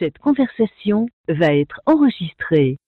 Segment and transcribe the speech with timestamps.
[0.00, 2.78] Cette conversation va être enregistrée.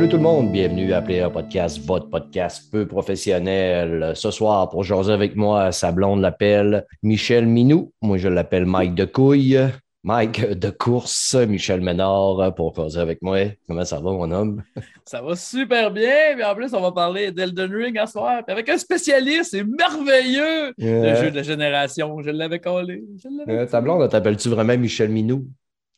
[0.00, 4.12] Salut tout le monde, bienvenue à Player Podcast, votre podcast peu professionnel.
[4.14, 7.92] Ce soir, pour jaser avec moi, sa blonde l'appelle Michel Minou.
[8.00, 9.58] Moi, je l'appelle Mike de Couille.
[10.02, 13.40] Mike de course, Michel Ménard pour causer avec moi.
[13.68, 14.62] Comment ça va, mon homme?
[15.04, 16.34] Ça va super bien.
[16.34, 18.42] Mais en plus, on va parler d'Elden Ring ce soir.
[18.42, 20.72] Puis avec un spécialiste, c'est merveilleux.
[20.78, 23.04] Le jeu de génération, je l'avais collé.
[23.22, 25.46] Je l'avais Euh, ta blonde, t'appelles-tu vraiment Michel Minou?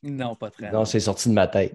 [0.03, 0.73] Non, pas très.
[0.73, 1.73] Non, c'est sorti de ma tête.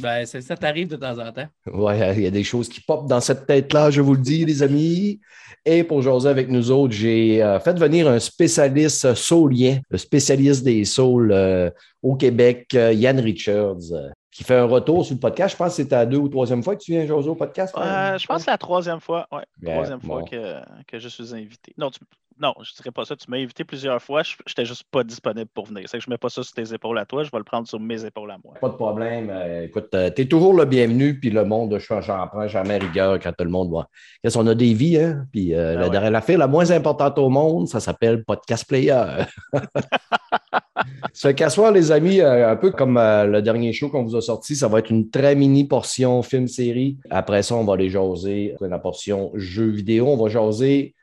[0.00, 1.46] Ben, c'est- ça t'arrive de temps en temps.
[1.72, 4.44] Ouais, il y a des choses qui popent dans cette tête-là, je vous le dis,
[4.44, 5.20] les amis.
[5.66, 10.64] Et pour jaser avec nous autres, j'ai euh, fait venir un spécialiste saulien, le spécialiste
[10.64, 11.70] des saules euh,
[12.02, 15.52] au Québec, euh, Yann Richards, euh, qui fait un retour sur le podcast.
[15.52, 17.74] Je pense que c'est ta deux ou troisième fois que tu viens jaser au podcast.
[17.76, 20.06] je pense que c'est la troisième fois, ouais, troisième bon.
[20.20, 20.54] fois que,
[20.86, 21.74] que je suis invité.
[21.76, 22.00] Non, tu-
[22.40, 23.16] non, je ne dirais pas ça.
[23.16, 24.22] Tu m'as invité plusieurs fois.
[24.22, 25.84] Je n'étais juste pas disponible pour venir.
[25.86, 27.24] C'est que je ne mets pas ça sur tes épaules à toi.
[27.24, 28.54] Je vais le prendre sur mes épaules à moi.
[28.60, 29.28] Pas de problème.
[29.30, 33.18] Euh, écoute, tu es toujours le bienvenu, puis le monde, je- j'en prends jamais rigueur
[33.18, 33.88] quand tout le monde va.
[34.22, 35.26] Qu'est-ce qu'on a des vies, hein?
[35.32, 35.90] Puis euh, Ah la, ouais.
[35.90, 39.04] dernière affaire la moins importante au monde, ça s'appelle Podcast Player.
[41.36, 44.20] Qu'à soir, les amis, euh, un peu comme euh, le dernier show qu'on vous a
[44.22, 46.98] sorti, ça va être une très mini portion film-série.
[47.10, 50.06] Après ça, on va aller jaser la portion jeux vidéo.
[50.08, 50.94] On va jaser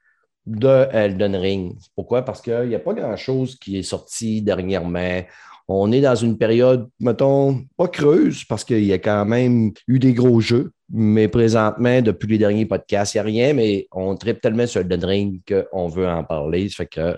[0.45, 1.75] de Elden Ring.
[1.95, 2.23] Pourquoi?
[2.23, 5.21] Parce qu'il n'y a pas grand-chose qui est sorti dernièrement.
[5.67, 9.97] On est dans une période, mettons, pas creuse, parce qu'il y a quand même eu
[9.97, 10.71] des gros jeux.
[10.91, 14.81] Mais présentement, depuis les derniers podcasts, il n'y a rien, mais on tripe tellement sur
[14.81, 16.69] Elden Ring qu'on veut en parler.
[16.69, 17.17] Ça fait que.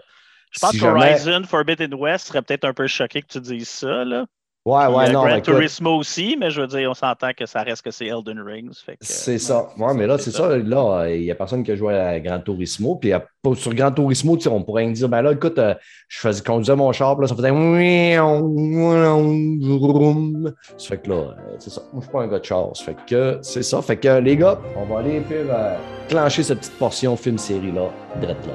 [0.51, 3.41] Je pense si que jamais- Horizon Forbidden West serait peut-être un peu choqué que tu
[3.41, 4.05] dises ça.
[4.05, 4.25] Là.
[4.67, 7.45] Ouais, ouais, euh, non, Gran écoute, Turismo aussi, mais je veux dire, on s'entend que
[7.45, 8.83] ça reste que c'est Elden Rings.
[9.00, 9.69] C'est ça.
[9.78, 10.57] Ouais, mais là, c'est ça.
[10.57, 12.97] Là, il n'y a personne qui a joué à Gran Turismo.
[12.97, 15.73] Puis pas- sur Gran Turismo, on pourrait me dire, ben là, écoute, euh,
[16.09, 17.47] je faisais conduisais mon char, puis là, ça faisait.
[20.77, 21.81] Ça fait que là, euh, c'est ça.
[21.94, 22.69] Moi, je suis pas un gars de char.
[22.73, 23.81] Ça fait que c'est ça.
[23.81, 25.77] Fait que les gars, on va aller faire euh,
[26.09, 27.89] clencher cette petite portion film-série-là,
[28.22, 28.53] drette là.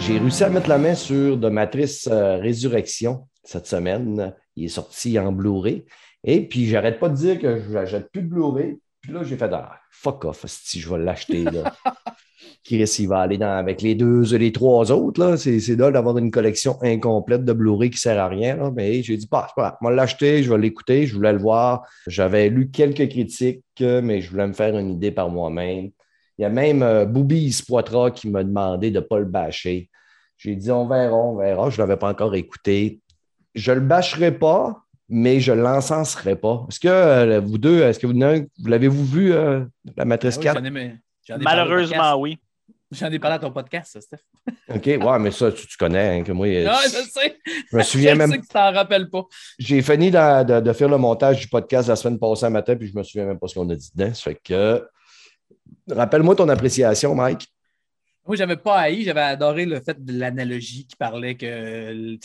[0.00, 4.34] J'ai réussi à mettre la main sur The Matrice euh, Résurrection cette semaine.
[4.56, 5.84] Il est sorti en Blu-ray.
[6.24, 8.78] Et puis, j'arrête pas de dire que je n'achète plus de Blu-ray.
[9.02, 11.44] Puis là, j'ai fait ah, fuck off, si je vais l'acheter.
[11.44, 11.74] là.
[12.64, 15.20] Chris, il va aller dans, avec les deux, les trois autres.
[15.20, 15.36] là.
[15.36, 18.56] C'est c'est drôle d'avoir une collection incomplète de Blu-ray qui sert à rien.
[18.56, 18.70] là.
[18.74, 21.32] Mais j'ai dit, bah, c'est pas grave, je vais l'acheter, je vais l'écouter, je voulais
[21.32, 21.86] le voir.
[22.06, 25.90] J'avais lu quelques critiques, mais je voulais me faire une idée par moi-même.
[26.40, 29.90] Il y a même euh, Booby Spoitra qui m'a demandé de ne pas le bâcher.
[30.38, 31.68] J'ai dit, on verra, on verra.
[31.68, 33.02] Je ne l'avais pas encore écouté.
[33.54, 36.64] Je ne le bâcherai pas, mais je ne l'encenserai pas.
[36.70, 39.66] Est-ce que euh, vous deux, est-ce que vous, vous l'avez-vous vu, euh,
[39.98, 40.58] la Matrice Ah oui, 4?
[40.60, 40.96] j'en ai- mais-
[41.28, 42.38] j'en ai parlé au Malheureusement, oui.
[42.90, 44.20] J'en ai parlé à ton podcast, ça, Steph.
[44.74, 47.36] OK, ouais, mais ça, tu, tu connais, hein, que moi, euh, Non, je sais.
[47.70, 48.30] je me souviens je même.
[48.30, 49.24] sais que tu t'en rappelles pas.
[49.58, 52.76] J'ai fini de, de- de faire le montage du podcast la semaine passée un matin,
[52.76, 54.14] puis je me souviens même pas ce qu'on a dit dedans.
[54.14, 54.82] Ça fait que.
[55.90, 57.48] Rappelle-moi ton appréciation, Mike.
[58.26, 62.16] Moi, j'avais pas haï, j'avais adoré le fait de l'analogie qui parlait que,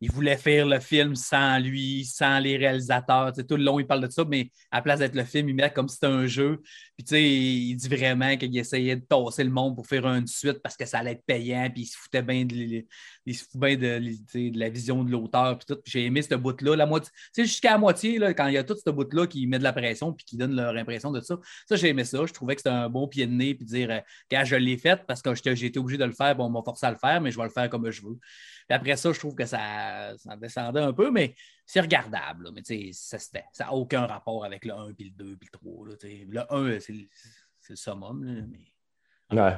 [0.00, 3.32] il voulait faire le film sans lui, sans les réalisateurs.
[3.32, 5.54] Tout le long, il parle de ça, mais à la place d'être le film, il
[5.54, 6.60] met comme si c'était un jeu.
[6.96, 10.76] Puis, il dit vraiment qu'il essayait de tasser le monde pour faire une suite parce
[10.76, 12.84] que ça allait être payant, puis il se foutait bien de,
[13.26, 15.58] il se bien de, la vision de l'auteur.
[15.58, 15.80] Puis tout.
[15.84, 16.76] J'ai aimé ce bout-là.
[16.76, 19.58] La moitié, jusqu'à la moitié, là, quand il y a tout ce bout-là qui met
[19.58, 21.38] de la pression, puis qui donne leur impression de ça.
[21.68, 22.24] Ça, j'ai aimé ça.
[22.26, 24.00] Je trouvais que c'était un bon pied de nez, puis dire, euh,
[24.30, 26.62] quand je l'ai fait, parce que j'ai été obligé de le faire, bon, on m'a
[26.62, 28.18] forcé à le faire, mais je vais le faire comme je veux.
[28.66, 31.34] Puis après ça, je trouve que ça, ça descendait un peu, mais
[31.66, 32.44] c'est regardable.
[32.44, 32.50] là.
[32.52, 35.58] Mais tu sais, ça n'a aucun rapport avec le 1, puis le 2, puis le
[35.58, 35.88] 3.
[35.88, 36.26] là, tu sais.
[36.28, 38.24] le 1, c'est le, summum.
[38.24, 39.40] Là, mais...
[39.40, 39.56] Ouais.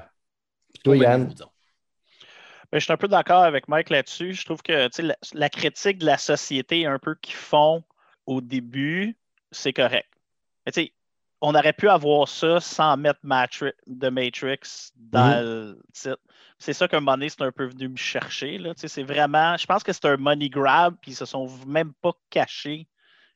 [0.82, 1.34] Toi, Yann?
[2.72, 4.32] Ben, je suis un peu d'accord avec Mike là-dessus.
[4.32, 7.84] Je trouve que tu sais, la, la critique de la société un peu qu'ils font
[8.26, 9.16] au début,
[9.52, 10.08] c'est correct.
[10.64, 10.92] Mais tu sais,
[11.48, 16.18] on aurait pu avoir ça sans mettre Matri- The Matrix dans le titre.
[16.58, 18.58] C'est ça qu'un moment donné, c'est un peu venu me chercher.
[18.58, 18.72] Là.
[18.74, 22.12] C'est vraiment, je pense que c'est un money grab, puis ils se sont même pas
[22.30, 22.88] cachés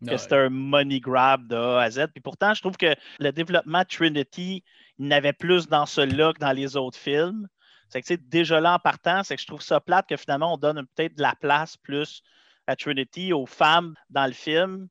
[0.04, 2.06] que c'était un money grab de A à Z.
[2.12, 4.64] Puis pourtant, je trouve que le développement de Trinity,
[4.98, 7.46] il n'avait plus dans celui-là que dans les autres films.
[7.90, 10.56] C'est que déjà là en partant, c'est que je trouve ça plate que finalement on
[10.56, 12.22] donne peut-être de la place plus
[12.66, 14.88] à Trinity aux femmes dans le film,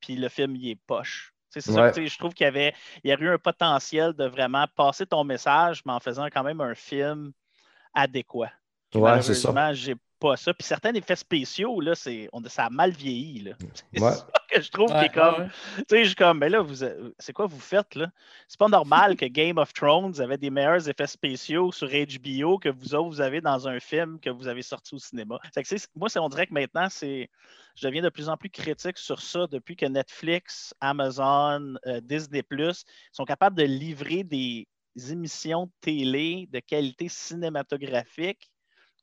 [0.00, 1.35] puis le film, il est poche.
[1.60, 1.92] C'est Ouais.
[2.08, 2.74] je trouve qu'il y avait
[3.04, 6.42] il y a eu un potentiel de vraiment passer ton message, mais en faisant quand
[6.44, 7.32] même un film
[7.94, 8.52] adéquat.
[8.94, 9.72] Ouais, c'est ça.
[9.74, 10.52] J'ai pas ça.
[10.54, 13.40] Puis certains effets spéciaux, là, c'est, on, ça a mal vieilli.
[13.40, 13.52] Là.
[13.94, 14.12] C'est Ouais.
[14.12, 15.42] ça que je trouve qui est comme.
[15.42, 15.48] ouais.
[15.78, 16.76] Tu sais, je suis comme, mais là, vous,
[17.18, 18.10] c'est quoi vous faites, là?
[18.48, 22.68] C'est pas normal que Game of Thrones avait des meilleurs effets spéciaux sur HBO que
[22.68, 25.38] vous autres, vous avez dans un film que vous avez sorti au cinéma.
[25.54, 27.28] Fait que, c'est- moi, c'est, on dirait que maintenant, c'est,
[27.76, 32.42] je deviens de plus en plus critique sur ça depuis que Netflix, Amazon, euh, Disney
[32.42, 34.66] Plus sont capables de livrer des
[35.10, 38.50] émissions de télé de qualité cinématographique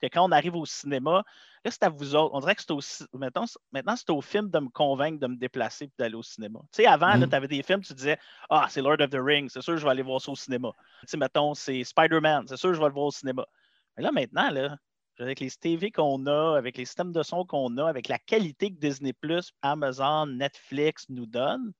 [0.09, 1.23] que quand on arrive au cinéma,
[1.65, 2.33] là, c'est à vous autres.
[2.33, 2.79] On dirait que c'est au,
[3.17, 6.59] maintenant, maintenant, c'est au film de me convaincre de me déplacer et d'aller au cinéma.
[6.71, 7.29] Tu sais, avant, Mhm.
[7.29, 8.17] tu avais des films, tu disais
[8.49, 10.71] Ah, c'est Lord of the Rings, c'est sûr, je vais aller voir ça au cinéma.
[11.01, 13.45] Tu sais, mettons, c'est Spider-Man, c'est sûr, je vais le voir au cinéma.
[13.97, 14.77] Mais là, maintenant, là,
[15.19, 18.71] avec les TV qu'on a, avec les systèmes de son qu'on a, avec la qualité
[18.73, 19.13] que Disney,
[19.61, 21.71] Amazon, Netflix nous donnent,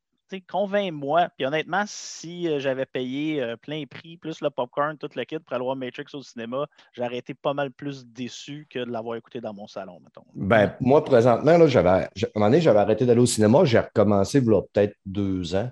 [0.42, 1.30] convainc-moi.
[1.38, 5.40] Puis honnêtement, si euh, j'avais payé euh, plein prix, plus le popcorn, tout le kit
[5.40, 9.18] pour aller voir Matrix au cinéma, j'aurais été pas mal plus déçu que de l'avoir
[9.18, 10.26] écouté dans mon salon, mettons.
[10.36, 13.64] Ben, moi, présentement, là, j'avais, à un moment donné, j'avais arrêté d'aller au cinéma.
[13.66, 15.70] J'ai recommencé, a peut-être deux ans.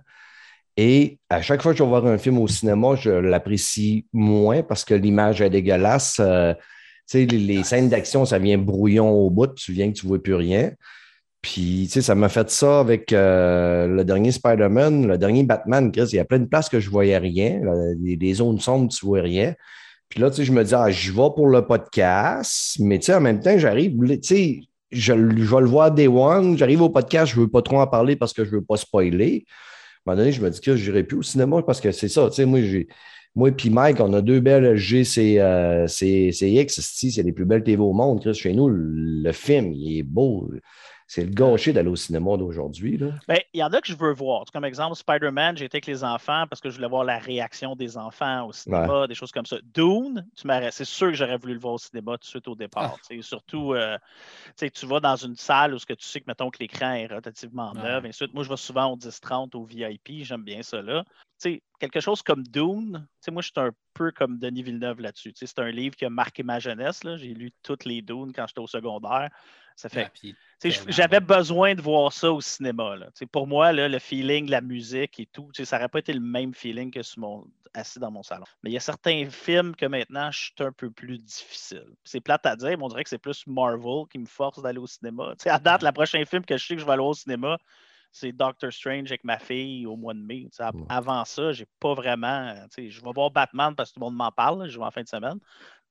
[0.77, 4.63] Et à chaque fois que je vais voir un film au cinéma, je l'apprécie moins
[4.63, 6.19] parce que l'image est dégueulasse.
[6.19, 6.53] Euh,
[7.13, 9.53] les, les scènes d'action, ça vient brouillon au bout.
[9.53, 10.71] Tu viens que tu ne vois plus rien.
[11.41, 15.91] Puis, tu sais, ça m'a fait ça avec euh, le dernier Spider-Man, le dernier Batman,
[15.91, 16.09] Chris.
[16.11, 17.61] Il y a plein de places que je voyais rien.
[17.99, 19.55] Les, zones sombres, tu vois rien.
[20.09, 23.05] Puis là, tu sais, je me dis, ah, je vais pour le podcast, mais tu
[23.05, 24.59] sais, en même temps, j'arrive, tu sais,
[24.91, 27.87] je, vais le voir Day One, j'arrive au podcast, je ne veux pas trop en
[27.87, 29.45] parler parce que je ne veux pas spoiler.
[30.05, 31.91] À un moment donné, je me dis que je n'irai plus au cinéma parce que
[31.91, 32.59] c'est ça, tu sais, moi.
[33.33, 37.93] Moi et Mike, on a deux belles C, euh, C'est les plus belles TV au
[37.93, 38.19] monde.
[38.19, 38.33] Chris.
[38.33, 40.51] Chez nous, le film, il est beau.
[41.13, 42.97] C'est le gâché d'aller au cinéma d'aujourd'hui.
[42.97, 43.09] là.
[43.27, 44.45] Ben, il y en a que je veux voir.
[44.53, 47.75] Comme exemple, Spider-Man, j'ai été avec les enfants parce que je voulais voir la réaction
[47.75, 49.57] des enfants au cinéma, des choses comme ça.
[49.73, 50.25] Dune,
[50.71, 52.97] c'est sûr que j'aurais voulu le voir au cinéma tout de suite au départ.
[53.01, 53.21] sais.
[53.21, 56.25] Surtout, euh, tu sais, tu vas dans une salle où ce que tu sais que,
[56.29, 57.81] mettons, que l'écran est relativement Ouais.
[57.81, 58.05] neuf.
[58.05, 60.23] Et ensuite, moi, je vais souvent au 10-30, au VIP.
[60.23, 61.03] J'aime bien ça là.
[61.03, 64.63] Tu sais, quelque chose comme Dune, tu sais, moi, je suis un peu comme Denis
[64.63, 65.33] Villeneuve là-dessus.
[65.33, 67.03] Tu sais, C'est un livre qui a marqué ma jeunesse.
[67.03, 67.17] là.
[67.17, 69.29] J'ai lu toutes les Dunes quand j'étais au secondaire.
[69.75, 70.11] Ça fait Ah,
[70.61, 72.95] tu sais, J'avais besoin de voir ça au cinéma.
[72.95, 73.05] là.
[73.07, 76.13] Tu sais, Pour moi, là, le feeling, la musique et tout, ça n'aurait pas été
[76.13, 78.45] le même feeling que sur mon, assis dans mon salon.
[78.63, 81.85] Mais il y a certains films que maintenant, je suis un peu plus difficile.
[82.03, 84.79] C'est plate à dire, mais on dirait que c'est plus Marvel qui me force d'aller
[84.79, 85.33] au cinéma.
[85.45, 87.57] À date, le prochain film que je sais que je vais aller au cinéma,
[88.11, 90.47] c'est Doctor Strange avec ma fille au mois de mai.
[90.59, 90.65] Ouais.
[90.89, 92.53] Avant ça, j'ai pas vraiment.
[92.75, 94.67] tu sais, Je vais voir Batman parce que tout le monde m'en parle.
[94.69, 95.39] Je vais en fin de semaine.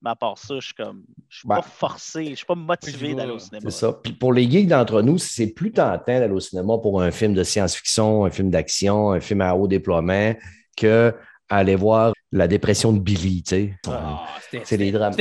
[0.02, 1.04] Mais à part ça, je suis comme.
[1.28, 3.70] Je suis Ben, pas forcé, je suis pas motivé d'aller au cinéma.
[3.70, 3.92] C'est ça.
[3.92, 7.34] Puis pour les geeks d'entre nous, c'est plus tentant d'aller au cinéma pour un film
[7.34, 10.34] de science-fiction, un film d'action, un film à haut déploiement
[10.76, 11.14] que
[11.50, 13.74] aller voir la dépression de Billy, tu sais.
[13.88, 14.24] Ah,
[14.62, 15.14] C'est les drames.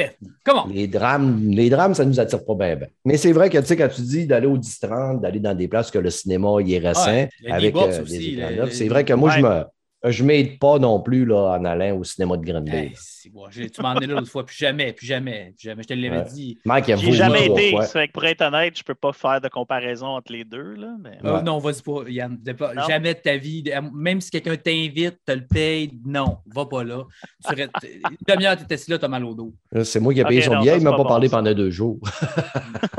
[0.45, 0.67] Comment?
[0.71, 2.77] Les drames, les drames, ça ne nous attire pas bien.
[3.03, 5.67] Mais c'est vrai que, tu sais, quand tu dis d'aller au 10-30, d'aller dans des
[5.67, 9.13] places que le cinéma il est récent, avec euh, aussi, des écrans c'est vrai que
[9.13, 9.63] moi, je me
[10.03, 12.93] je m'aide pas non plus là, en allant au cinéma de Green Bay.
[13.25, 15.81] Hey, bon, tu m'en es là l'autre fois, plus jamais, plus jamais, plus jamais.
[15.83, 16.23] Je te l'avais Ouais.
[16.33, 16.57] dit.
[16.65, 17.75] Mike, il a J'ai jamais été.
[18.13, 20.75] pour être honnête, je peux pas faire de comparaison entre les deux.
[20.75, 21.17] Là, mais...
[21.25, 22.37] Euh, non, vas-y pas, Yann.
[22.41, 22.83] de pas- Non.
[22.87, 23.63] Jamais de ta vie.
[23.93, 27.03] Même si quelqu'un t'invite, te le paye, non, va pas là.
[27.47, 29.53] Tu restes- Une demi-heure, tu étais assis là, tu as mal au dos.
[29.83, 31.37] C'est moi qui ai payé son non, billet, il m'a pas pas bon, parlé ça.
[31.37, 31.99] pendant deux jours.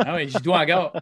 [0.02, 0.92] Ah oui, j'y dois encore.
[0.95, 1.00] Ouais.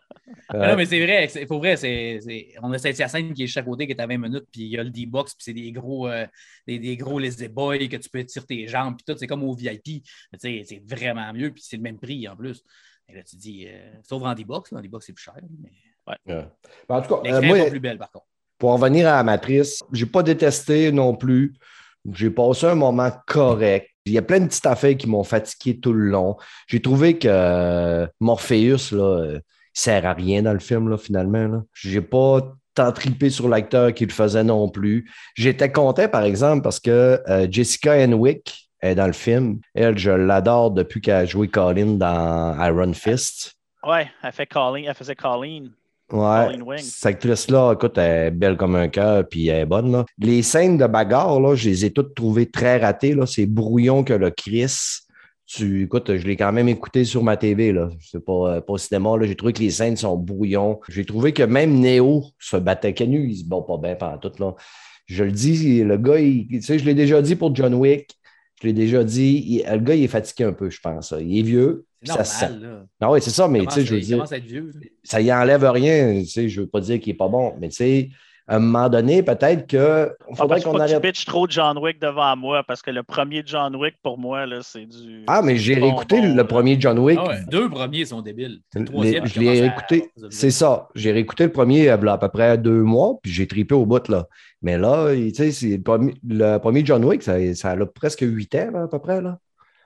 [0.60, 2.18] Ah non, mais c'est vrai, c'est- pour vrai, c'est,
[2.62, 4.78] on a Saint-Hyacinthe qui est à côté, qui est à 20 minutes, puis il y
[4.78, 6.26] a le D-Box, puis c'est des gros, euh,
[6.66, 9.42] des, des gros lazy boys que tu peux tirer tes jambes, puis tout, c'est comme
[9.42, 10.04] au VIP.
[10.38, 12.62] C'est vraiment mieux, puis c'est le même prix en plus.
[13.08, 15.34] Et là, tu dis, euh, sauf en D-Box, en D-Box, c'est plus cher.
[15.62, 15.70] Mais
[16.08, 16.16] Ouais.
[16.88, 18.26] Ben, en tout cas, euh, moi, plus belle, par contre.
[18.58, 21.54] pour en revenir à la matrice, j'ai pas détesté non plus.
[22.12, 23.90] J'ai passé un moment correct.
[24.06, 26.36] Il y a plein de petites affaires qui m'ont fatigué tout le long.
[26.66, 29.42] J'ai trouvé que Morpheus, là, il
[29.74, 31.46] sert à rien dans le film, là, finalement.
[31.46, 31.62] Là.
[31.74, 35.10] J'ai pas tant tripé sur l'acteur qu'il le faisait non plus.
[35.34, 39.58] J'étais content, par exemple, parce que euh, Jessica Henwick est dans le film.
[39.74, 43.56] Elle, je l'adore depuis qu'elle a joué Colin dans Iron Fist.
[43.84, 45.72] Ouais, elle, fait Colleen, elle faisait Colleen.
[46.12, 49.90] Ouais, Colleen cette actrice-là, écoute, elle est belle comme un cœur, puis elle est bonne.
[49.90, 50.04] Là.
[50.18, 53.16] Les scènes de bagarre, là, je les ai toutes trouvées très ratées.
[53.26, 55.00] C'est brouillon que le Chris.
[55.50, 57.72] Tu, écoute, je l'ai quand même écouté sur ma TV.
[57.72, 57.88] Là.
[58.02, 59.16] C'est pas, euh, pas au cinéma.
[59.16, 59.26] Là.
[59.26, 60.78] J'ai trouvé que les scènes sont brouillons.
[60.90, 64.32] J'ai trouvé que même Neo se battait Canu, il se bat pas bien pendant tout.
[64.38, 64.54] Là.
[65.06, 68.10] Je le dis, le gars, il- tu sais, je l'ai déjà dit pour John Wick.
[68.60, 71.14] Je l'ai déjà dit, il- le gars, il est fatigué un peu, je pense.
[71.18, 71.86] Il est vieux.
[72.02, 72.84] C'est ça là.
[73.00, 74.18] Ah oui, c'est ça, mais tu sais, je veux dire,
[75.02, 76.20] ça y enlève rien.
[76.20, 78.10] Tu sais, je veux pas dire qu'il est pas bon, mais tu sais,
[78.50, 81.02] à un moment donné, peut-être que Ah, faudrait qu'on faut pas que tu arrête.
[81.02, 84.46] pitches trop de John Wick devant moi parce que le premier John Wick, pour moi,
[84.46, 85.24] là, c'est du.
[85.26, 87.18] Ah, mais j'ai réécouté le premier John Wick.
[87.22, 88.60] Ah ouais, deux premiers sont débiles.
[88.74, 90.10] Le Les- troisième, je il l'ai à- réécouté.
[90.30, 90.88] C'est ça.
[90.94, 94.08] J'ai réécouté le premier euh, à peu près deux mois, puis j'ai tripé au bout.
[94.08, 94.26] Là.
[94.62, 97.86] Mais là, il- tu sais, c'est le premier, le premier John Wick, ça, ça a
[97.86, 99.20] presque huit ans, là, à peu près.
[99.20, 99.38] Là.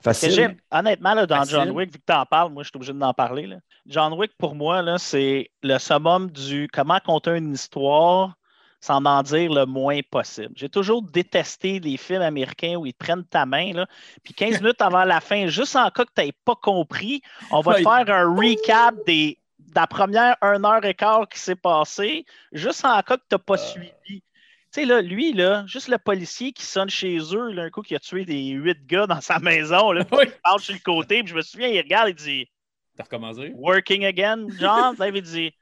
[0.03, 0.57] Facile.
[0.71, 1.55] honnêtement, là, dans Facile.
[1.55, 3.47] John Wick, vu que tu en parles, moi, je suis obligé d'en parler.
[3.47, 3.55] là.
[3.85, 8.33] John Wick, pour moi, là, c'est le summum du comment conter une histoire
[8.83, 10.53] sans en dire le moins possible.
[10.57, 13.87] J'ai toujours détesté les films américains où ils te prennent ta main, là,
[14.23, 17.61] puis 15 minutes avant la fin, juste en cas que tu n'aies pas compris, on
[17.61, 21.55] va te faire un recap des, de la première 1 heure et quart qui s'est
[21.55, 23.89] passé, juste en cas que tu n'as pas suivi.
[24.05, 24.21] Tu
[24.71, 27.95] sais, là, lui, là, juste le policier qui sonne chez eux, là, un coup qui
[27.95, 30.25] a tué des huit gars dans sa maison, là, Oui.
[30.25, 32.49] il parle sur le côté, puis je me souviens, il regarde, il dit
[32.97, 33.53] T'as recommencé?
[33.55, 34.97] Working again, John?
[34.99, 35.53] Il dit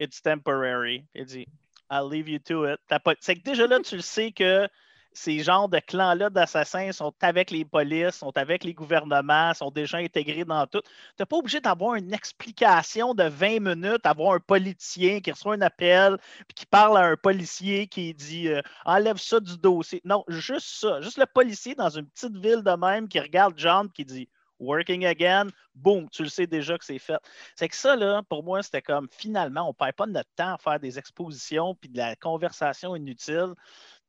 [0.00, 1.04] It's temporary.
[1.14, 1.46] Il dit
[1.90, 2.80] I'll leave you to it.
[3.20, 4.68] C'est que déjà là, tu le sais que
[5.16, 9.96] ces genres de clans-là d'assassins sont avec les polices, sont avec les gouvernements, sont déjà
[9.98, 10.82] intégrés dans tout.
[10.82, 10.90] Tu
[11.20, 15.62] n'es pas obligé d'avoir une explication de 20 minutes, d'avoir un politicien qui reçoit un
[15.62, 20.02] appel, puis qui parle à un policier qui dit euh, enlève ça du dossier.
[20.04, 21.00] Non, juste ça.
[21.00, 24.28] Juste le policier dans une petite ville de même qui regarde John qui dit
[24.58, 27.18] Working again, boum, tu le sais déjà que c'est fait.
[27.54, 30.54] C'est que ça, là, pour moi, c'était comme finalement, on ne perd pas notre temps
[30.54, 33.54] à faire des expositions puis de la conversation inutile.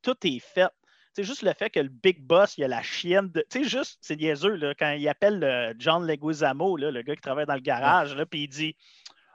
[0.01, 0.71] Tout est fait.
[1.13, 3.43] C'est juste le fait que le big boss, il y a la chienne de.
[3.49, 7.47] Tu sais, juste, c'est niaiseux, là, quand il appelle John Leguizamo, le gars qui travaille
[7.47, 8.75] dans le garage, puis il dit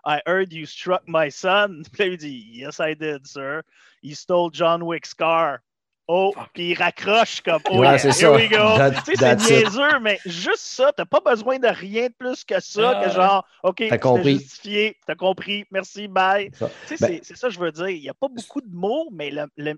[0.05, 1.83] I heard you struck my son.
[1.93, 3.63] Puis là, il dit Yes, I did, sir.
[4.03, 5.61] He stole John Wick's car.
[6.09, 8.33] Oh, puis il raccroche comme Oh, Ouais, yeah, c'est here ça.
[8.33, 8.77] we go.
[8.77, 12.45] That- Tu sais, c'est niaiseux, mais juste ça, t'as pas besoin de rien de plus
[12.45, 13.15] que ça, Ah, que ouais.
[13.15, 14.39] genre, OK, T'as compris.
[14.41, 16.51] justifié, t'as compris, merci, bye.
[16.59, 16.69] Ça.
[16.89, 17.89] Tu sais, Ben- c'est- c'est ça que je veux dire.
[17.89, 19.33] Il n'y a pas beaucoup de mots, mais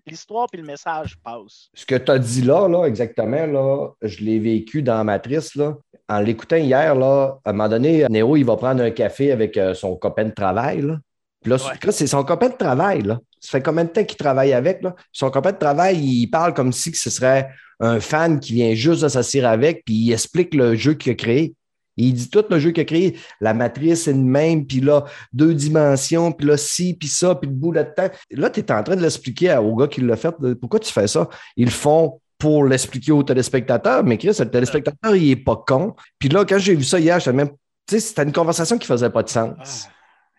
[0.06, 1.68] l'histoire puis le message passent.
[1.74, 5.54] Ce que tu as dit là, là, exactement, là, je l'ai vécu dans Matrice.
[5.54, 5.74] Là.
[6.08, 9.56] En l'écoutant hier, là, à un moment donné, Néo, il va prendre un café avec
[9.56, 10.80] euh, son copain de travail.
[10.82, 10.96] Là.
[11.42, 11.72] Puis là, Ouais.
[11.82, 13.02] là, c'est son copain de travail.
[13.02, 13.18] Là.
[13.44, 14.82] Ça fait combien de temps qu'il travaille avec?
[14.82, 14.94] Là?
[15.12, 17.48] Son copain de travail, il parle comme si ce serait
[17.80, 21.14] un fan qui vient juste de s'asseoir avec, puis il explique le jeu qu'il a
[21.14, 21.54] créé.
[21.96, 23.16] Il dit tout le jeu qu'il a créé.
[23.40, 27.48] La matrice est une même, puis là, deux dimensions, puis là, ci, puis ça, puis
[27.48, 28.08] le bout là-dedans.
[28.32, 30.34] Là, tu es en train de l'expliquer au gars qui l'a fait.
[30.40, 31.28] de- Pourquoi tu fais ça?
[31.56, 35.94] Ils le font pour l'expliquer au téléspectateur, mais Chris, le téléspectateur, il est pas con.
[36.18, 37.50] Puis là, quand j'ai vu ça hier, j'étais même.
[37.86, 39.54] Tu sais, c'était une conversation qui faisait pas de sens.
[39.86, 39.90] Ah.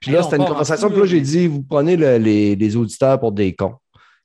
[0.06, 3.20] Puis là, c'était une conversation, puis là, j'ai dit, vous prenez le- les, les auditeurs
[3.20, 3.76] pour des cons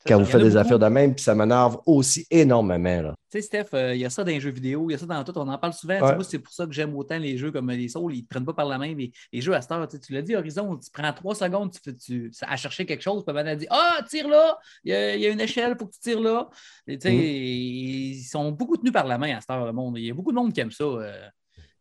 [0.06, 0.58] quand vous faites des beaucoup.
[0.60, 3.02] affaires de même, puis ça m'énerve aussi énormément.
[3.02, 3.14] Là.
[3.30, 4.98] Tu sais, Steph, euh, il y a ça dans les jeux vidéo, il y a
[4.98, 6.00] ça dans tout, on en parle souvent.
[6.00, 6.14] Ouais.
[6.14, 8.28] Moi, c'est pour ça que j'aime autant les jeux comme les Souls, ils ne te
[8.28, 8.94] prennent pas par la main.
[8.96, 11.94] Mais les jeux à cette heure, tu l'as dit, Horizon, tu prends trois secondes tu
[11.96, 15.20] tu, à chercher quelque chose, puis maintenant, dit Ah, tire là, il y, a, il
[15.20, 16.48] y a une échelle, faut que tu tires là.
[16.86, 17.08] Et, Mm.
[17.10, 19.98] Ils sont beaucoup tenus par la main à cette heure, le monde.
[19.98, 21.12] Il y a beaucoup de monde qui aime ça, euh,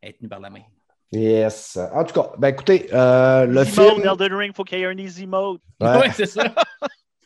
[0.04, 0.62] être tenu par la main.
[1.12, 1.78] Yes.
[1.94, 4.82] En tout cas, ben écoutez, euh, le easy film, mode, Elden Ring, faut qu'il y
[4.84, 5.60] ait un easy mode.
[5.82, 5.98] Ouais.
[5.98, 6.44] Ouais, c'est ça.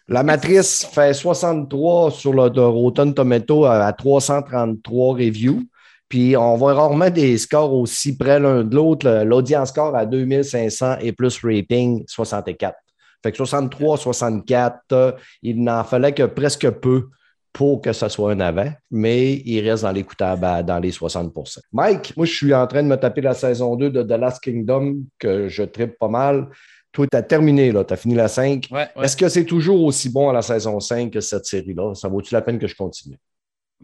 [0.07, 5.63] La Matrice fait 63 sur le de Rotten Tomato à, à 333 reviews.
[6.09, 9.23] Puis on voit rarement des scores aussi près l'un de l'autre.
[9.25, 12.75] L'audience score à 2500 et plus rating 64.
[13.23, 15.11] Fait que 63, 64, euh,
[15.41, 17.07] il n'en fallait que presque peu
[17.53, 21.61] pour que ce soit un avant, mais il reste dans l'écoutable à- dans les 60%
[21.71, 24.43] Mike, moi, je suis en train de me taper la saison 2 de The Last
[24.43, 26.49] Kingdom, que je tripe pas mal.
[26.91, 28.67] Toi, tu as terminé, là, tu as fini la 5.
[28.71, 29.05] Ouais, ouais.
[29.05, 31.93] Est-ce que c'est toujours aussi bon à la saison 5 que cette série-là?
[31.95, 33.17] Ça vaut-tu la peine que je continue?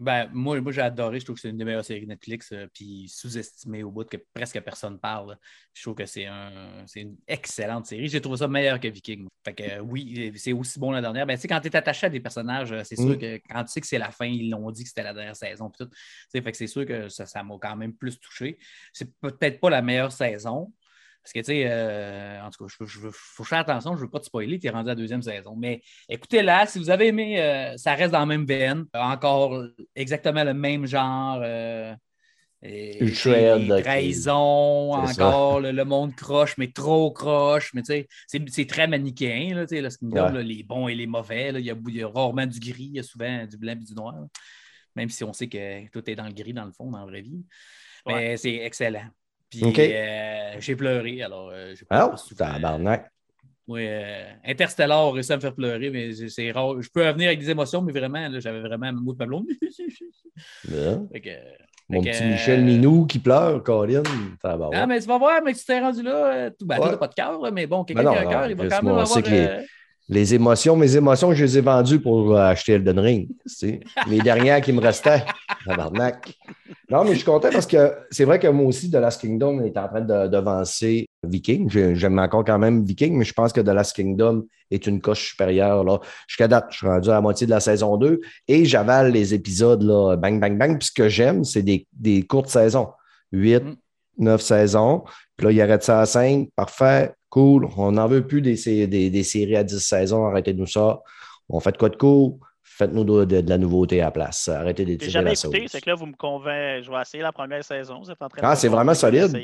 [0.00, 1.20] Ben, moi, moi j'ai adoré.
[1.20, 4.08] Je trouve que c'est une des meilleures séries Netflix, euh, puis sous-estimée au bout de
[4.08, 5.36] que presque personne parle.
[5.74, 8.08] Je trouve que c'est un, une excellente série.
[8.08, 9.28] J'ai trouvé ça meilleur que Viking.
[9.44, 11.26] Fait que euh, oui, c'est aussi bon la dernière.
[11.26, 13.18] Ben, tu sais, quand tu es attaché à des personnages, euh, c'est sûr Mm.
[13.18, 15.36] que quand tu sais que c'est la fin, ils l'ont dit que c'était la dernière
[15.36, 15.68] saison.
[15.70, 15.88] tout.
[16.32, 18.58] Fait que c'est sûr que ça ça m'a quand même plus touché.
[18.94, 20.72] C'est peut-être pas la meilleure saison.
[21.22, 24.04] Parce que, tu sais, euh, en tout cas, je, je, faut faire attention, je ne
[24.06, 25.54] veux pas te spoiler, tu es rendu à la deuxième saison.
[25.56, 28.86] Mais écoutez-la, si vous avez aimé, euh, ça reste dans la même veine.
[28.94, 29.62] Encore
[29.94, 31.40] exactement le même genre.
[31.42, 31.94] euh,
[32.62, 33.16] et-
[33.58, 37.72] les trahisons, encore le, le monde croche, mais trop croche.
[37.74, 40.26] Mais tu sais, c'est- c'est très manichéen, là, tu sais, là, ce qui me donne,
[40.26, 40.32] Ouais.
[40.32, 41.50] là, les bons et les mauvais.
[41.54, 43.72] Il, y a, il y a rarement du gris, il y a souvent du blanc
[43.72, 44.12] et du noir.
[44.14, 44.26] là.
[44.96, 47.06] Même si on sait que tout est dans le gris, dans le fond, dans la
[47.06, 47.44] vraie vie.
[48.06, 49.08] Mais c'est excellent.
[49.50, 52.52] Puis euh, j'ai pleuré, alors euh, j'ai Ah, pas souvent.
[52.52, 53.10] tabarnak.
[53.66, 56.80] Moi, euh, Interstellar a réussi à me faire pleurer, mais c'est- rare.
[56.82, 59.26] Je peux revenir avec des émotions, mais vraiment, là, j'avais vraiment un mot de ma
[59.26, 59.46] blonde.
[61.12, 61.28] Fait que-
[61.88, 63.62] Mon fait petit que, Michel euh, Minou qui pleure,
[64.56, 66.14] va Ah, mais tu vas voir, mais tu t'es rendu là.
[66.34, 66.96] euh, Tout, toi, Ouais.
[66.98, 68.94] pas de cœur, mais bon, quelqu'un Ben qui a un cœur, il va quand même
[68.94, 69.18] avoir.
[69.20, 69.62] les- euh,
[70.12, 73.28] Les émotions, mes émotions, je les ai vendues pour euh, acheter Elden Ring.
[73.28, 73.80] tu sais.
[74.08, 75.24] Les dernières qui me restaient.
[75.66, 76.34] Tabarnak.
[76.90, 79.60] Non, mais je suis content parce que c'est vrai que moi aussi, The Last Kingdom
[79.62, 81.70] est en train de devancer Viking.
[81.70, 85.00] J'ai- J'aime encore quand même Viking, mais je pense que The Last Kingdom est une
[85.00, 85.84] coche supérieure.
[85.84, 85.98] Là.
[86.26, 89.32] Jusqu'à date, je suis rendu à la moitié de la saison 2 et j'avale les
[89.34, 90.76] épisodes là, bang, bang, bang.
[90.78, 92.88] Puis ce que j'aime, c'est des, des courtes saisons.
[93.32, 93.76] 8, Mm.
[94.18, 95.04] 9 saisons.
[95.36, 96.48] Puis là, il arrête ça à 5.
[96.56, 97.66] Parfait, cool.
[97.76, 98.56] On n'en veut plus des,
[98.86, 100.26] des, des séries à 10 saisons.
[100.26, 101.00] Arrêtez-nous ça.
[101.48, 102.34] On fait de quoi de cool?
[102.62, 104.48] Faites-nous de, de- de la nouveauté à la place.
[104.48, 105.68] Arrêtez J'ai d'étirer jamais la écouté, sauce.
[105.72, 106.82] c'est que là, vous me convainquez.
[106.82, 108.00] Je vais essayer la première saison.
[108.02, 109.36] Vous êtes en train de Ah, c'est vraiment solide.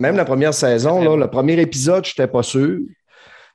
[0.00, 2.78] Même la première saison, là, le premier épisode, je n'étais pas sûr.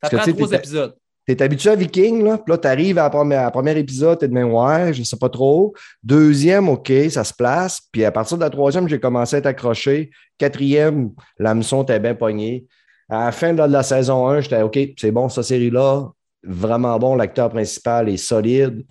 [0.03, 0.95] Ça Parce que, prend trois épisodes.
[1.25, 3.51] Tu es habitué à Viking, là, puis là, tu arrives à la première, à la
[3.51, 5.73] premier épisode, tu es de même, ouais, je ne sais pas trop.
[6.03, 7.79] Deuxième, OK, ça se place.
[7.93, 10.11] Puis à partir de la troisième, j'ai commencé à être accroché.
[10.37, 12.65] Quatrième, l'hameçon était bien pogné.
[13.09, 16.09] À la fin de la, saison 1, j'étais OK, c'est bon, cette série-là,
[16.43, 17.15] vraiment bon.
[17.15, 18.85] L'acteur principal est solide.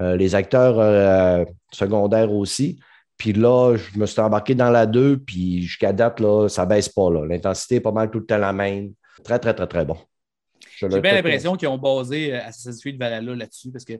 [0.00, 2.78] Euh, les acteurs euh, secondaires aussi.
[3.16, 6.88] Puis là, je me suis embarqué dans la 2, puis jusqu'à date, là, ça baisse
[6.88, 7.08] pas.
[7.26, 8.92] L'intensité est pas mal tout le temps la même.
[9.24, 9.96] Très, très, très, très bon.
[10.78, 13.94] J'ai bien l'impression qu'ils ont basé euh, Assassin's Creed Valhalla là-dessus, parce que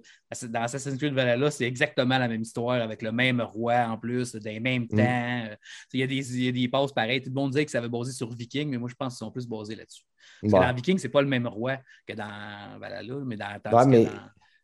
[0.47, 4.35] dans Assassin's Creed Valhalla, c'est exactement la même histoire avec le même roi en plus,
[4.37, 4.97] des mêmes temps.
[4.97, 5.49] Mm.
[5.51, 5.57] Euh,
[5.93, 7.23] Il y, a des, il y a des passes pareilles.
[7.23, 9.25] Tout le monde disait que ça avait basé sur Viking, mais moi, je pense qu'ils
[9.27, 10.03] sont plus basés là-dessus.
[10.43, 10.67] Parce que Ouais.
[10.67, 13.47] dans Viking, c'est pas le même roi que dans Valhalla, mais dans.
[13.73, 14.05] Ouais, mais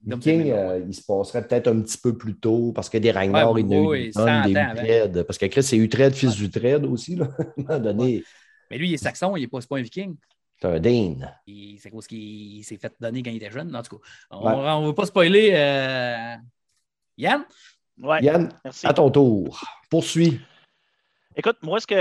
[0.03, 3.13] dans- Viking, euh, il se passerait peut-être un petit peu plus tôt parce que des
[3.13, 4.83] Ragnar, Ouais, il y en a eu oui, des tonnes, 100 des ans avant.
[4.83, 5.23] Uhtred.
[5.23, 7.15] Parce que Chris, c'est Uhtred, fils d'Uhtred aussi.
[7.17, 7.29] Là.
[7.69, 8.25] À un moment donné,
[8.71, 10.17] Mais lui, il est saxon, il n'est pas un Viking.
[10.63, 11.35] C'est un Dane.
[11.47, 13.75] Il- C'est à cause qu'il s'est fait donner quand il était jeune.
[13.75, 14.81] En tout cas, on Ouais.
[14.83, 15.51] ne veut pas spoiler.
[15.55, 16.37] euh,
[17.19, 17.45] Yann?
[18.01, 18.87] Ouais, Yann, merci.
[18.87, 19.61] à ton tour.
[19.91, 20.41] Poursuis.
[21.35, 21.95] Écoute, moi, ce que,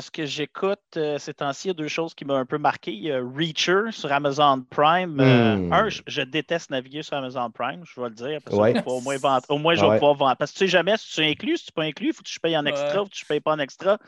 [0.00, 2.58] ce que j'écoute euh, ces temps-ci, il y a deux choses qui m'ont un peu
[2.58, 2.92] marqué.
[2.92, 5.18] Il y a Reacher sur Amazon Prime.
[5.20, 5.72] Euh, Hmm.
[5.72, 8.38] un, je, je déteste naviguer sur Amazon Prime, je vais le dire.
[8.44, 8.82] Parce que Ouais.
[8.86, 10.36] au moins, vendre- au moins, je vais pouvoir vendre.
[10.36, 12.12] Parce que tu sais jamais si tu es inclus, si tu n'es pas inclus, il
[12.12, 12.94] faut que tu payes en extra, Ouais.
[12.98, 13.98] faut que tu ne payes pas en extra.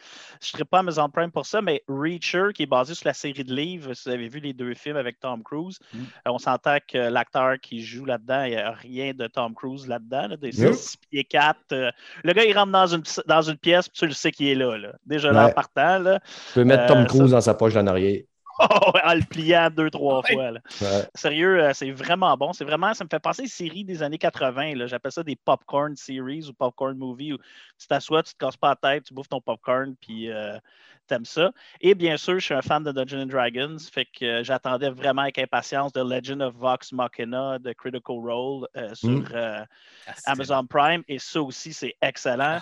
[0.41, 3.15] Je ne serai pas Amazon Prime pour ça, mais Reacher, qui est basé sur la
[3.15, 6.03] série de livres, si vous avez vu les deux films avec Tom Cruise, Hmm.
[6.27, 9.89] euh, on s'entend que l'acteur qui joue là-dedans, il n'y a rien de Tom Cruise
[9.89, 10.29] là-dedans.
[10.29, 10.75] là, des Nope.
[10.75, 11.59] 6 pieds 4.
[11.73, 11.91] euh,
[12.23, 14.60] le gars, il rentre dans une, dans une pièce, puis tu le sais qu'il est
[14.61, 14.79] là.
[14.79, 14.93] là.
[15.07, 15.51] Déjà là, Ouais.
[15.51, 18.23] en partant, là, Tu peux mettre Euh, Tom ça- Cruise dans sa poche d'en arrière.
[18.61, 20.33] En le pliant deux, trois Ouais.
[20.35, 20.51] fois.
[20.53, 20.61] là.
[20.81, 21.09] Ouais.
[21.15, 22.53] Sérieux, euh, c'est vraiment bon.
[22.53, 24.75] C'est vraiment, ça me fait penser aux séries des années 80.
[24.77, 24.87] là.
[24.87, 27.39] J'appelle ça des popcorn series ou popcorn movies où
[27.79, 30.59] tu t'assois, tu te casses pas la tête, tu bouffes ton popcorn, puis euh,
[31.07, 31.51] t'aimes ça.
[31.81, 34.91] Et bien sûr, je suis un fan de Dungeons and Dragons, fait que euh, j'attendais
[34.91, 39.25] vraiment avec impatience The Legend of Vox Machina de Critical Role euh, sur Mm.
[39.33, 39.65] euh,
[40.07, 41.03] Ah, Amazon Prime.
[41.09, 42.59] Et ça aussi, c'est excellent.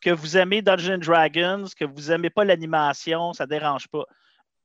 [0.00, 4.04] Que vous aimez Dungeons and Dragons, que vous aimez pas l'animation, ça dérange pas.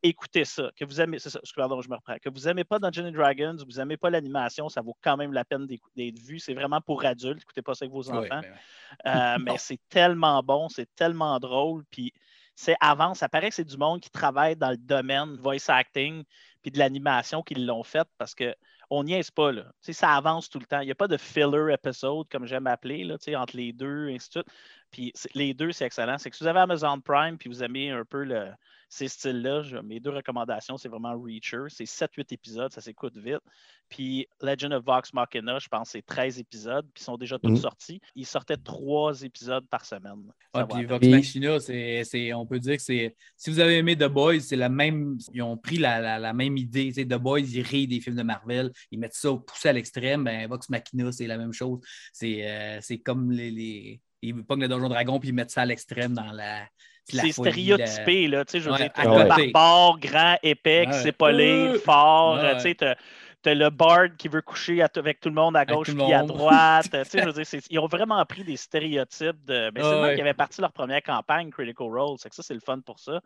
[0.03, 0.69] Écoutez ça.
[0.75, 2.17] Que vous aimez, c'est ça, pardon, je me reprends.
[2.21, 5.43] Que vous aimez pas Dungeons Dragons, vous aimez pas l'animation, ça vaut quand même la
[5.43, 6.39] peine d'être vu.
[6.39, 7.41] C'est vraiment pour adultes.
[7.41, 8.41] Écoutez pas ça avec vos enfants.
[8.41, 9.05] Ben ouais.
[9.07, 11.83] Euh, mais c'est tellement bon, c'est tellement drôle.
[11.89, 12.13] Puis
[12.55, 16.23] c'est avant, ça paraît que c'est du monde qui travaille dans le domaine voice acting
[16.62, 18.55] puis de l'animation qui l'ont fait parce que
[18.89, 19.51] on n'y est pas.
[19.51, 19.63] Là.
[19.63, 20.79] Tu sais, ça avance tout le temps.
[20.79, 24.15] Il n'y a pas de filler episode, comme j'aime appeler, là, entre les deux, et
[24.15, 24.47] ainsi de suite.
[24.91, 26.17] Puis les deux, c'est excellent.
[26.17, 28.47] C'est que si vous avez Amazon Prime puis vous aimez un peu le,
[28.89, 31.63] ces styles-là, je- mes deux recommandations, c'est vraiment Reacher.
[31.67, 33.41] C'est 7-8 épisodes, ça s'écoute vite.
[33.89, 37.38] Puis Legend of Vox Machina, je pense que c'est 13 épisodes, puis ils sont déjà
[37.39, 37.58] tous Mhm.
[37.58, 38.02] sortis.
[38.15, 40.23] Ils sortaient trois épisodes par semaine.
[40.54, 40.86] Va puis.
[40.86, 43.15] Vox Machina, c'est, c'est- on peut dire que c'est.
[43.36, 45.17] Si vous avez aimé The Boys, c'est la même.
[45.34, 46.91] Ils ont pris la, la- la même idée.
[46.93, 50.23] The Boys, ils rient des films de Marvel, ils mettent ça poussé à l'extrême.
[50.23, 51.80] Ben, Vox Machina, c'est la même chose.
[52.13, 54.02] C'est, euh, c'est comme les, les.
[54.21, 56.65] Ils pognent le Donjon Dragon puis ils mettent ça à l'extrême dans la.
[57.10, 58.43] C'est stéréotypé, là.
[58.43, 59.51] Tu sais, je veux Ouais, dire, à t'as le côté.
[59.51, 62.36] barbare, grand, épais, qui Euh, fort.
[62.38, 62.56] ouais.
[62.56, 66.12] Tu sais, t'as le bard qui veut coucher avec tout le monde à gauche puis
[66.13, 66.88] à droite.
[66.91, 69.71] tu sais, je veux dire, ils ont vraiment pris des stéréotypes de.
[69.73, 70.15] Mais c'est Ah ouais.
[70.15, 72.17] qui avait parti leur première campagne, Critical Role.
[72.19, 73.21] C'est que ça, c'est le fun pour ça.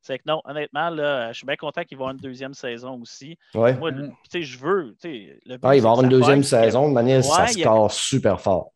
[0.00, 3.00] C'est que non, honnêtement, là, je suis bien content qu'ils vont avoir une deuxième saison
[3.02, 3.36] aussi.
[3.54, 3.74] Ouais.
[3.76, 4.10] Moi, Mhm.
[4.10, 4.96] tu sais, je veux.
[5.00, 6.88] tu sais, le but, Ah, il c'est va y avoir une deuxième saison.
[6.88, 8.72] De manière, ça Ouais, a- casse super fort.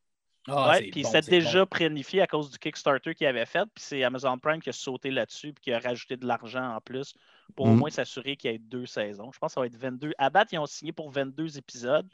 [0.49, 1.67] Ah, Ouais, c'est puis bon, c'était c'est déjà bon.
[1.67, 5.11] planifié à cause du Kickstarter qu'il avait fait, puis c'est Amazon Prime qui a sauté
[5.11, 7.15] là-dessus, puis qui a rajouté de l'argent en plus
[7.55, 7.79] pour au Mm.
[7.79, 9.31] moins s'assurer qu'il y ait deux saisons.
[9.33, 10.13] Je pense que ça va être 22.
[10.19, 12.09] À date, ils ont signé pour 22 épisodes.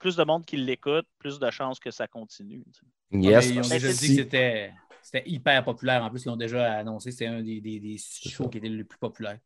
[0.00, 2.64] Plus de monde qui l'écoute, plus de chances que ça continue.
[3.12, 3.48] Yes.
[3.48, 6.02] mais ils ont Mais déjà dit que c'était, c'était hyper populaire.
[6.04, 8.68] En plus, ils ont déjà annoncé que c'était un des, des, des shows qui étaient
[8.68, 9.38] les plus populaires.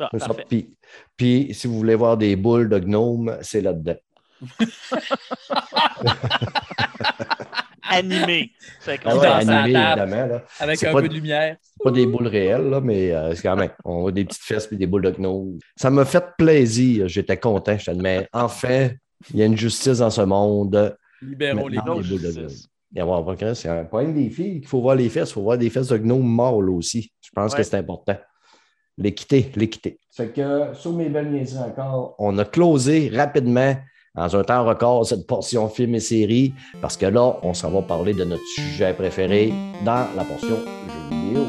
[0.00, 0.08] Ah.
[0.48, 0.76] Puis,
[1.16, 3.96] puis, si vous voulez voir des boules de gnome, c'est là-dedans.
[7.90, 8.50] Animé.
[8.80, 10.26] Fait qu'on Ah ouais, animé, évidemment.
[10.26, 10.44] Là.
[10.60, 11.56] Avec C'est un pas peu de- lumière.
[11.62, 13.70] C'est pas des boules réelles, là, mais euh, c'est quand même.
[13.84, 15.58] On a des petites fesses puis des boules de gnome.
[15.76, 17.08] Ça m'a fait plaisir.
[17.08, 17.76] J'étais content.
[17.76, 18.90] Je te dis, mais enfin,
[19.32, 20.96] il y a une justice dans ce monde.
[21.22, 22.08] Libérons les Maintenant, gauches.
[22.10, 22.44] les boules
[23.42, 25.30] de C'est un problème des filles qu'il faut voir les fesses.
[25.30, 27.12] Il faut voir des fesses de gnome mâles aussi.
[27.20, 27.58] Je pense Ouais.
[27.58, 28.16] que c'est important.
[28.98, 29.98] L'équité, l'équité.
[30.14, 33.74] Fait que sur mes belles niaiseries encore, on a closé rapidement
[34.14, 37.82] dans un temps record cette portion film et série parce que là, on s'en va
[37.82, 39.52] parler de notre sujet préféré
[39.84, 41.44] dans la portion jeux vidéo.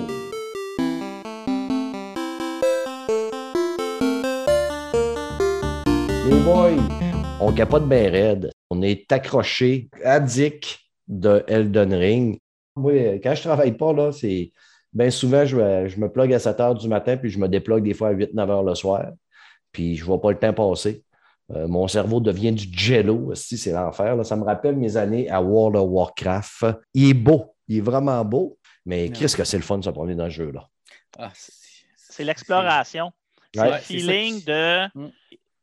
[6.29, 6.77] Les boys,
[7.39, 8.51] on capote bien raide.
[8.69, 12.37] On est accroché, addict de Elden Ring.
[12.75, 14.51] Moi, quand je travaille pas, là, c'est
[14.93, 17.93] bien souvent, je, me- plug à 7 heures du matin, puis je me déplogue des
[17.93, 19.07] fois à 8-9 heures le soir.
[19.71, 21.03] Puis je vois pas le temps passer.
[21.55, 23.33] Euh, mon cerveau devient du jello.
[23.35, 24.25] Si c'est l'enfer.
[24.25, 26.65] Ça me rappelle mes années à World of Warcraft.
[26.93, 27.55] Il est beau.
[27.67, 28.57] Il est vraiment beau.
[28.85, 30.67] Mais qu'est-ce que c'est le fun de se promener dans ce jeu-là?
[31.19, 33.11] Ah, c'est- l'exploration.
[33.53, 33.71] C'est Ouais.
[33.71, 34.85] le feeling de.
[34.97, 35.09] Mm.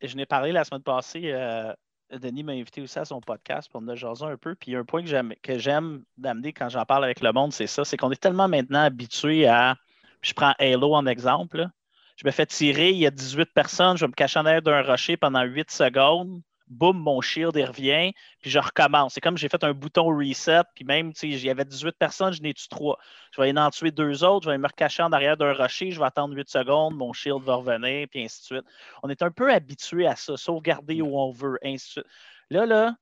[0.02, 1.22] Je n'ai parlé la semaine passée.
[1.32, 1.72] euh,
[2.10, 4.54] Denis m'a invité aussi à son podcast pour me jaser un peu.
[4.54, 7.20] Puis il y a un point que j'aime, que j'aime d'amener quand j'en parle avec
[7.20, 7.84] le monde, c'est ça.
[7.84, 9.76] C'est qu'on est tellement maintenant habitué à.
[10.22, 11.58] Je prends Halo en exemple.
[11.58, 11.70] là.
[12.18, 14.60] Je me fais tirer, il y a 18 personnes, je vais me cacher en arrière
[14.60, 16.42] d'un rocher pendant 8 secondes.
[16.66, 19.14] Boum, mon shield il revient, puis je recommence.
[19.14, 21.92] C'est comme j'ai fait un bouton reset, puis même, tu sais, il y avait 18
[21.96, 22.98] personnes, je n'ai tué 3.
[23.34, 25.98] Je vais en tuer deux autres, je vais me recacher en arrière d'un rocher, je
[25.98, 28.64] vais attendre 8 secondes, mon shield va revenir, puis ainsi de suite.
[29.02, 32.06] On est un peu habitué à ça, sauvegarder où on veut, ainsi de suite.
[32.50, 32.96] Là, là,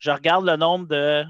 [0.00, 1.24] je regarde le nombre de.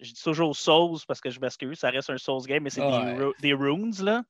[0.00, 2.82] Je dis toujours Souls parce que je m'excuse, ça reste un Souls game, mais c'est
[2.82, 3.24] des, ouais.
[3.24, 4.22] ru- des runes, là.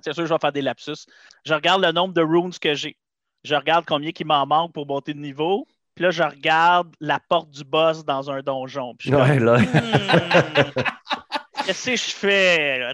[0.00, 1.06] C'est sûr que je vais faire des lapsus.
[1.44, 2.96] Je regarde le nombre de runes que j'ai.
[3.44, 5.66] Je regarde combien il m'en manque pour monter de niveau.
[5.94, 8.94] Puis là, je regarde la porte du boss dans un donjon.
[8.96, 9.58] Puis je Ouais, là.
[9.58, 10.82] Hmm.
[11.66, 12.92] Qu'est-ce que je fais?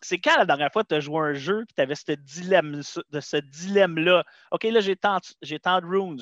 [0.00, 1.94] c'est- quand la dernière fois que tu as joué à un jeu et tu avais
[1.94, 4.24] ce dilemme, de ce dilemme-là?
[4.50, 6.20] OK, là, j'ai tant, j'ai tant de runes.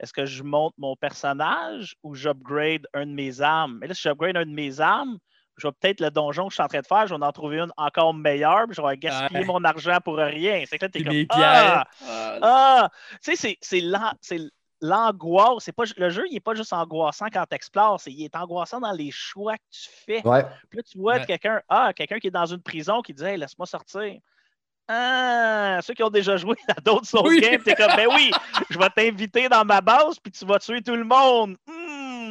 [0.00, 3.78] Est-ce que je monte mon personnage ou j'upgrade un de mes armes?
[3.80, 5.18] Mais là, si j'upgrade un de mes armes,
[5.58, 7.32] je vais peut-être le donjon que je suis en train de faire, je vais en
[7.32, 9.46] trouver une encore meilleure, puis je vais gaspiller Ouais.
[9.46, 10.62] mon argent pour rien.
[10.66, 11.84] C'est que là, t'es comme Ah!
[12.06, 12.88] Ah, Ah!
[13.22, 14.38] Tu sais, c'est- c'est l'an- c'est
[14.80, 15.64] l'angoisse.
[15.64, 18.78] C'est pas Le jeu, il n'est pas juste angoissant quand tu explores, il est angoissant
[18.80, 20.26] dans les choix que tu fais.
[20.26, 20.44] Ouais.
[20.70, 21.26] Puis là, tu vois Ouais.
[21.26, 24.14] quelqu'un, ah, quelqu'un qui est dans une prison qui dit Hey, laisse-moi sortir.
[24.90, 27.40] Ah, ceux qui ont déjà joué à d'autres Souls Oui.
[27.40, 28.30] games, t'es comme, ben oui,
[28.70, 31.56] je vais t'inviter dans ma base, puis tu vas tuer tout le monde.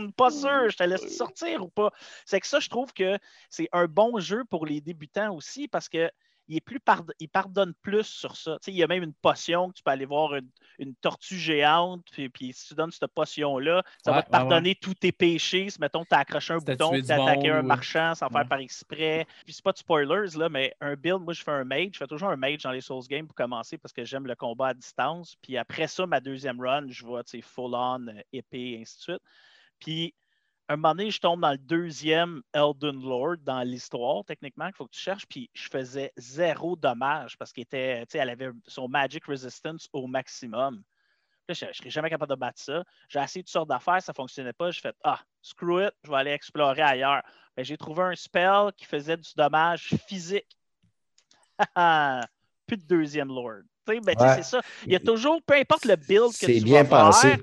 [0.06, 1.92] Hmm, pas sûr, je te laisse sortir ou pas.
[2.26, 3.18] C'est que ça, je trouve que
[3.50, 6.10] c'est un bon jeu pour les débutants aussi parce que
[6.50, 8.54] il, est plus pard- il pardonne plus sur ça.
[8.62, 10.96] Tu sais, il y a même une potion que tu peux aller voir une, une
[10.96, 14.74] tortue géante, puis, puis si tu donnes cette potion-là, ça Ouais, va te ouais, pardonner
[14.76, 15.70] tous tes péchés.
[15.70, 18.46] Si, mettons, tu as accroché un bouton, tu as attaqué monde, un marchand sans faire
[18.46, 19.26] par exprès.
[19.46, 21.98] Puis c'est pas de spoilers, là, mais un build, moi je fais un mage, je
[21.98, 24.68] fais toujours un mage dans les Souls Games pour commencer parce que j'aime le combat
[24.70, 25.36] à distance.
[25.42, 29.22] Puis après ça, ma deuxième run, je vois full-on, euh, épée, et ainsi de suite.
[29.80, 30.13] Puis
[30.70, 34.86] un moment donné, je tombe dans le deuxième Elden Lord dans l'histoire, techniquement, qu'il faut
[34.86, 35.26] que tu cherches.
[35.26, 40.84] Puis je faisais zéro dommage parce qu'elle était, elle avait son Magic Resistance au maximum.
[41.48, 42.84] Là, je ne serais jamais capable de battre ça.
[43.08, 44.70] J'ai essayé toutes sortes d'affaires, ça ne fonctionnait pas.
[44.72, 47.22] J'ai fait Ah, screw it, je vais aller explorer ailleurs.
[47.56, 50.58] Ben, j'ai trouvé un spell qui faisait du dommage physique.
[52.68, 53.62] Plus de deuxième Lord.
[53.88, 54.36] Tu sais, ben, Ouais.
[54.36, 54.62] c'est ça.
[54.86, 57.30] Il y a toujours, peu importe le build que C'est tu bien vas pensé.
[57.30, 57.40] faire,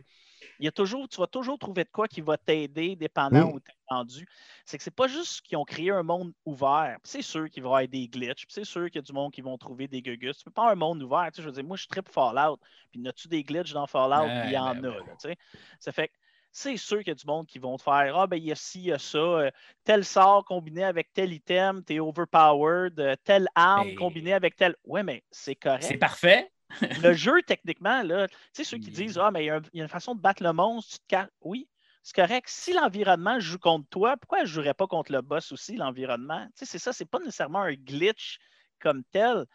[0.59, 3.53] il y a toujours, tu vas toujours trouver de quoi qui va t'aider dépendant Mm.
[3.55, 4.27] où tu es rendu.
[4.65, 6.99] C'est que c'est pas juste qu'ils ont créé un monde ouvert.
[7.05, 8.47] C'est sûr qu'il va y avoir des glitches.
[8.47, 10.39] puis C'est sûr qu'il y a du monde qui vont trouver des gugus.
[10.39, 11.27] Tu peux pas avoir un monde ouvert.
[11.33, 12.59] Tu sais, je veux dire, moi, je tripe Fallout.
[12.91, 14.29] Puis, n'as-tu des glitches dans Fallout?
[14.47, 14.89] Il y en ben a.
[14.91, 14.97] ouais.
[14.99, 15.37] là, tu sais.
[15.81, 16.15] ça fait que
[16.57, 18.53] c'est sûr qu'il y a du monde qui vont te faire Ah, ben, il y
[18.53, 19.19] a ci, il y a ça.
[19.19, 19.51] euh,
[19.83, 22.99] tel sort combiné avec tel item, t'es overpowered.
[23.01, 24.77] euh, telle arme Mais- combinée avec tel.
[24.85, 26.51] Ouais, mais c'est correct C'est parfait.
[26.95, 29.81] le jeu, techniquement, là, tu sais, ceux qui disent Ah, mais il y, a y
[29.81, 31.31] une façon de battre le monstre, tu te caches.
[31.41, 31.69] Oui,
[32.03, 32.49] c'est correct.
[32.49, 36.47] Si l'environnement joue contre toi, pourquoi je ne jouerais pas contre le boss aussi, l'environnement?
[36.57, 38.39] Tu sais, c'est ça, c'est pas nécessairement un glitch
[38.81, 39.47] comme tel.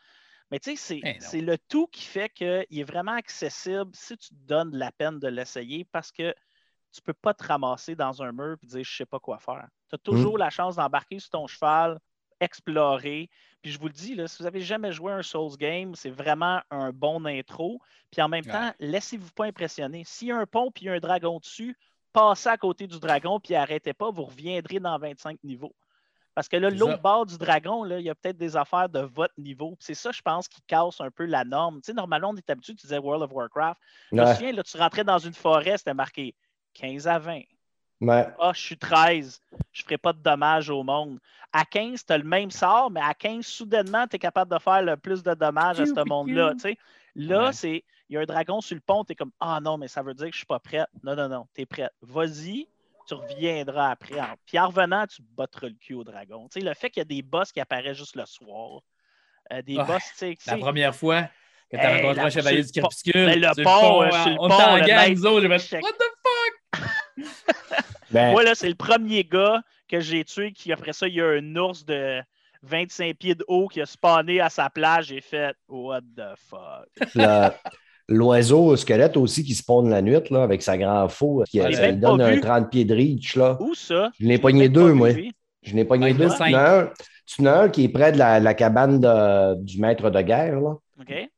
[0.51, 4.29] Mais tu sais, c'est- Eh le tout qui fait qu'il est vraiment accessible si tu
[4.29, 6.33] te donnes la peine de l'essayer parce que
[6.91, 9.19] tu ne peux pas te ramasser dans un mur et dire je ne sais pas
[9.19, 9.67] quoi faire.
[9.89, 11.99] Tu as toujours la chance d'embarquer sur ton cheval,
[12.39, 13.29] explorer.
[13.61, 16.09] Puis je vous le dis, là, si vous n'avez jamais joué un Souls game, c'est
[16.09, 17.79] vraiment un bon intro.
[18.11, 18.51] Puis en même Ouais.
[18.51, 20.03] temps, laissez-vous pas impressionner.
[20.05, 21.77] S'il y a un pont puis il y a un dragon dessus,
[22.13, 25.75] passez à côté du dragon puis arrêtez pas, vous reviendrez dans 25 niveaux.
[26.35, 28.99] Parce que là, l'autre bord du dragon, là, il y a peut-être des affaires de
[29.01, 29.75] votre niveau.
[29.81, 31.81] C'est ça, je pense, qui casse un peu la norme.
[31.81, 33.77] Tu sais, normalement, on est habitué, tu disais World of Warcraft.
[34.11, 36.35] Je me souviens, là, tu rentrais dans une forêt, c'était marqué
[36.75, 37.41] 15 à 20.
[38.01, 38.27] Ouais.
[38.39, 41.19] Ah, je suis 13, je ne ferai pas de dommages au monde.
[41.51, 44.59] À 15, tu as le même sort, mais à 15, soudainement, tu es capable de
[44.59, 46.49] faire le plus de dommages à ce monde-là.
[46.49, 46.55] piou.
[46.55, 46.77] tu sais.
[47.15, 47.53] Là, Ouais.
[47.53, 49.87] c'est il y a un dragon sur le pont, tu es comme Ah non, mais
[49.87, 50.87] ça veut dire que je suis pas prête.
[51.03, 51.91] Non, non, non, tu es prête.
[52.01, 52.67] Vas-y,
[53.07, 54.15] tu reviendras après.
[54.45, 56.47] Puis en revenant, tu botteras le cul au dragon.
[56.51, 58.81] Tu sais, le fait qu'il y a des boss qui apparaissent juste le soir,
[59.51, 59.83] euh, des Ouais.
[59.85, 61.23] boss, tu sais, La première fois
[61.71, 63.25] que tu as Hey, rencontré la- un chevalier du le pont- crépuscule.
[63.25, 65.47] Ben, le pont, euh, sur le on pont, était en le gang, maître nous autres,
[65.49, 65.81] j'ai fait.
[65.81, 66.79] What the
[68.11, 71.21] Ben, Moi, là, c'est le premier gars que j'ai tué qui, après ça, il y
[71.21, 72.19] a un ours de
[72.63, 75.07] 25 pieds de haut qui a spawné à sa plage.
[75.07, 76.87] J'ai fait What the fuck?
[77.15, 77.49] le-
[78.11, 82.19] L'oiseau squelette aussi qui spawn la nuit là, avec sa grande faux, qui lui donne
[82.21, 82.41] un vu.
[82.41, 83.35] 30 pieds de reach.
[83.35, 83.55] Là.
[83.59, 84.09] Où ça?
[84.19, 85.09] Je l'ai pogné deux, moi.
[85.61, 86.35] Je n'ai pogné Ben, deux.
[86.35, 86.89] Tu en as un-
[87.27, 90.21] tu en as un qui est près de la, la cabane de- du maître de
[90.21, 90.59] guerre.
[90.59, 90.71] Là.
[90.99, 91.29] OK?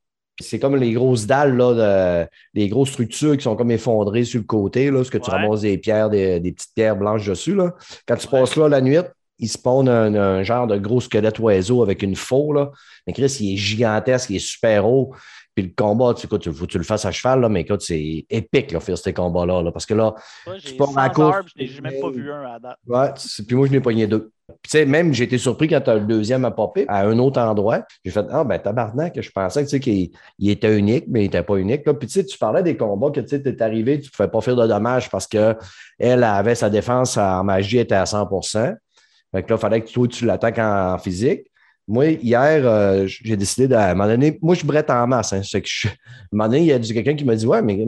[0.42, 4.40] C'est comme les grosses dalles, là, de- des grosses structures qui sont comme effondrées sur
[4.40, 5.38] le côté, là, ce que tu Ouais.
[5.38, 7.56] ramasses des pierres, des, des petites pierres blanches dessus.
[7.56, 7.74] Là.
[8.08, 8.40] Quand tu Ouais.
[8.42, 8.98] passes là la nuit,
[9.40, 12.54] il spawn un, un genre de gros squelette oiseau avec une faux.
[12.54, 12.72] Là.
[13.08, 15.14] Mais Chris, il est gigantesque, il est super haut.
[15.54, 17.82] Puis le combat, tu, écoute, faut que tu le fasses à cheval, là, mais écoute,
[17.82, 19.62] c'est épique, là, faire ces combats-là.
[19.62, 20.14] là, parce que là,
[20.58, 22.78] J'ai pars 100 à la course, je n'ai même pas vu un à date.
[22.88, 23.10] Ouais,
[23.46, 24.32] puis moi, je n'ai pogné deux.
[24.62, 27.40] Puis, tu sais, même, j'ai été surpris quand le deuxième a popé à un autre
[27.40, 27.86] endroit.
[28.04, 31.24] J'ai fait, ah, ben, tabarnak, je pensais, tu sais, qu'il il était unique, mais il
[31.24, 31.86] n'était pas unique.
[31.86, 31.94] Là.
[31.94, 34.30] Puis, tu sais, tu parlais des combats que, tu sais, t'es arrivé, tu ne pouvais
[34.30, 35.58] pas faire de dommages parce qu'elle
[36.00, 40.08] avait sa défense en magie, était à 100 Fait que là, il fallait que toi,
[40.08, 41.51] tu l'attaques en physique.
[41.92, 45.34] Moi, hier, euh, j'ai décidé de, à un moment donné, moi, je brette en masse.
[45.34, 45.94] Hein, que à un
[46.32, 47.86] moment donné, il y a quelqu'un qui m'a dit, ouais, mais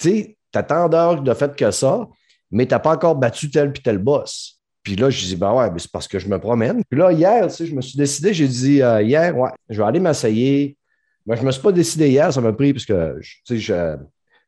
[0.00, 2.08] tu t'as tant d'heures de fait que ça,
[2.50, 4.62] mais t'as pas encore battu tel puis tel boss.
[4.82, 6.82] Puis là, je dis, ben ouais, c'est parce que je me promène.
[6.88, 9.76] Puis là, hier, tu sais, je me suis décidé, j'ai dit, euh, hier, ouais, je
[9.76, 10.78] vais aller m'essayer.
[11.26, 13.96] Moi, je me suis pas décidé hier, ça m'a pris, parce que, tu sais, je,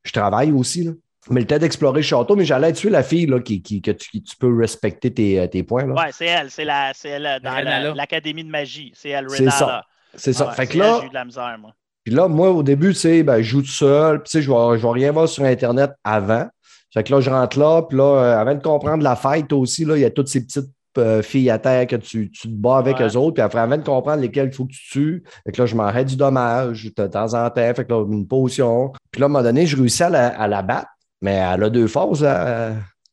[0.04, 0.92] je travaille aussi, là.
[1.30, 3.90] Mais le temps d'explorer le château, mais j'allais tuer la fille, là, qui, qui- que
[3.92, 5.94] tu, qui tu peux respecter tes, euh, tes points, là.
[5.94, 6.50] Ouais, c'est elle.
[6.50, 8.92] C'est la, c'est elle euh, dans la- l'Académie de magie.
[8.94, 9.82] C'est elle, C'est ça.
[10.14, 10.48] C'est ça.
[10.48, 11.72] Ouais, fait que là, J'ai eu de la misère, moi.
[12.04, 14.22] Puis là, moi, au début, tu sais, ben, je joue tout seul.
[14.22, 16.46] Puis, tu sais, je vais, je vais rien voir sur Internet avant.
[16.92, 17.82] Fait que là, je rentre là.
[17.82, 20.44] Puis là, euh, avant de comprendre la fête aussi, là, il y a toutes ces
[20.44, 23.06] petites euh, filles à terre que tu, tu te bats avec Ouais.
[23.06, 23.34] eux autres.
[23.34, 25.76] Puis après, avant de comprendre lesquelles il faut que tu tues, fait que là, je
[25.76, 27.74] m'arrête du dommage de temps en temps.
[27.74, 28.90] Fait que là, une potion.
[29.12, 30.88] Puis là, à un moment donné, je réussis à la, à la battre.
[31.20, 32.20] Mais elle a deux phases.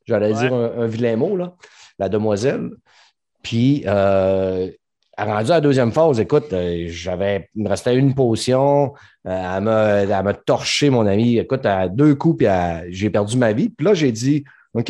[0.06, 0.40] J'allais Ouais.
[0.40, 1.54] dire un, un vilain mot, là,
[2.00, 2.70] la demoiselle.
[3.44, 4.70] Puis, euh,
[5.18, 8.94] elle rendu à la deuxième phase, écoute, euh, j'avais, il me restait une potion.
[9.28, 11.38] Euh, elle m'a torché, mon ami.
[11.38, 12.48] Écoute, à deux coups, puis
[12.90, 13.70] j'ai perdu ma vie.
[13.70, 14.44] Puis là, j'ai dit,
[14.74, 14.90] OK,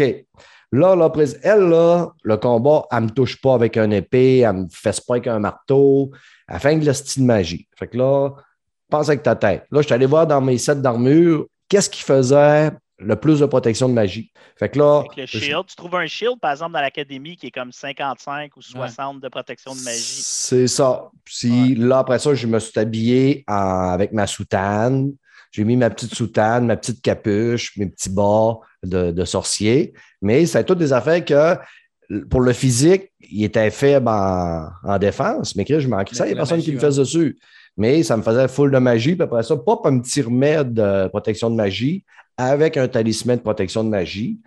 [0.72, 1.12] là, là,
[1.44, 5.16] elle, là, le combat, elle me touche pas avec un épée, elle me fesse pas
[5.16, 6.12] avec un marteau.
[6.48, 7.68] Elle fait de la style magie.
[7.78, 8.32] Fait que là,
[8.90, 9.64] pense avec ta tête.
[9.72, 12.72] Là, je suis allé voir dans mes sets d'armure, qu'est-ce qui faisait?
[13.00, 14.32] Le plus de protection de magie.
[14.58, 15.66] Fait que là, Avec le shield.
[15.68, 19.28] Tu trouves un shield, par exemple, dans l'Académie qui est comme 55 ou 60 de
[19.30, 20.22] protection de magie.
[20.24, 21.10] C'est ça.
[21.24, 25.12] Puis là, après ça, je me suis habillé en- avec ma soutane.
[25.52, 29.94] J'ai mis ma petite soutane, ma petite capuche, mes petits bas de, de sorcier.
[30.22, 31.56] Mais c'est toutes des affaires que,
[32.30, 35.56] pour le physique, il était faible en, en défense.
[35.56, 36.86] Mais que je m'en crissais, il n'y a La personne magie, qui me ouais.
[36.86, 37.38] faisait dessus.
[37.78, 39.14] Mais ça me faisait full de magie.
[39.16, 42.04] Puis après ça, pop, un petit remède de protection de magie
[42.38, 44.40] avec un talisman de protection de magie.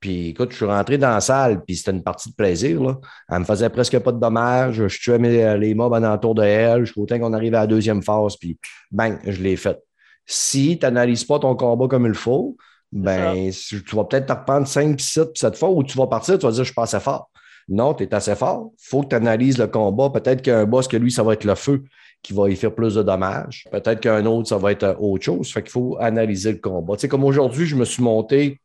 [0.00, 2.82] Puis écoute, je suis rentré dans la salle, puis c'était une partie de plaisir.
[2.82, 2.98] Là.
[3.30, 4.86] Elle me faisait presque pas de dommages.
[4.88, 8.02] Je tuais mes- les mobs alentour de elle jusqu'au temps qu'on arrive à la deuxième
[8.02, 8.58] phase, puis
[8.90, 9.80] bang, je l'ai faite.
[10.26, 12.56] Si tu n'analyses pas ton combat comme il faut,
[12.90, 16.36] ben, tu vas peut-être te reprendre 5, 7, puis cette fois où tu vas partir,
[16.38, 17.30] tu vas dire je suis pas assez fort.
[17.68, 18.72] Non, tu es assez fort.
[18.74, 20.10] Il faut que tu analyses le combat.
[20.10, 21.84] Peut-être qu'il y a un boss que lui, ça va être le feu
[22.22, 23.64] qui va y faire plus de dommages.
[23.70, 25.52] Peut-être qu'un autre, ça va être euh, autre chose.
[25.52, 26.94] Fait qu'il faut analyser le combat.
[26.94, 28.60] Tu sais, comme aujourd'hui, je me suis monté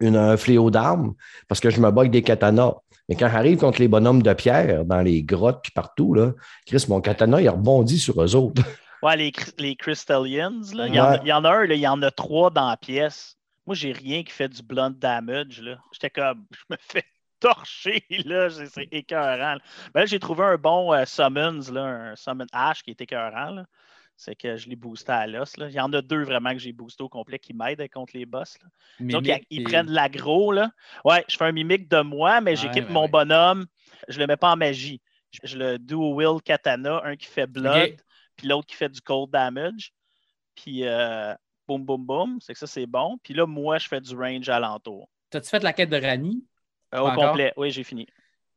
[0.00, 1.14] une, un fléau d'armes
[1.48, 2.74] parce que je me bats avec des katanas.
[3.08, 6.32] Mais quand j'arrive contre les bonhommes de pierre dans les grottes puis partout, là,
[6.66, 8.62] Chris, mon katana, il rebondit sur eux autres.
[9.02, 11.18] Ouais, les, les Crystallians, là, il, y en a, Ouais.
[11.24, 13.36] il y en a un, là, il y en a trois dans la pièce.
[13.66, 15.60] Moi, j'ai rien qui fait du blunt damage.
[15.90, 17.02] J'étais comme, je me fais
[17.42, 19.54] torcher, là, c'est écœurant.
[19.54, 19.58] là.
[19.92, 23.50] Ben là, j'ai trouvé un bon euh, summons, là, un summon Ash qui est écœurant.
[23.50, 23.66] là.
[24.16, 25.56] C'est que je l'ai boosté à l'os.
[25.56, 25.68] là.
[25.68, 28.26] Il y en a deux vraiment que j'ai boosté au complet qui m'aident contre les
[28.26, 28.56] boss.
[28.62, 28.68] là.
[29.00, 30.52] Donc, ils, prennent de l'aggro.
[30.52, 30.70] Là.
[31.04, 33.08] Ouais, je fais un mimique de moi, mais j'équipe ouais, mon ouais.
[33.08, 33.66] bonhomme.
[34.08, 35.00] Je le mets pas en magie.
[35.32, 37.96] Je, je le dual will katana, un qui fait blood,
[38.36, 39.92] puis l'autre qui fait du cold damage.
[40.54, 41.34] Puis euh,
[41.66, 42.38] boum, boum, boum.
[42.40, 43.18] C'est que ça, c'est bon.
[43.22, 45.08] Puis là, moi, je fais du range alentour.
[45.30, 46.44] T'as-tu fait la quête de Rani?
[46.94, 47.30] Euh, au encore?
[47.30, 47.52] complet.
[47.56, 48.06] Oui, j'ai fini.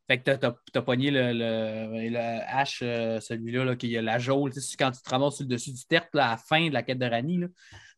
[0.07, 4.19] Fait que t'as as, pogné le, le, le H, euh, celui-là, là, qui a la
[4.19, 4.51] geôle.
[4.77, 6.99] Quand tu te ramasses sur le dessus du tertre à la fin de la quête
[6.99, 7.47] de Rani, là,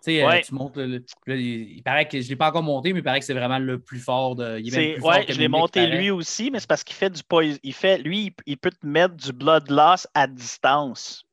[0.08, 0.42] euh, Ouais.
[0.42, 0.78] tu montes.
[0.78, 3.34] le- il paraît que je ne l'ai pas encore monté, mais il paraît que c'est
[3.34, 4.38] vraiment le plus fort.
[4.38, 6.62] De, il est même C'est- plus fort ouais, que je l'ai monté lui aussi, mais
[6.62, 7.58] c'est parce qu'il fait du poison.
[7.62, 11.26] Il fait, lui, il, il peut te mettre du blood loss à distance.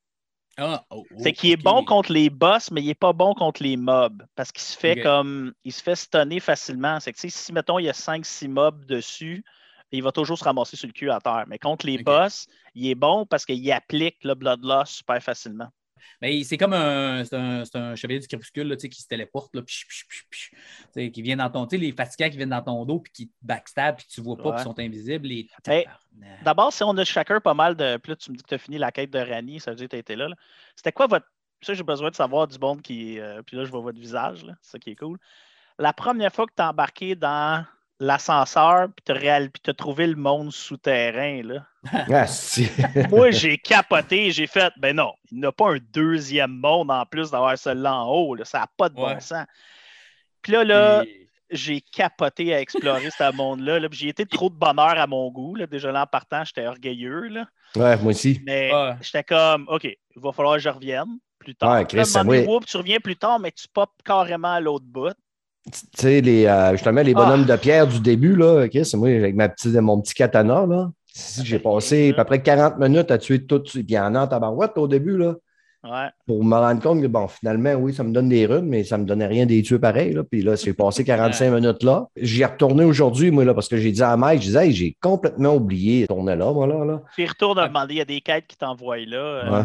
[0.57, 3.35] Ah, oh, oh, C'est qu'il est bon contre les boss, mais il n'est pas bon
[3.35, 4.23] contre les mobs.
[4.37, 5.53] Parce qu'il se fait comme.
[5.64, 7.01] Il se fait stunner facilement.
[7.01, 9.45] C'est que si, mettons, il y a 5-6 mobs dessus,
[9.90, 11.45] il va toujours se ramasser sur le cul à terre.
[11.49, 15.69] Mais contre les boss, il est bon parce qu'il applique le blood loss super facilement.
[16.21, 19.62] Mais c'est comme un, c'est un, un chevalier du crépuscule là, qui se téléporte, là,
[20.95, 21.67] qui vient dans ton.
[21.73, 24.37] Les fatigants qui viennent dans ton dos puis qui te backstab puis tu ne vois
[24.37, 24.55] pas, Ouais.
[24.57, 25.27] puis sont invisibles.
[25.31, 26.45] Hey, Tabarnak.
[26.45, 27.97] D'abord, si on a chacun pas mal de.
[27.99, 29.77] Puis là, tu me dis que tu as fini la quête de Rani, ça veut
[29.77, 30.29] dire que tu été là.
[30.29, 30.37] là.
[30.77, 31.27] C'était quoi votre.
[31.62, 33.19] Ça, j'ai besoin de savoir du monde qui.
[33.19, 35.19] euh, Puis là, je vois votre visage, c'est ça qui est cool.
[35.79, 37.64] La première fois que tu as embarqué dans
[38.00, 39.14] l'ascenseur, puis
[39.62, 41.66] tu as, trouvé le monde souterrain, là.
[42.11, 42.68] Ah, si.
[43.11, 47.04] Moi, j'ai capoté, j'ai fait, ben non, il n'y a pas un deuxième monde en
[47.07, 48.44] plus d'avoir celui-là en haut, là.
[48.44, 49.46] ça n'a pas de bon sens.
[50.42, 51.04] Puis là, là,
[51.50, 53.78] j'ai capoté à explorer ce monde-là.
[53.78, 55.54] Là, J'ai été trop de bonheur à mon goût.
[55.54, 55.66] Là.
[55.66, 57.28] Déjà là, en partant, j'étais orgueilleux.
[57.28, 57.46] Là.
[57.76, 58.42] Ouais, moi aussi.
[58.44, 58.94] Mais Ouais.
[59.00, 61.72] j'étais comme, OK, il va falloir que je revienne plus tard.
[61.72, 62.54] Ouais, là, Chris, à un moment donné, ça, oui.
[62.54, 65.14] whoop, tu reviens plus tard, mais tu popes carrément à l'autre bout.
[65.72, 67.53] Tu sais, les, euh, justement, les bonhommes Ah.
[67.53, 70.90] de pierre du début, là, OK, c'est moi avec ma petite, mon petit katana, là.
[71.42, 73.61] J'ai passé à peu près 40 minutes à tuer tout.
[73.62, 75.35] Puis il y en a en tabarouette au début, là.
[75.85, 76.09] Ouais.
[76.27, 78.96] Pour me rendre compte que, bon, finalement, oui, ça me donne des runes, mais ça
[78.98, 80.12] me donnait rien des tuer pareil.
[80.14, 80.22] Là.
[80.24, 82.07] Puis là, j'ai passé 45 minutes là.
[82.16, 84.72] J'y ai retourné aujourd'hui, moi, là, parce que j'ai dit à Mike, je disais, Hey,
[84.72, 86.85] j'ai complètement oublié de tourner là, moi, là.
[86.85, 87.03] là.
[87.14, 87.68] Puis retourne Ouais.
[87.68, 89.16] demander, il y a des quêtes qui t'envoient là.
[89.18, 89.64] Euh, Ouais.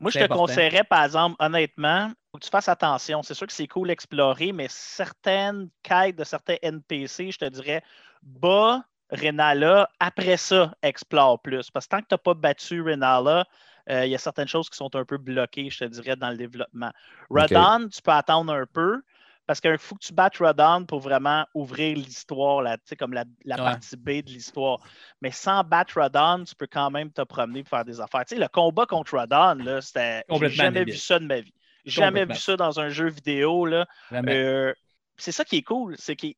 [0.00, 0.40] Moi, je te important.
[0.40, 3.22] conseillerais, par exemple, honnêtement, faut que tu fasses attention.
[3.22, 7.82] C'est sûr que c'est cool d'explorer, mais certaines quêtes de certains NPC, je te dirais,
[8.22, 11.70] bas Renala, après ça, explore plus.
[11.70, 13.46] Parce que tant que tu n'as pas battu Renala,
[13.90, 16.30] euh, il y a certaines choses qui sont un peu bloquées, je te dirais, dans
[16.30, 16.90] le développement.
[17.30, 19.02] Rodon, tu peux attendre un peu.
[19.46, 23.56] Parce qu'il faut que tu battes Rodon pour vraiment ouvrir l'histoire, là, comme la, la
[23.56, 23.62] Ouais.
[23.62, 24.78] partie B de l'histoire.
[25.20, 28.24] Mais sans battre Rodon, tu peux quand même te promener pour faire des affaires.
[28.30, 30.24] Le combat contre Rodon, là, c'était.
[30.30, 30.94] J'ai jamais débile.
[30.94, 31.52] vu ça de ma vie.
[31.84, 33.66] Jamais vu ça dans un jeu vidéo.
[33.66, 33.86] Là.
[34.12, 34.72] Euh,
[35.16, 36.34] c'est ça qui est cool, c'est qu'il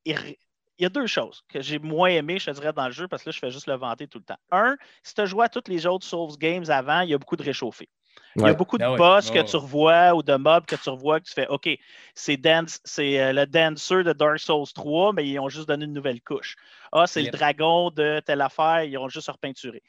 [0.79, 3.09] il y a deux choses que j'ai moins aimé, je te dirais, dans le jeu,
[3.09, 4.37] parce que là, je fais juste le vanter tout le temps.
[4.51, 7.19] Un, si tu as joué à tous les autres Souls Games avant, il y a
[7.19, 7.89] beaucoup de réchauffés.
[8.37, 8.55] Il y a Ouais.
[8.55, 8.99] beaucoup de Ah ouais.
[8.99, 9.45] boss Ah que ouais.
[9.45, 11.69] tu revois ou de mobs que tu revois que tu fais OK,
[12.15, 15.85] c'est dance, c'est euh, le dancer de Dark Souls 3, mais ils ont juste donné
[15.87, 16.57] une nouvelle couche.
[16.93, 17.33] Ah, c'est Yep.
[17.33, 19.83] le dragon de telle affaire, ils ont juste repeinturé.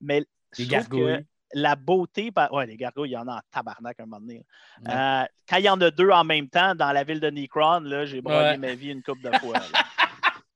[0.00, 0.24] Mais
[0.58, 1.24] Les gargouilles.
[1.54, 4.20] la beauté, par- ouais, les gargouilles, il y en a en tabarnak à un moment
[4.20, 4.44] donné.
[4.88, 7.80] Euh, quand il y en a deux en même temps dans la ville de Necron,
[7.80, 8.56] là, j'ai broyé Ouais.
[8.58, 9.54] ma vie une couple de fois.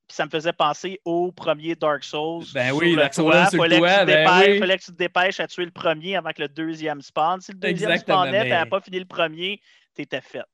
[0.08, 2.44] Puis ça me faisait penser au premier Dark Souls.
[2.54, 4.58] Ben oui, Dark Souls sur le fallait, que toit, tu te ben oui.
[4.58, 7.40] fallait que tu te dépêches à tuer le premier avant que le deuxième spawn.
[7.42, 9.60] Si le deuxième Exactement, spawnait, tu mais- n'avais pas fini le premier,
[9.94, 10.46] tu étais faite.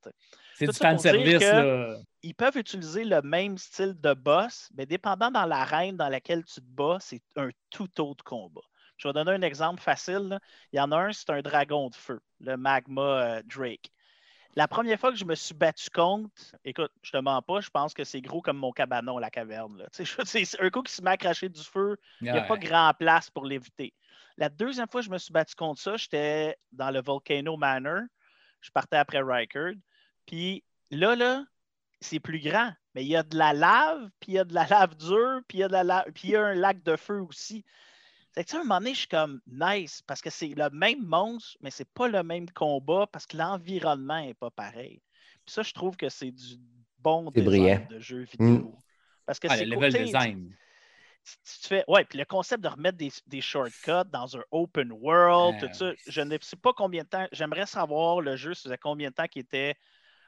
[0.56, 1.96] C'est du fanservice, là.
[2.22, 6.54] Ils peuvent utiliser le même style de boss, mais dépendant dans l'arène dans laquelle tu
[6.54, 8.62] te bats, c'est un tout autre combat.
[8.96, 10.28] Je vais donner un exemple facile.
[10.28, 10.40] là.
[10.72, 13.90] Il y en a un, c'est un dragon de feu, le Magma euh, Drake.
[14.56, 16.30] La première fois que je me suis battu contre,
[16.64, 19.78] écoute, je te mens pas, je pense que c'est gros comme mon cabanon, la caverne.
[19.78, 19.86] là.
[19.98, 22.92] Je- un coup qui se met à cracher du feu, il n'y a pas grand
[22.98, 23.92] place pour l'éviter.
[24.36, 28.02] La deuxième fois que je me suis battu contre ça, j'étais dans le Volcano Manor.
[28.60, 29.74] Je partais après Rikard.
[30.26, 31.44] Puis là, là,
[32.00, 32.72] c'est plus grand.
[32.94, 35.40] Mais il y a de la lave, puis il y a de la lave dure,
[35.48, 37.20] puis il y a de la lave, puis il y a un lac de feu
[37.20, 37.64] aussi.
[38.34, 40.48] C'est que, tu sais, à un moment donné, je suis comme nice, parce que c'est
[40.48, 45.00] le même monstre, mais c'est pas le même combat, parce que l'environnement n'est pas pareil.
[45.44, 46.56] Puis ça, je trouve que c'est du
[46.98, 48.76] bon design de jeu vidéo.
[49.26, 50.54] Parce que Ah, c'est le level design.
[51.24, 54.92] tu- tu fais, ouais, puis le concept de remettre des, des shortcuts dans un open
[54.92, 58.52] world, Ah, tout ça, je ne sais pas combien de temps, j'aimerais savoir le jeu,
[58.54, 59.74] ça faisait combien de temps qu'il était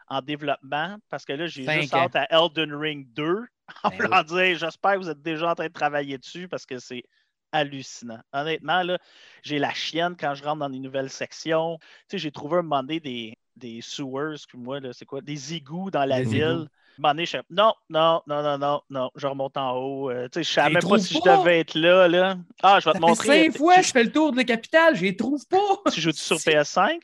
[0.09, 3.45] en développement, parce que là, j'ai juste hâte à Elden Ring 2,
[3.85, 6.79] en Ben dire, j'espère que vous êtes déjà en train de travailler dessus, parce que
[6.79, 7.05] c'est
[7.53, 8.21] hallucinant.
[8.33, 8.99] Honnêtement, là,
[9.43, 11.79] j'ai la chienne quand je rentre dans les nouvelles sections.
[11.79, 15.55] Tu sais, j'ai trouvé un moment donné des, des sewers, excuse-moi, là, c'est quoi, des
[15.55, 16.41] égouts dans la Des ville.
[16.43, 16.69] égouts.
[16.99, 20.11] Un moment donné, je fais, non, non, non, non, non, non, je remonte en haut.
[20.11, 22.39] Euh, tu sais, je savais même pas si je devais être là, là.
[22.63, 23.45] Ah, je vais te fait montrer.
[23.45, 25.83] cinq fois je fais le tour de la capitale, je les trouve pas.
[25.91, 27.03] tu joues-tu sur PS5?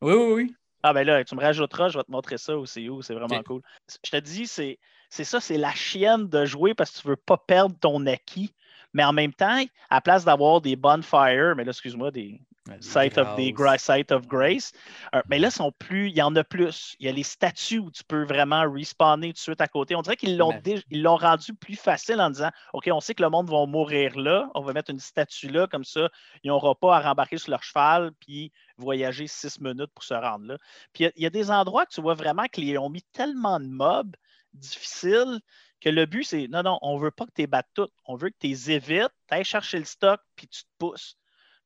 [0.00, 0.54] Oui, oui, oui.
[0.82, 3.42] Ah ben là, tu me rajouteras, je vais te montrer ça aussi où, c'est vraiment
[3.42, 3.62] cool.
[4.04, 4.78] Je te dis, c'est
[5.10, 8.54] c'est ça, c'est la chienne de jouer parce que tu veux pas perdre ton acquis.
[8.94, 12.40] Mais en même temps, à place d'avoir des bonfires, mais là, excuse-moi, des,
[12.80, 13.82] Site of, the, grâces.
[13.82, 14.72] Site of Grace.
[15.14, 16.96] Euh, mais là, sont plus, il y en a plus.
[17.00, 19.94] Il y a les statues où tu peux vraiment respawner tout de suite à côté.
[19.94, 20.52] On dirait qu'ils l'ont,
[20.90, 24.18] ils l'ont rendu plus facile en disant OK, on sait que le monde va mourir
[24.18, 24.50] là.
[24.54, 26.08] On va mettre une statue là, comme ça,
[26.42, 30.46] ils n'auront pas à rembarquer sur leur cheval puis voyager six minutes pour se rendre
[30.46, 30.58] là.
[30.92, 32.90] Puis il y a- il y, a des endroits que tu vois vraiment qu'ils ont
[32.90, 34.14] mis tellement de mobs
[34.54, 35.40] difficiles
[35.80, 37.92] que le but, c'est non, non, on veut pas que tu les battes toutes.
[38.06, 41.16] On veut que tu les évites, tu ailles chercher le stock puis tu te pousses.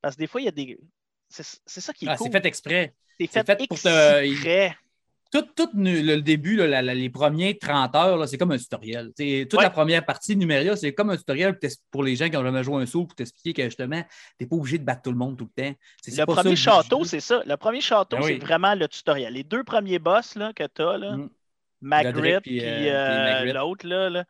[0.01, 0.79] Parce que des fois, il y a des.
[1.29, 2.27] C'est c'est ça qui est Ah, cool.
[2.27, 2.95] c'est fait exprès.
[3.19, 4.77] C'est fait, fait pour te- exprès.
[5.31, 9.13] Tout, tout le, début, là, la- la- les premiers 30 heures, c'est comme un tutoriel.
[9.15, 9.65] T'sais, toute Ouais.
[9.65, 11.59] la première partie Numéria, c'est comme un tutoriel
[11.91, 14.09] pour les gens qui ont jamais joué un saut pour t'expliquer que justement, tu
[14.45, 15.75] n'es pas obligé de battre tout le monde tout le temps.
[16.07, 17.43] Le ça premier château, c'est ça.
[17.47, 18.33] Le premier château, Ben oui.
[18.39, 19.33] c'est vraiment le tutoriel.
[19.33, 21.31] Les deux premiers boss là, que tu as, là, Mm.
[21.83, 24.25] Magritte puis puis, euh, euh, l'autre, là, là,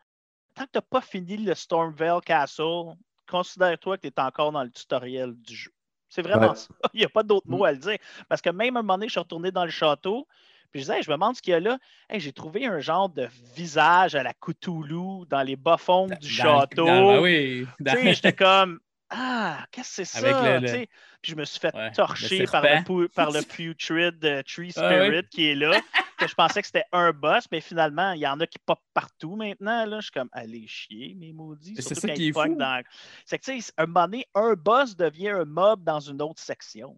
[0.55, 2.95] tant que tu n'as pas fini le Stormvale Castle,
[3.29, 5.71] considère-toi que tu es encore dans le tutoriel du jeu.
[6.09, 6.55] C'est vraiment Ouais.
[6.55, 6.67] ça.
[6.93, 7.51] Il n'y a pas d'autre Mm.
[7.51, 7.97] mot à le dire.
[8.29, 10.27] Parce que même à un moment donné, je suis retourné dans le château,
[10.71, 11.77] puis je disais, Hey, je me demande ce qu'il y a là.
[12.09, 16.59] Hey, J'ai trouvé un genre de visage à la Cthulhu dans les bas-fonds du Dans-
[16.59, 16.85] château.
[16.85, 17.67] dans- ben oui.
[17.77, 18.79] Tu Dans- sais, j'étais comme
[19.15, 20.59] Ah, qu'est-ce que c'est Avec ça?
[20.59, 20.85] le- le-?
[21.21, 24.81] Puis je me suis fait Ouais, torcher le par le, par Putrid euh, Tree Ah
[24.89, 25.27] Spirit oui.
[25.29, 25.79] qui est là.
[26.17, 28.79] que je pensais que c'était un boss, mais finalement, il y en a qui pop
[28.93, 29.85] partout maintenant.
[29.85, 29.97] Là.
[29.99, 31.75] Je suis comme allez chier, mes maudits.
[31.79, 32.55] C'est ça qui est fou.
[32.55, 32.81] dans-
[33.25, 36.41] C'est que tu sais, un moment donné, un boss devient un mob dans une autre
[36.41, 36.97] section.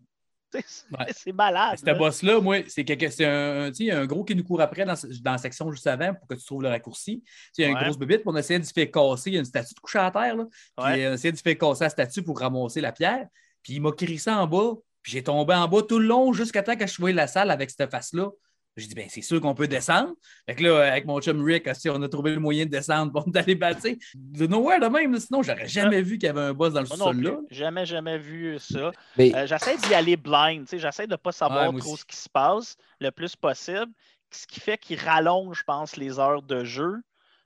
[0.65, 1.05] C'est Ouais.
[1.15, 1.77] c'est malade.
[1.79, 1.93] Ce là.
[1.93, 5.87] boss-là, moi, c'est un, un gros qui nous court après dans, dans la section juste
[5.87, 7.23] avant pour que tu trouves le raccourci.
[7.57, 7.83] Il y a une Ouais.
[7.83, 9.29] grosse bébite, puis on essayait de se faire casser.
[9.31, 10.35] Il y a une statue de coucher à terre.
[10.35, 11.07] Là, puis Ouais.
[11.09, 13.27] on essayait de se faire casser la statue pour ramasser la pierre.
[13.63, 14.73] Puis il m'a crissé en bas.
[15.01, 17.51] Puis j'ai tombé en bas tout le long jusqu'à temps que je voyais la salle
[17.51, 18.29] avec cette face-là.
[18.77, 20.13] J'ai dit, ben, c'est sûr qu'on peut descendre.
[20.45, 23.11] Fait que là, avec mon chum Rick, aussi, on a trouvé le moyen de descendre
[23.13, 23.87] pour d'aller battre.
[24.13, 25.17] De nowhere de même.
[25.17, 27.31] Sinon, j'aurais jamais vu qu'il y avait un boss dans le Moi non sol là.
[27.31, 27.55] plus.
[27.55, 28.91] Jamais, jamais vu ça.
[29.17, 30.63] Mais Euh, j'essaie d'y aller blind.
[30.63, 32.01] tu sais, J'essaie de ne pas savoir Ouais, trop aussi.
[32.01, 33.87] ce qui se passe le plus possible.
[34.31, 36.97] Ce qui fait qu'il rallonge, je pense, les heures de jeu.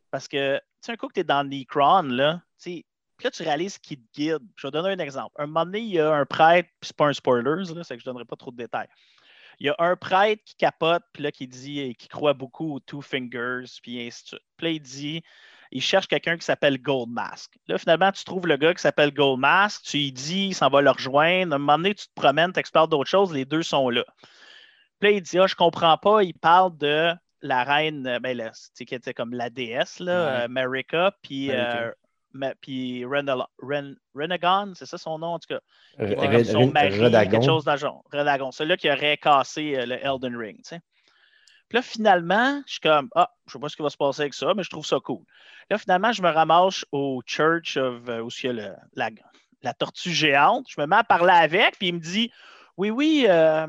[0.10, 2.86] Parce que, tu sais, un coup que tu es dans Necron, là, tu sais,
[3.18, 4.40] puis là, tu réalises qu'il te guide.
[4.56, 5.36] Je vais donner un exemple.
[5.38, 7.44] Un moment donné, il y a un prêtre, puis c'est pas un spoiler,
[7.76, 8.88] là, c'est que je ne donnerai pas trop de détails.
[9.60, 12.80] Il y a un prêtre qui capote, puis là, qui dit, qui croit beaucoup aux
[12.80, 14.42] Two Fingers, puis ainsi de suite.
[14.58, 15.24] Puis là, il dit,
[15.72, 17.52] il cherche quelqu'un qui s'appelle Gold Mask.
[17.68, 20.70] Là, finalement, tu trouves le gars qui s'appelle Gold Mask, tu lui dis, il s'en
[20.70, 21.54] va le rejoindre.
[21.54, 24.06] À un moment donné, tu te promènes, tu explores d'autres choses, les deux sont là.
[25.00, 28.36] Puis là, il dit, ah, je comprends pas, il parle de la reine, euh, ben,
[28.36, 30.44] là, tu sais, qui était comme la déesse, là, Ouais.
[30.44, 31.92] euh, Marika, puis, euh,
[32.34, 35.60] Ma- puis Renala- Ren- Renegon, c'est ça son nom, en tout cas.
[35.98, 37.32] Qui était Red- comme son mari, Redagon.
[37.32, 38.04] quelque chose d'agent.
[38.12, 40.82] Redagon, celui-là qui aurait cassé euh, le Elden Ring, tu sais.
[41.68, 44.22] Puis là, finalement, je suis comme, ah, je sais pas ce qui va se passer
[44.22, 45.24] avec ça, mais je trouve ça cool.
[45.70, 49.10] Là, finalement, je me ramasse au Church of, euh, où il y a le- la,
[49.62, 50.66] la tortue géante.
[50.70, 52.32] Je me mets à parler avec, puis il me dit,
[52.78, 53.68] oui, oui, euh,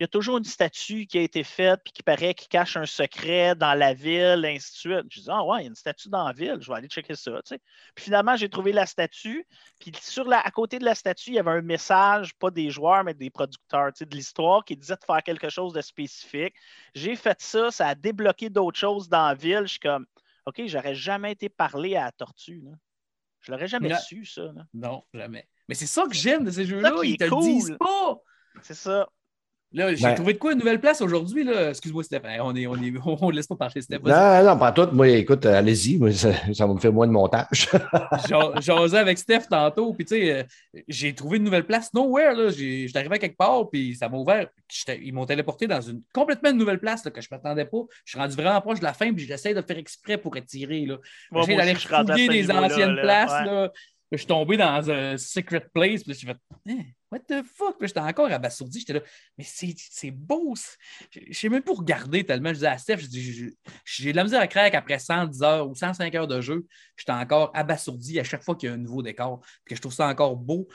[0.00, 2.74] il y a toujours une statue qui a été faite, puis qui paraît qu'il cache
[2.78, 5.06] un secret dans la ville, ainsi de suite.
[5.10, 6.88] Je dis, ah ouais, il y a une statue dans la ville, je vais aller
[6.88, 7.60] checker ça, tu sais.
[7.94, 9.46] Puis finalement, j'ai trouvé la statue,
[9.78, 12.70] puis sur la, à côté de la statue, il y avait un message, pas des
[12.70, 15.82] joueurs, mais des producteurs, tu sais, de l'histoire, qui disait de faire quelque chose de
[15.82, 16.54] spécifique.
[16.94, 19.64] J'ai fait ça, ça a débloqué d'autres choses dans la ville.
[19.64, 20.06] Je suis comme,
[20.46, 22.62] OK, j'aurais jamais été parlé à la tortue.
[22.64, 22.70] Là.
[23.40, 23.98] Je l'aurais jamais Non.
[23.98, 24.44] su, ça.
[24.44, 24.64] là.
[24.72, 25.46] Non, jamais.
[25.68, 26.94] Mais c'est ça que j'aime de ces jeux-là.
[27.02, 28.18] Ils te le disent pas.
[28.62, 29.06] C'est ça.
[29.72, 31.44] Là, j'ai Ben- trouvé de quoi une nouvelle place aujourd'hui.
[31.44, 31.68] là?
[31.70, 32.40] Excuse-moi, Stéphane.
[32.40, 34.10] On est, on est, on laisse pas parler, Stéphane.
[34.10, 34.88] Non, non, pas tout.
[34.92, 35.96] Moi, écoute, euh, allez-y.
[35.96, 37.68] Moi, ça, ça va me faire moins de montage.
[38.60, 40.42] J'osais avec Steph tantôt, puis tu sais, euh,
[40.88, 42.34] j'ai trouvé une nouvelle place nowhere.
[42.34, 42.48] là.
[42.50, 44.48] J'étais arrivé à quelque part, puis ça m'a ouvert.
[45.00, 47.78] Ils m'ont téléporté dans une complètement nouvelle place là, que je ne m'attendais pas.
[48.04, 50.84] Je suis rendu vraiment proche de la fin, puis j'essaie de faire exprès pour étirer.
[50.86, 50.96] Là.
[51.36, 53.02] J'essaie d'aller fouiller des anciennes là.
[53.02, 53.32] places.
[53.32, 53.46] Ouais.
[53.46, 53.72] là.
[54.12, 56.36] Je suis tombé dans un secret place, puis j'ai fait
[56.68, 57.78] Hein, What the fuck?
[57.78, 58.80] Puis J'étais encore abasourdi.
[58.80, 59.00] J'étais là,
[59.38, 60.54] mais c'est beau.
[61.10, 62.50] Je sais même pas regarder tellement.
[62.50, 62.98] Je disais à Steph,
[63.84, 66.66] j'ai de la misère à craquer après 110 heures ou 105 heures de jeu.
[66.96, 69.40] J'étais encore abasourdi à chaque fois qu'il y a un nouveau décor.
[69.64, 70.68] Puis que je trouve ça encore beau.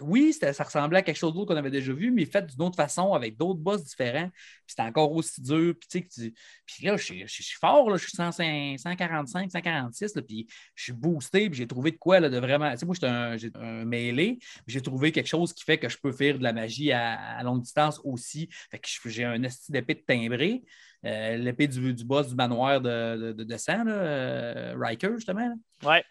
[0.00, 2.76] Oui, ça ressemblait à quelque chose d'autre qu'on avait déjà vu, mais fait d'une autre
[2.76, 4.28] façon, avec d'autres boss différents.
[4.28, 5.74] Puis c'était encore aussi dur.
[5.78, 6.34] Puis, tu
[6.66, 10.92] puis là, je suis, fort, là, je suis 105, 145, 146, là, puis je suis
[10.92, 12.70] boosté, puis j'ai trouvé de quoi là, de vraiment.
[12.72, 15.88] Tu sais, moi, j'étais un, j'ai un mêlé, j'ai trouvé quelque chose qui fait que
[15.88, 18.48] je peux faire de la magie à, longue distance aussi.
[18.70, 20.62] Fait que j'ai un esti d'épée de timbré,
[21.04, 25.54] euh, l'épée du, boss du manoir de, de, de sang, là, euh, Riker, justement.
[25.82, 26.04] Ouais.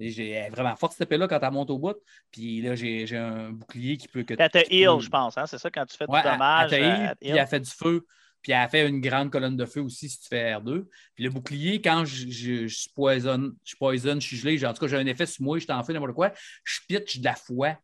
[0.00, 1.96] J'ai vraiment forte cette épée-là quand elle monte au bout.
[2.30, 4.34] Puis là, j'ai un bouclier qui peut que.
[4.34, 5.36] Puis elle te heal, je pense.
[5.36, 5.46] Hein?
[5.46, 6.72] C'est ça quand tu fais Ouais, du dommage.
[6.72, 8.06] elle, te heal, elle puis elle fait du feu,
[8.40, 10.86] puis elle fait une grande colonne de feu aussi si tu fais R2.
[11.16, 14.72] Puis le bouclier, quand je, je, je suis poison, je poison, je suis gelé, en
[14.72, 16.32] tout cas j'ai un effet sur moi, je t'en fais n'importe quoi,
[16.62, 17.76] je pitch de la foi.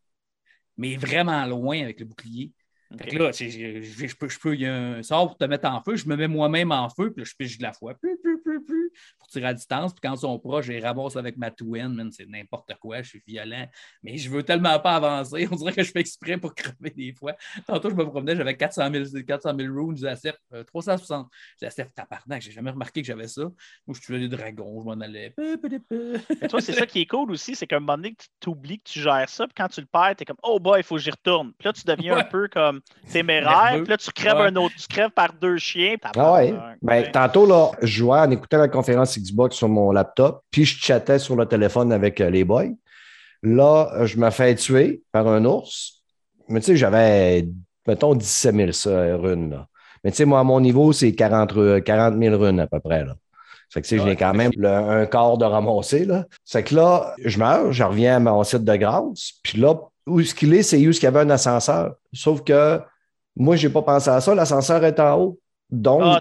[0.76, 2.52] mais vraiment loin avec le bouclier.
[2.98, 5.38] Fait que là, je, je- je peux, je peux, il y a un sort pour
[5.38, 7.62] te mettre en feu, je me mets moi-même en feu, puis là, je pige de
[7.64, 9.92] la foi, plus, plus, plus, pour tirer à distance.
[9.92, 13.08] Puis quand ils sont proches, je les ramasse avec ma twin, c'est n'importe quoi, je
[13.10, 13.66] suis violent.
[14.02, 17.14] Mais je veux tellement pas avancer, on dirait que je fais exprès pour crever des
[17.14, 17.34] fois.
[17.66, 21.28] Tantôt, je me promenais, j'avais 400 000, 400 000 runes, ASF, euh, 360.
[21.60, 23.42] J'ai ASF, tabarnak, j'ai jamais remarqué que j'avais ça.
[23.86, 25.30] Moi, je tuais des dragons, je m'en allais.
[25.36, 26.18] peu, peu, peu, peu.
[26.40, 28.78] Mais toi, c'est ça qui est cool aussi, c'est qu'à un moment donné, tu t'oublies
[28.78, 30.96] que tu gères ça, puis quand tu le perds, t'es comme Oh boy, il faut
[30.96, 31.52] que j'y retourne.
[31.58, 34.46] Puis là, tu deviens un peu comme téméraire, puis là, tu crèves Ouais.
[34.46, 35.94] un autre, tu crèves par deux chiens.
[36.16, 36.54] Ah ouais.
[36.82, 40.78] Ben, tantôt, là, je jouais en écoutant la conférence Xbox sur mon laptop, puis je
[40.78, 42.66] chattais sur le téléphone avec euh, les boys.
[43.42, 46.02] Là, euh, je me fais tuer par un ours.
[46.48, 47.46] Mais tu sais, j'avais,
[47.86, 49.50] mettons, 17 000 ça, runes.
[49.50, 49.66] Là.
[50.02, 52.80] Mais tu sais, moi, à mon niveau, c'est 40, ru- 40 000 runes à peu
[52.80, 53.04] près.
[53.04, 53.14] Là.
[53.70, 56.04] Fait que tu sais, Ouais, j'ai quand même le- un quart de ramasser.
[56.04, 56.26] Là.
[56.44, 59.32] C'est que là, je meurs, je reviens à mon site de grâce.
[59.42, 59.74] Puis là,
[60.06, 61.94] où ce qu'il est, c'est où ce qu'il y avait un ascenseur.
[62.12, 62.80] Sauf que
[63.36, 64.34] moi, je n'ai pas pensé à ça.
[64.34, 65.38] L'ascenseur est en haut.
[65.70, 66.18] Donc, Ah,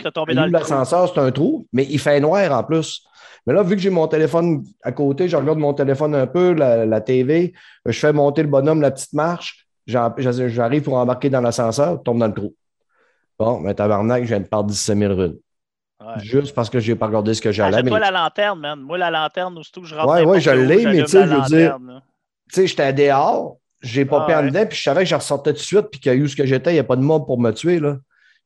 [0.49, 3.03] l'ascenseur, c'est un trou, mais il fait noir en plus.
[3.45, 6.53] Mais là, vu que j'ai mon téléphone à côté, je regarde mon téléphone un peu,
[6.53, 7.53] la, la TV,
[7.85, 12.27] je fais monter le bonhomme, la petite marche, j'arrive pour embarquer dans l'ascenseur, tombe dans
[12.27, 12.55] le trou.
[13.37, 15.37] Bon, mais tabarnak, je viens de perdre 17 000 runes.
[15.99, 16.13] Ouais.
[16.23, 17.77] Juste parce que je n'ai pas regardé ce que j'allais.
[17.77, 18.79] Achète-toi mais- la lanterne, man.
[18.79, 21.33] Moi, la lanterne, aussitôt que je rentre n'importe ouais, je l'ai, mais tu sais, je
[21.33, 21.77] veux dire-
[22.49, 24.51] tu sais, j'étais dehors, j'ai pas Ah, perdu ouais.
[24.51, 26.27] dedans, puis je savais que je ressortais tout de suite, puis qu'il y a eu
[26.29, 27.97] ce que j'étais, il n'y a pas de mob pour me tuer, là.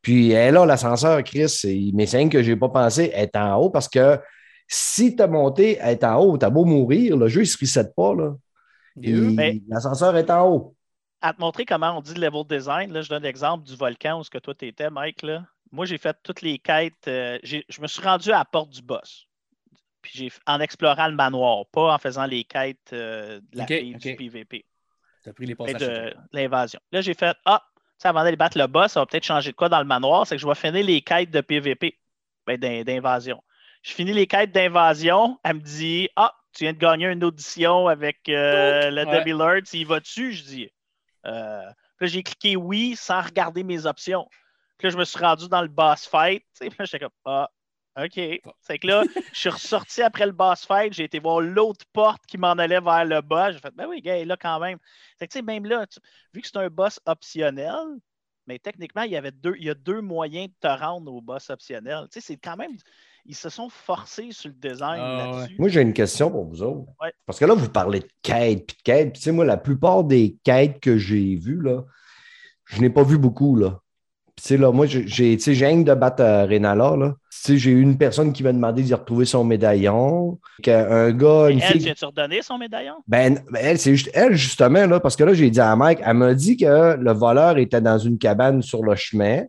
[0.01, 3.55] Puis elle est là, l'ascenseur, Chris, mais c'est que j'ai pas pensé, elle est en
[3.55, 4.19] haut, parce que
[4.67, 7.57] si tu as monté, elle est en haut, t'as beau mourir, le jeu, il se
[7.59, 8.35] reset pas, là.
[8.95, 10.75] Mais- L'ascenseur est en haut.
[11.21, 14.23] à te montrer comment on dit level design, là, je donne l'exemple du volcan où
[14.23, 15.23] ce que toi tu étais, Mike.
[15.23, 15.43] Là.
[15.71, 17.07] Moi, j'ai fait toutes les quêtes.
[17.07, 19.25] euh, j'ai- je me suis rendu à la porte du boss.
[20.01, 23.95] Puis j'ai en explorant le manoir, pas en faisant les quêtes euh, de la fille
[23.95, 24.65] du PVP
[25.23, 25.81] T'as pris les passages.
[25.81, 26.79] de l'invasion.
[26.91, 29.51] Là, j'ai fait Ah, tu sais, avant d'aller battre le boss, ça va peut-être changer
[29.51, 31.97] de quoi dans le manoir, c'est que je vais finir les quêtes de PVP,
[32.45, 33.43] ben, d'in- d'invasion.
[33.83, 37.87] Je finis les quêtes d'invasion, elle me dit Ah, tu viens de gagner une audition
[37.87, 39.19] avec euh, le Ouais.
[39.19, 40.31] Debbie Lord, tu y vas-tu?
[40.33, 40.71] Je dis
[41.25, 41.61] euh,
[41.97, 44.27] Puis là, j'ai cliqué oui sans regarder mes options.
[44.77, 46.43] Puis là, je me suis rendu dans le boss fight.
[46.59, 47.49] Puis là, j'étais comme Ah,
[47.97, 48.19] OK.
[48.61, 50.93] C'est que là, je suis ressorti après le boss fight.
[50.93, 53.53] J'ai été voir l'autre porte qui m'en allait vers le boss.
[53.53, 54.77] J'ai fait Ben oui, gars, là quand même.
[55.17, 55.99] Fait que, tu sais, même là, tu-
[56.33, 57.73] vu que c'est un boss optionnel,
[58.45, 61.21] mais techniquement, il y avait deux, il y a deux moyens de te rendre au
[61.21, 62.07] boss optionnel.
[62.11, 62.71] Tu sais, c'est quand même.
[63.25, 65.55] Ils se sont forcés sur le design Ah, là-dessus.
[65.59, 66.89] Moi, j'ai une question pour vous autres.
[67.01, 67.11] Ouais.
[67.25, 69.11] Parce que là, vous parlez de quêtes, puis de quêtes.
[69.11, 71.83] Puis, tu sais, moi, la plupart des quêtes que j'ai vues, là,
[72.65, 73.81] je n'ai pas vu beaucoup, là.
[74.39, 77.15] Sais, là, moi, j'ai, tu sais, j'ai rien de battre euh, Renala, là.
[77.31, 80.39] Tu sais, j'ai eu une personne qui m'a demandé d'y retrouver son médaillon.
[80.67, 81.83] Un gars, Et une elle, fille.
[81.83, 82.93] tu as-tu redonné son médaillon?
[83.07, 85.99] Ben, ben, elle, c'est juste elle, justement, là, parce que là, j'ai dit à Mike,
[86.03, 89.43] elle m'a dit que le voleur était dans une cabane sur le chemin.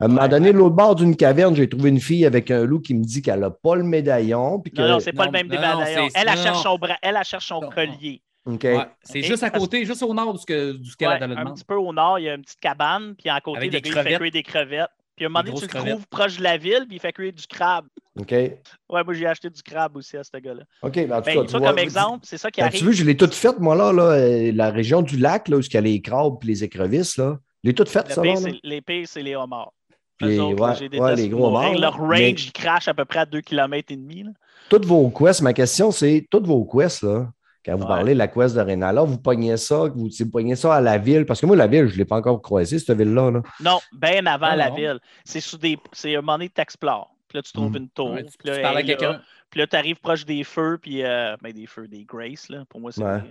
[0.00, 0.28] À un moment Ouais.
[0.28, 3.04] donné, de l'autre bord d'une caverne, j'ai trouvé une fille avec un loup qui me
[3.04, 4.58] dit qu'elle n'a pas le médaillon.
[4.58, 4.80] Puis que...
[4.82, 6.08] Non, non, c'est pas non, le même non, médaillon.
[6.14, 8.20] Elle, elle cherche son bras, elle, elle cherche son collier.
[8.46, 11.08] Ouais, c'est juste à parce- côté, juste au nord de ce que- du ce qu'elle
[11.08, 13.30] Ouais, a le un petit peu au nord, il y a une petite cabane, puis
[13.30, 14.18] à côté, Avec le des gars, il fait crevettes.
[14.20, 14.90] cuire des crevettes.
[15.16, 15.90] Puis à un moment donné, tu le crevettes.
[15.92, 17.86] trouves proche de la ville, puis il fait cuire du crabe.
[18.18, 18.32] OK.
[18.32, 18.58] Ouais,
[18.90, 20.64] moi, j'ai acheté du crabe aussi à ce gars-là.
[20.82, 20.92] OK.
[20.94, 22.78] ben, en tout Ben, cas, tu vois, vois, comme exemple, c'est ça qui ben, arrive.
[22.80, 25.56] tu veux, je l'ai toute faite, moi, là, là euh, la région du lac, là,
[25.56, 27.38] où il y a les crabes et les écrevisses, là.
[27.62, 28.34] Je l'ai toute faite, Le ça, là.
[28.34, 28.50] là.
[28.62, 29.72] les pires, c'est les homards.
[30.18, 32.94] Puis, Eux autres, là, ouais, détesté les gros homards, Leur range, mais- il crache à
[32.94, 34.24] peu près à 2 km et demi.
[34.24, 34.30] là.
[34.68, 37.28] Toutes vos quests, ma question, c'est toutes vos quests, là.
[37.64, 37.88] Quand vous Ouais.
[37.88, 40.98] parlez de la quest de Renala, vous pognez ça, vous, vous pognez ça à la
[40.98, 41.24] ville.
[41.24, 43.30] Parce que moi, la ville, je ne l'ai pas encore croisée, cette ville-là.
[43.30, 43.42] Là.
[43.60, 44.76] Non, bien avant Ah, la non.
[44.76, 44.98] ville.
[45.24, 45.78] C'est sous des.
[45.92, 47.10] C'est un moment donné que t'explores.
[47.28, 47.76] Puis là, tu trouves Mm.
[47.76, 48.10] une tour.
[48.12, 49.20] Ouais, tu, puis là, tu parles à quelqu'un.
[49.50, 51.02] Puis là, tu arrives proche des feux, puis.
[51.04, 52.64] euh, ben, des feux, des Grace, là.
[52.68, 53.02] Pour moi, c'est.
[53.02, 53.22] Ouais.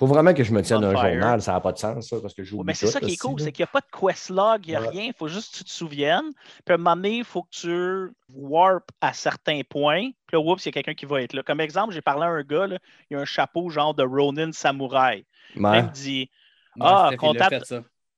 [0.00, 1.40] Faut vraiment que je me tienne un journal.
[1.42, 3.16] Ça n'a pas de sens, ça, parce que j'oublie Ouais, mais c'est ça qui est
[3.16, 4.88] cool, c'est qu'il n'y a pas de quest log, il n'y a Ouais.
[4.88, 5.02] rien.
[5.04, 6.32] Il faut juste que tu te souviennes.
[6.64, 10.10] Puis à un moment donné, il faut que tu warp à certains points.
[10.26, 11.42] Puis là, oups, il y a quelqu'un qui va être là.
[11.42, 12.78] Comme exemple, j'ai parlé à un gars, là,
[13.10, 15.24] il a un chapeau genre de Ronin Samouraï.
[15.56, 15.78] Ouais.
[15.80, 16.30] il me dit,
[16.76, 17.74] Ouais, Ah, contact-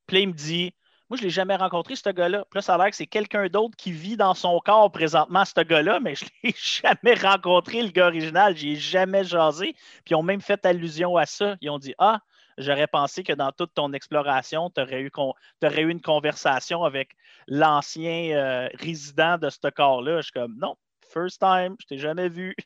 [0.06, 0.72] puis là, il me dit,
[1.12, 2.46] moi, je ne l'ai jamais rencontré, ce gars-là.
[2.50, 5.44] Puis là, ça a l'air que c'est quelqu'un d'autre qui vit dans son corps présentement,
[5.44, 8.56] ce gars-là, mais je ne l'ai jamais rencontré, le gars original.
[8.56, 9.74] J'y ai jamais jasé.
[10.06, 11.56] Puis ils ont même fait allusion à ça.
[11.60, 12.20] Ils ont dit, ah,
[12.56, 16.82] j'aurais pensé que dans toute ton exploration, tu aurais, eu con- t'aurais eu une conversation
[16.82, 17.10] avec
[17.46, 20.22] l'ancien euh, résident de ce corps-là.
[20.22, 20.76] Je suis comme, non,
[21.12, 22.56] first time, je t'ai jamais vu.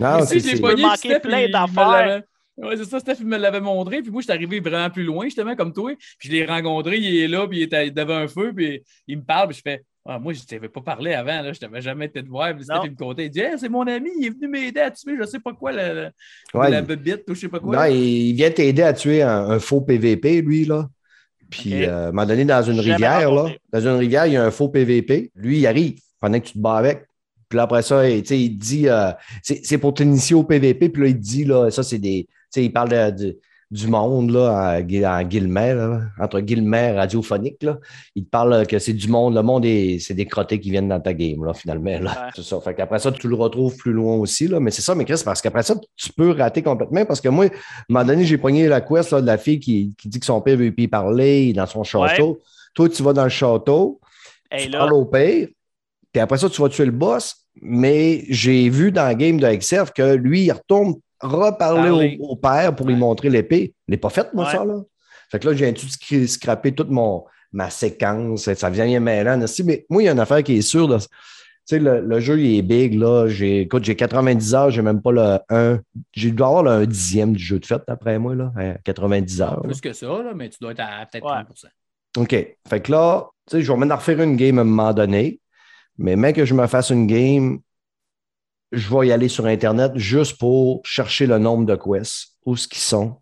[0.00, 2.22] Non, je puis manquer Steph, plein d'affaires.
[2.58, 5.04] Ouais, c'est ça, Steph il me l'avait montré, puis moi, je suis arrivé vraiment plus
[5.04, 5.92] loin, justement, comme toi.
[6.18, 9.18] Puis je l'ai rencontré, il est là, puis il était devant un feu, puis il
[9.18, 11.52] me parle, puis je fais Ah, moi, je t'avais pas parlé avant, là.
[11.52, 12.54] je t'avais jamais été de voir.
[12.56, 12.76] Puis Non.
[12.76, 13.26] Steph, il me comptait.
[13.26, 15.52] Il dit Hey, c'est mon ami, il est venu m'aider à tuer, je sais pas
[15.52, 16.10] quoi, la, la,
[16.54, 16.68] Ouais,
[17.28, 17.76] ou je sais pas quoi.
[17.88, 20.88] Non, il vient t'aider à tuer un, un faux PVP, lui, là.
[21.50, 21.88] Puis, Ok.
[21.88, 24.44] euh, à un moment donné, dans une rivière, là, dans une rivière, il y a
[24.44, 25.30] un faux PVP.
[25.34, 27.06] Lui, il arrive pendant que tu te bats avec.
[27.48, 29.10] Puis là, après ça, il, tu sais, il te dit, euh,
[29.42, 30.88] c'est c'est pour t'initier au PVP.
[30.90, 32.26] Puis là, il te dit, là, ça, c'est des.
[32.50, 33.38] Sais, il parle de- de-
[33.70, 37.78] du monde, là, en, en guillemets, là, entre guillemets radiophonique, là.
[38.14, 39.34] Il te parle que c'est du monde.
[39.34, 41.90] Le monde, est- c'est des crottés qui viennent dans ta game, là, finalement.
[42.00, 42.10] Là.
[42.10, 42.30] Ouais.
[42.34, 42.58] C'est ça.
[42.62, 44.58] Fait qu'après ça, tu le retrouves plus loin aussi, là.
[44.58, 47.04] Mais c'est ça, mais Chris, parce qu'après ça, tu peux rater complètement.
[47.04, 47.50] Parce que moi, à un
[47.90, 50.40] moment donné, j'ai pogné la quest là, de la fille qui, qui dit que son
[50.40, 52.38] père veut y parler dans son château.
[52.72, 54.00] Toi, tu vas dans le château,
[54.64, 55.46] tu parles au père,
[56.10, 57.36] puis après ça, tu vas tuer le boss.
[57.60, 62.18] Mais j'ai vu dans le game de Exerf que lui, il retourne reparler Parler.
[62.20, 63.74] au, au père pour lui montrer l'épée.
[63.86, 64.52] Il n'est pas fait, moi, Ouais.
[64.52, 64.80] ça, là.
[65.30, 68.52] Fait que là, j'ai tout scr- scrappé toute mon, ma séquence?
[68.54, 69.40] Ça vient bien mêlant.
[69.42, 69.62] aussi.
[69.64, 70.98] Mais moi, il y a une affaire qui est sûre.
[71.66, 73.28] sais, le, le jeu, il est big, là.
[73.28, 75.80] J'ai, écoute, j'ai 90 heures, j'ai même pas le 1.
[76.14, 79.42] J'ai dû avoir le 1 dixième du jeu de fête, d'après moi, là, à 90
[79.42, 79.56] heures.
[79.56, 79.62] là.
[79.68, 81.44] Plus que ça, là, mais tu dois être à peut-être Ouais.
[81.44, 81.66] 30
[82.16, 82.30] OK.
[82.68, 85.40] Fait que là, tu sais, je vais maintenant refaire une game à un moment donné.
[85.98, 87.58] Mais même que je me fasse une game,
[88.72, 92.68] je vais y aller sur Internet juste pour chercher le nombre de quests, où ce
[92.68, 93.18] qu'ils sont.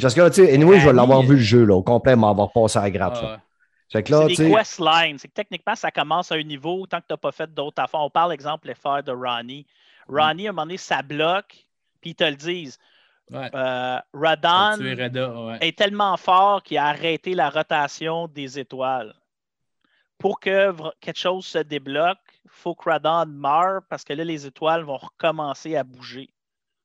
[0.00, 2.16] Parce que là, tu sais, anyway, je vais l'avoir vu le jeu, là, au complet,
[2.16, 3.18] m'avoir passé à la gratte.
[3.22, 3.40] Ah,
[3.90, 5.18] Fait que là, c'est des quest lines.
[5.18, 7.80] C'est que techniquement, ça commence à un niveau tant que tu n'as pas fait d'autres
[7.80, 8.00] affaires.
[8.00, 9.66] On parle, exemple, l'effet de Ronnie.
[10.08, 11.64] Ronnie, à un moment donné, ça bloque,
[12.00, 12.78] puis ils te le disent.
[13.30, 13.50] ouais.
[13.54, 15.58] Euh, Radon es Reda, ouais.
[15.60, 19.14] est tellement fort qu'il a arrêté la rotation des étoiles.
[20.18, 24.82] Pour que quelque chose se débloque, faut que Radon meure parce que là, les étoiles
[24.84, 26.28] vont recommencer à bouger.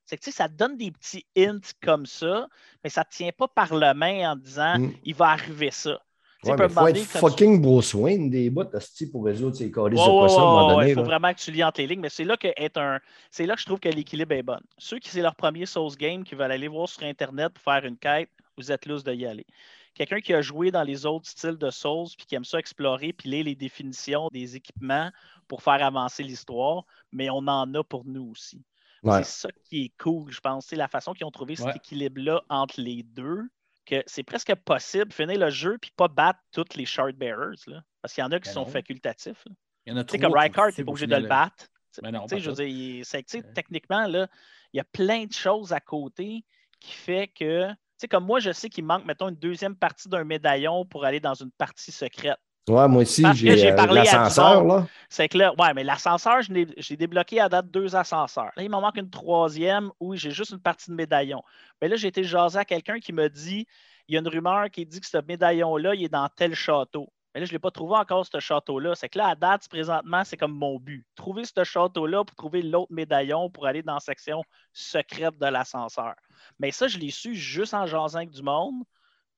[0.06, 2.48] C'est que tu sais, ça donne des petits hints comme ça,
[2.84, 4.92] mais ça ne te tient pas par la main en disant Mm.
[5.04, 6.00] il va arriver ça.
[6.46, 8.64] Ouais, mais faut être quand tu- fucking Bruce Wayne des bouts
[9.12, 9.92] pour résoudre ces à un ouais,
[10.38, 10.90] moment ouais, donné.
[10.92, 11.06] Il faut là.
[11.06, 13.00] vraiment que tu lis entre les lignes, mais c'est là que être un.
[13.30, 14.58] C'est là que je trouve que l'équilibre est bon.
[14.78, 17.84] Ceux qui c'est leur premier Souls game, qui veulent aller voir sur Internet pour faire
[17.84, 19.46] une quête, vous êtes loose de y aller.
[19.94, 23.12] Quelqu'un qui a joué dans les autres styles de Souls, puis qui aime ça explorer,
[23.14, 25.12] puis lire les définitions des équipements
[25.48, 28.64] pour faire avancer l'histoire, mais on en a pour nous aussi.
[29.04, 29.24] Ouais.
[29.24, 30.66] C'est ça qui est cool, je pense.
[30.68, 31.76] C'est la façon qu'ils ont trouvé cet Ouais.
[31.76, 33.44] équilibre-là entre les deux,
[33.86, 37.56] que c'est presque possible de finir le jeu puis pas battre tous les shard bearers.
[37.68, 38.68] Là, parce qu'il y en a qui Ben sont non.
[38.68, 39.44] facultatifs.
[39.46, 39.52] là.
[39.86, 40.42] Il y en a Tu sais, trop comme
[40.74, 41.68] tu n'es pas obligé de le battre.
[42.04, 44.28] Ben non, Tu sais, pas je veux dire, il- techniquement, là,
[44.74, 46.46] il y a plein de choses à côté
[46.80, 47.68] qui fait que,
[48.02, 51.20] sais, comme moi, je sais qu'il manque, mettons, une deuxième partie d'un médaillon pour aller
[51.20, 52.38] dans une partie secrète.
[52.68, 54.88] Ouais, moi aussi, j'ai euh, parlé l'ascenseur, là.
[55.10, 58.52] C'est que là, ouais, mais l'ascenseur, j'ai débloqué à date deux ascenseurs.
[58.56, 61.42] Là, il m'en manque une troisième où j'ai juste une partie de médaillon.
[61.82, 63.66] Mais là, j'ai été jaser à quelqu'un qui me dit
[64.08, 67.12] il y a une rumeur qui dit que ce médaillon-là, il est dans tel château.
[67.34, 68.96] Mais là, je ne l'ai pas trouvé encore, ce château-là.
[68.96, 71.06] C'est que là, à date, présentement, c'est comme mon but.
[71.16, 76.16] Trouver ce château-là pour trouver l'autre médaillon pour aller dans la section secrète de l'ascenseur.
[76.60, 78.84] Mais ça, je l'ai su juste en jasant avec du monde,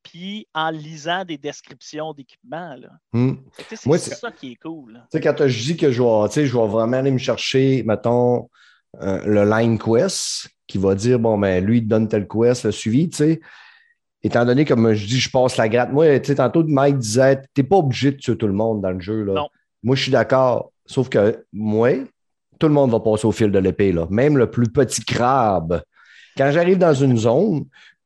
[0.03, 2.75] puis en lisant des descriptions d'équipements.
[3.11, 3.33] Hmm.
[3.69, 4.93] C'est ça qui est cool.
[4.93, 5.07] là.
[5.11, 8.49] Tu sais, quand je dis que je vais, je vais vraiment aller me chercher, mettons,
[9.01, 12.63] euh, le line quest qui va dire, bon, ben, lui, il te donne tel quest,
[12.63, 13.41] le suivi, tu sais.
[14.23, 15.91] Étant donné, comme je dis, je passe la gratte.
[15.91, 18.91] Moi, tu sais, tantôt, Mike disait, t'es pas obligé de tuer tout le monde dans
[18.91, 19.33] le jeu, là.
[19.33, 19.47] Non.
[19.83, 20.71] Moi, je suis d'accord.
[20.85, 21.89] Sauf que moi,
[22.59, 24.05] tout le monde va passer au fil de l'épée, là.
[24.11, 25.81] Même le plus petit crabe.
[26.37, 27.65] Quand j'arrive dans une zone,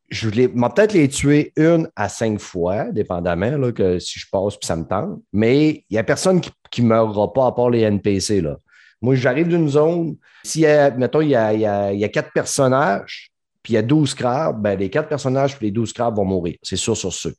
[0.09, 4.55] je vais peut-être les tuer une à cinq fois, dépendamment, là, que si je passe
[4.55, 5.19] puis ça me tente.
[5.33, 6.39] Mais il n'y a personne
[6.71, 8.39] qui ne meurra pas à part les NPC.
[8.39, 8.57] Là.
[9.01, 11.99] Moi, j'arrive d'une zone, s'il y a, mettons, il y a, il y a- il
[11.99, 13.31] y a quatre personnages,
[13.65, 16.25] puis il y a 12 crabes, ben, les quatre personnages puis les 12 crabes vont
[16.25, 16.55] mourir.
[16.63, 17.35] C'est sûr sur ceux.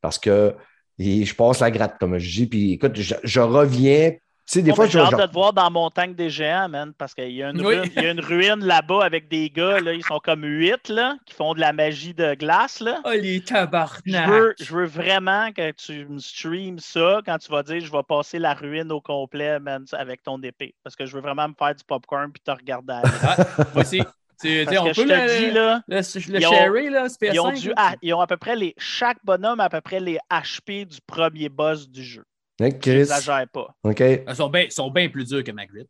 [0.00, 0.54] Parce que
[0.98, 4.12] et je passe la gratte, comme je dis, puis écoute, je, je reviens.
[4.12, 6.30] Tu sais, des Bon, fois, je, j'ai hâte je- de te voir dans Montagne des
[6.30, 7.80] Géants, man, parce qu'il y, a une Oui.
[7.80, 10.88] ruine- il y a une ruine là-bas avec des gars, là, ils sont comme huit,
[10.88, 12.80] là, qui font de la magie de glace.
[12.80, 13.02] Là.
[13.04, 14.28] Oh, les Je tabarnak!
[14.28, 18.02] veux, je veux vraiment que tu me streams ça quand tu vas dire je vais
[18.08, 20.74] passer la ruine au complet, man, avec ton épée.
[20.84, 23.18] Parce que je veux vraiment me faire du popcorn puis te regarder aller.
[23.22, 23.38] Ah,
[23.72, 24.08] moi aussi.
[24.42, 27.08] Tu on que peut je te le, dis, là, le, le ils ont- sharer, là,
[27.08, 27.68] c'est ils ont, PS5.
[27.68, 27.74] là.
[27.76, 28.74] à, ils ont à peu près les.
[28.76, 32.24] Chaque bonhomme a à peu près les HP du premier boss du jeu.
[32.60, 32.92] Hein, Chris?
[32.98, 33.68] J'exagère pas.
[33.82, 34.00] OK.
[34.00, 35.88] Ils sont bien sont bien plus durs que Magritte.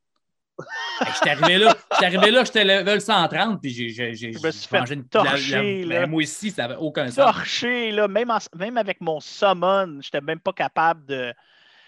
[0.98, 4.38] Hey, J'étais arrivé là, j'étais arrivé là, j'étais level 130, puis j'ai j'ai- j'ai- Je
[4.38, 6.00] me suis j'ai fait mangé une torcher, la- la- là.
[6.06, 7.16] ben, moi aussi, ça n'avait aucun sens.
[7.16, 11.34] Torché, là, même, en- même avec mon summon, j'étais même pas capable de.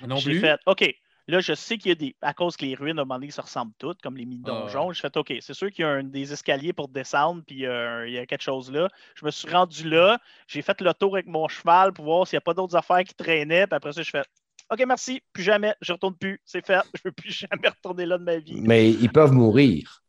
[0.07, 0.41] Non J'ai plus.
[0.41, 0.95] fait, OK,
[1.29, 2.17] là, je sais qu'il y a des.
[2.23, 4.93] À cause que les ruines, à un moment donné, se ressemblent toutes, comme les mini-donjons.
[4.93, 8.07] J'ai fait, OK, c'est sûr qu'il y a un- des escaliers pour descendre, puis euh,
[8.09, 8.89] il y a quelque chose là.
[9.15, 12.37] Je me suis rendu là, j'ai fait le tour avec mon cheval pour voir s'il
[12.37, 14.23] n'y a pas d'autres affaires qui traînaient, puis après ça, je fais,
[14.71, 18.19] OK, merci, plus jamais, je retourne plus, c'est fait, je veux plus jamais retourner là
[18.19, 18.61] de ma vie.
[18.61, 20.03] Mais ils peuvent mourir.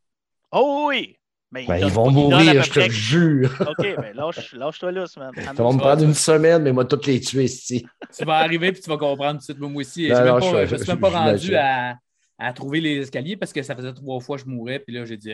[0.51, 1.18] Oh oui!
[1.51, 3.49] Mais Ben, ils vont mourir, je te près- jure.
[3.61, 5.31] OK, ben lâche- lâche-toi là, man.
[5.35, 7.85] Ça va me prendre une semaine, mais moi, toutes les tuer ici.
[8.15, 9.59] Tu vas arriver puis tu vas comprendre tout de suite.
[9.59, 11.55] Moi aussi, je Non, ne non, suis même pas, je- je suis même pas rendu
[11.55, 11.97] à,
[12.37, 14.79] à trouver les escaliers parce que ça faisait trois fois que je mourais.
[14.79, 15.33] Puis là, j'ai dit.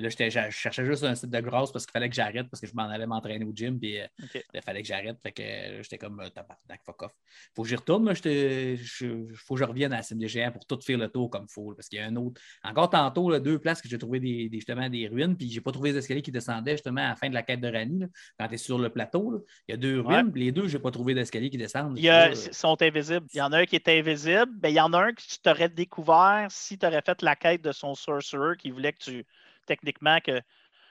[0.00, 2.66] Là, je cherchais juste un site de grâce parce qu'il fallait que j'arrête parce que
[2.66, 3.78] je m'en allais m'entraîner au gym.
[3.78, 4.06] Puis euh,
[4.54, 5.16] il fallait que j'arrête.
[5.22, 5.42] Fait que
[5.82, 7.12] j'étais comme euh, tabarnak, fuck off.
[7.54, 8.14] Faut que j'y retourne.
[8.14, 11.30] Je- faut que je revienne à la cime des géants pour tout faire le tour
[11.30, 11.74] comme il faut.
[11.74, 12.40] parce qu'il y a un autre.
[12.62, 15.36] Encore tantôt, là, deux places que j'ai trouvé des, des- justement des ruines.
[15.36, 17.60] Puis j'ai pas trouvé les escaliers qui descendaient justement à la fin de la quête
[17.60, 18.00] de Rani.
[18.00, 18.06] là,
[18.38, 19.38] quand tu es sur le plateau, là.
[19.68, 20.16] il y a deux Ouais.
[20.16, 20.32] ruines.
[20.32, 21.98] puis Les deux, j'ai pas trouvé d'escalier qui descendent.
[21.98, 23.26] Il ils sont invisibles.
[23.32, 25.22] Il y en a un qui est invisible, mais il y en a un que
[25.22, 28.98] tu t'aurais découvert si tu aurais fait la quête de son sorcerer qui voulait que
[29.02, 29.24] tu,
[29.66, 30.40] techniquement, que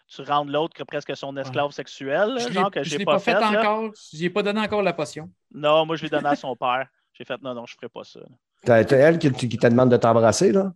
[0.07, 3.17] tu rendes l'autre que presque son esclave sexuel, Je l'ai- genre que je l'ai pas,
[3.19, 3.35] fait.
[3.35, 3.89] encore.
[4.13, 5.29] J'ai pas donné encore la potion.
[5.53, 6.87] Non, moi je l'ai donné à son père.
[7.13, 8.19] J'ai fait non, non, je ferai pas ça.
[8.63, 10.71] T'as t'as elle qui, qui te demande de t'embrasser, là?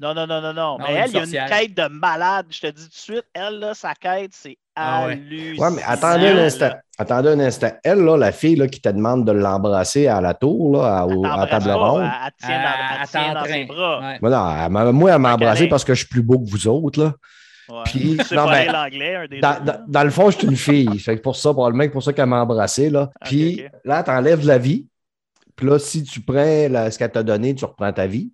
[0.00, 0.78] Non, non, non, non, non.
[0.78, 2.46] Non, Mais elle, il y a une quête de malade.
[2.50, 5.70] Je te dis tout de suite, elle, là, sa quête, c'est Ah hallucinant.
[5.70, 6.70] Ouais, mais attendez un instant.
[6.98, 7.72] Attendez un instant.
[7.82, 11.06] Elle, là, la fille là, qui te demande de l'embrasser à la tour, là, à,
[11.08, 12.02] Elle au- à table ronde.
[12.02, 13.98] Elle, elle tient, dans, elle Elle tient dans ses bras.
[14.00, 14.18] Ouais.
[14.22, 16.48] Moi, non, elle m'a- moi, elle m'a embrassé parce que je suis plus beau que
[16.48, 17.00] vous autres.
[17.02, 17.14] Là.
[17.68, 17.82] Ouais.
[17.86, 19.64] Puis- non, l'anglais, un des Dans, deux.
[19.72, 20.98] dans- dans le fond, je suis une fille.
[20.98, 22.90] Fait que pour ça, probablement que pour ça qu'elle m'a embrassé.
[22.90, 23.10] Là.
[23.24, 23.70] Puis ok.
[23.84, 24.86] là, tu enlèves la vie.
[25.56, 26.34] Puis là, si tu prends
[26.90, 28.32] ce qu'elle t'a donné, tu reprends ta vie.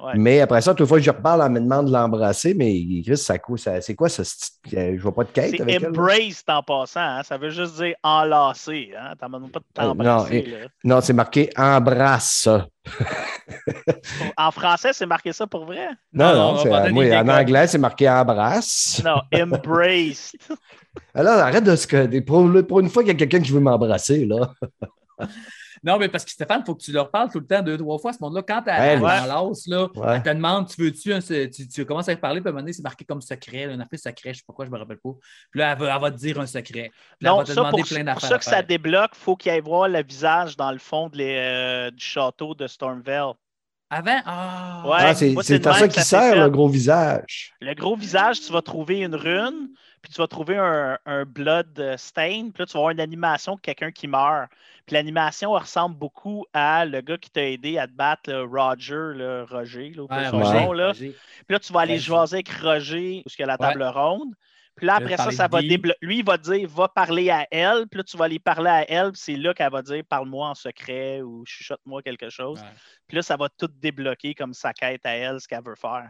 [0.00, 0.12] Ouais.
[0.14, 2.54] Mais après ça, toutefois, je reparle, elle me demande de l'embrasser.
[2.54, 2.72] Mais
[3.04, 4.22] Chris, ça, quoi- ça- c'est quoi ça?
[4.70, 7.00] Je vois pas de quête C'est embrace en passant.
[7.00, 7.22] hein.
[7.24, 8.90] Ça veut juste dire enlacer.
[8.96, 9.14] Hein?
[9.18, 10.54] T'en demandes pas de Euh, non, t'embrasser.
[10.84, 12.48] Non, c'est marqué embrasse.
[14.36, 15.88] En français, c'est marqué ça pour vrai?
[16.12, 19.02] Non, Non, non, c'est- moi, des en anglais, c'est marqué embrasse.
[19.04, 20.32] Non, embrace.
[21.14, 22.20] Alors, arrête de ce que.
[22.20, 24.52] Pour, pour une fois qu'il y a quelqu'un qui veut m'embrasser, là.
[25.84, 27.76] Non, mais parce que Stéphane, il faut que tu leur parles tout le temps, deux,
[27.78, 28.42] trois fois, ce monde-là.
[28.42, 29.26] Quand tu Ouais, es ouais.
[29.28, 30.16] dans l'os, là, Ouais.
[30.16, 32.52] elle te demande, tu veux-tu, un- tu, tu commences à lui parler, puis à un
[32.52, 34.70] moment donné, c'est marqué comme secret, là, un affaire secret, je sais pas quoi, je
[34.70, 35.10] me rappelle pas.
[35.50, 36.90] Puis là, elle va, elle va te dire un secret.
[36.90, 38.28] Puis là, elle Non, va te ça, demander pour, plein pour d'affaires.
[38.28, 41.08] ça à que ça débloque, il faut qu'il aille voir le visage dans le fond
[41.08, 43.32] de les, euh, du château de Stormvale.
[43.90, 44.96] Avant, ah, Ouais.
[44.98, 46.38] Ah, c'est c'est c'est à ça qui ça sert, fait.
[46.40, 47.54] le gros visage.
[47.62, 49.70] Le gros visage, tu vas trouver une rune,
[50.02, 53.00] puis tu vas trouver un, un blood euh, stain, puis là, tu vas avoir une
[53.00, 54.50] animation de quelqu'un qui meurt.
[54.86, 59.44] Puis l'animation ressemble beaucoup à le gars qui t'a aidé à te battre, Roger, le
[59.50, 60.86] Roger, là, Ouais, Roger, nom, là.
[60.88, 61.10] Roger.
[61.10, 61.98] Puis là, tu vas aller Ouais.
[61.98, 64.32] jaser avec Roger, où il y a la table ronde.
[64.76, 65.98] Puis là, après ça, ça va débloquer.
[66.02, 67.88] Lui, il va dire, va parler à elle.
[67.90, 69.10] Puis là, tu vas aller parler à elle.
[69.10, 72.60] Puis c'est là qu'elle va dire, parle-moi en secret ou chuchote-moi quelque chose.
[73.08, 76.08] Puis là, ça va tout débloquer comme sa quête à elle, ce qu'elle veut faire.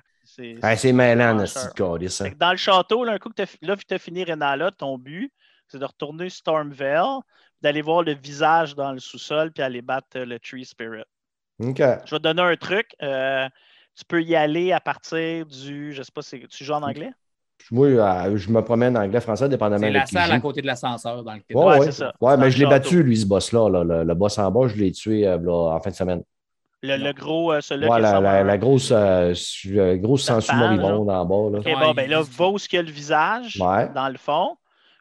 [0.77, 2.31] C'est mêlant, calice, hein.
[2.39, 5.33] Dans le château, là, un coup que tu as fini Renala, ton but,
[5.69, 7.21] c'est de retourner Stormvale,
[7.63, 11.05] d'aller voir le visage dans le sous-sol, puis aller battre euh, le Tree Spirit.
[11.61, 11.79] OK.
[11.79, 12.95] Je vais te donner un truc.
[13.03, 13.49] euh,
[13.97, 15.93] tu peux y aller à partir du.
[15.93, 17.11] Je sais pas, c'est- tu joues en anglais?
[17.73, 20.67] Moi, euh, je me promène en anglais-français, dépendamment de la qui salle à côté de
[20.67, 21.87] l'ascenseur dans le Ouais, Ouais, ouais.
[21.87, 22.15] c'est ça.
[22.21, 23.69] Ouais, mais je l'ai battu, lui, ce boss-là.
[23.69, 23.85] là.
[23.85, 26.23] Le, le boss en bas, je l'ai tué euh, là, en fin de semaine.
[26.83, 29.35] Le, le gros, euh, celui-là Ouais, la, grosse, euh,
[29.67, 31.51] euh, grosse sangsue moribonde en bas.
[31.51, 31.59] Là.
[31.59, 33.89] OK, Ouais, bon, ben là, va où ce qu'il y a le visage, Ouais.
[33.93, 34.57] dans le fond.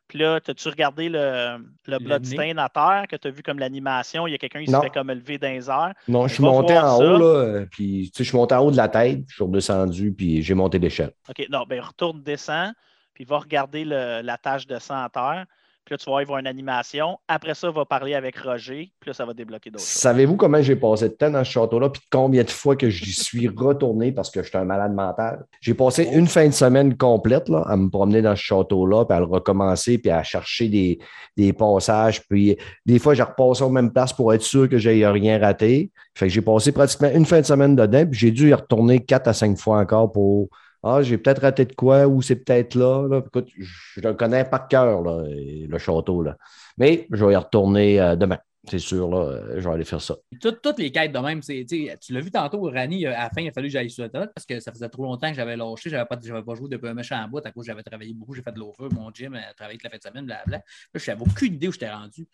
[0.07, 3.59] Puis là, as-tu regardé le, le Le Bloodstain à terre, que tu as vu comme
[3.59, 4.25] l'animation?
[4.25, 5.93] Il y a quelqu'un qui se fait comme lever dans les airs.
[6.07, 7.05] Non, je suis monté en ça.
[7.05, 9.43] haut, là, puis tu sais, je suis monté en haut de la tête, je suis
[9.43, 11.11] redescendu, puis j'ai monté l'échelle.
[11.29, 12.71] OK, non, ben retourne, descend,
[13.13, 15.45] puis va regarder le- la tache de sang à terre.
[15.87, 17.17] Puis là, tu vas voir, y avoir une animation.
[17.29, 18.91] Après ça, va parler avec Roger.
[18.99, 19.85] Puis là, ça va débloquer d'autres.
[19.85, 23.13] Savez-vous comment j'ai passé de temps dans ce château-là, puis combien de fois que j'y
[23.13, 25.45] suis retourné parce que j'étais un malade mental?
[25.61, 29.15] J'ai passé une fin de semaine complète là, à me promener dans ce château-là, puis
[29.15, 30.99] à le recommencer, puis à chercher des,
[31.37, 32.21] des passages.
[32.27, 35.89] Puis des fois, j'ai repassé aux mêmes places pour être sûr que j'ai rien raté.
[36.15, 39.05] Fait que j'ai passé pratiquement une fin de semaine dedans, puis j'ai dû y retourner
[39.05, 40.49] quatre à cinq fois encore pour.
[40.87, 43.21] Ah, j'ai peut-être raté de quoi, ou c'est peut-être là, là.
[43.25, 46.21] Écoute, je le connais par cœur, là, le château.
[46.21, 46.37] Là.
[46.77, 48.37] Mais je vais y retourner euh, demain.
[48.69, 50.15] C'est sûr, là, je vais aller faire ça.
[50.41, 53.47] Toutes, les quêtes de même, tu l'as vu tantôt, Rani, euh, à la fin, il
[53.47, 55.89] a fallu que j'aille sur le parce que ça faisait trop longtemps que j'avais lâché.
[55.89, 58.33] J'avais pas, pas joué depuis un méchant bout à cause j'avais travaillé beaucoup.
[58.33, 60.57] J'ai fait de l'over, mon gym, euh, travaillé toute la fin de semaine, blablabla.
[60.57, 60.63] Là,
[60.93, 62.27] je n'avais aucune idée où j'étais rendu.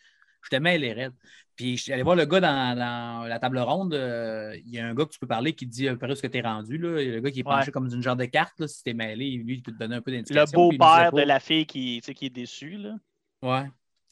[0.44, 1.14] J'étais mêlé raide.
[1.56, 3.94] Puis je suis allé voir le gars dans, dans la table ronde.
[3.94, 6.14] euh, il y a un gars que tu peux parler qui te dit un peu
[6.16, 6.78] ce que tu es rendu.
[6.78, 7.02] Là.
[7.02, 7.72] Il y a le gars qui est penché Ouais.
[7.72, 8.60] comme une genre de carte.
[8.60, 10.60] Là, si tu es mêlé, lui, il peut te donner un peu Le d'indication.
[10.60, 12.78] me beau-père de la fille qui, qui est déçue.
[12.78, 12.96] Là.
[13.42, 13.70] Ouais.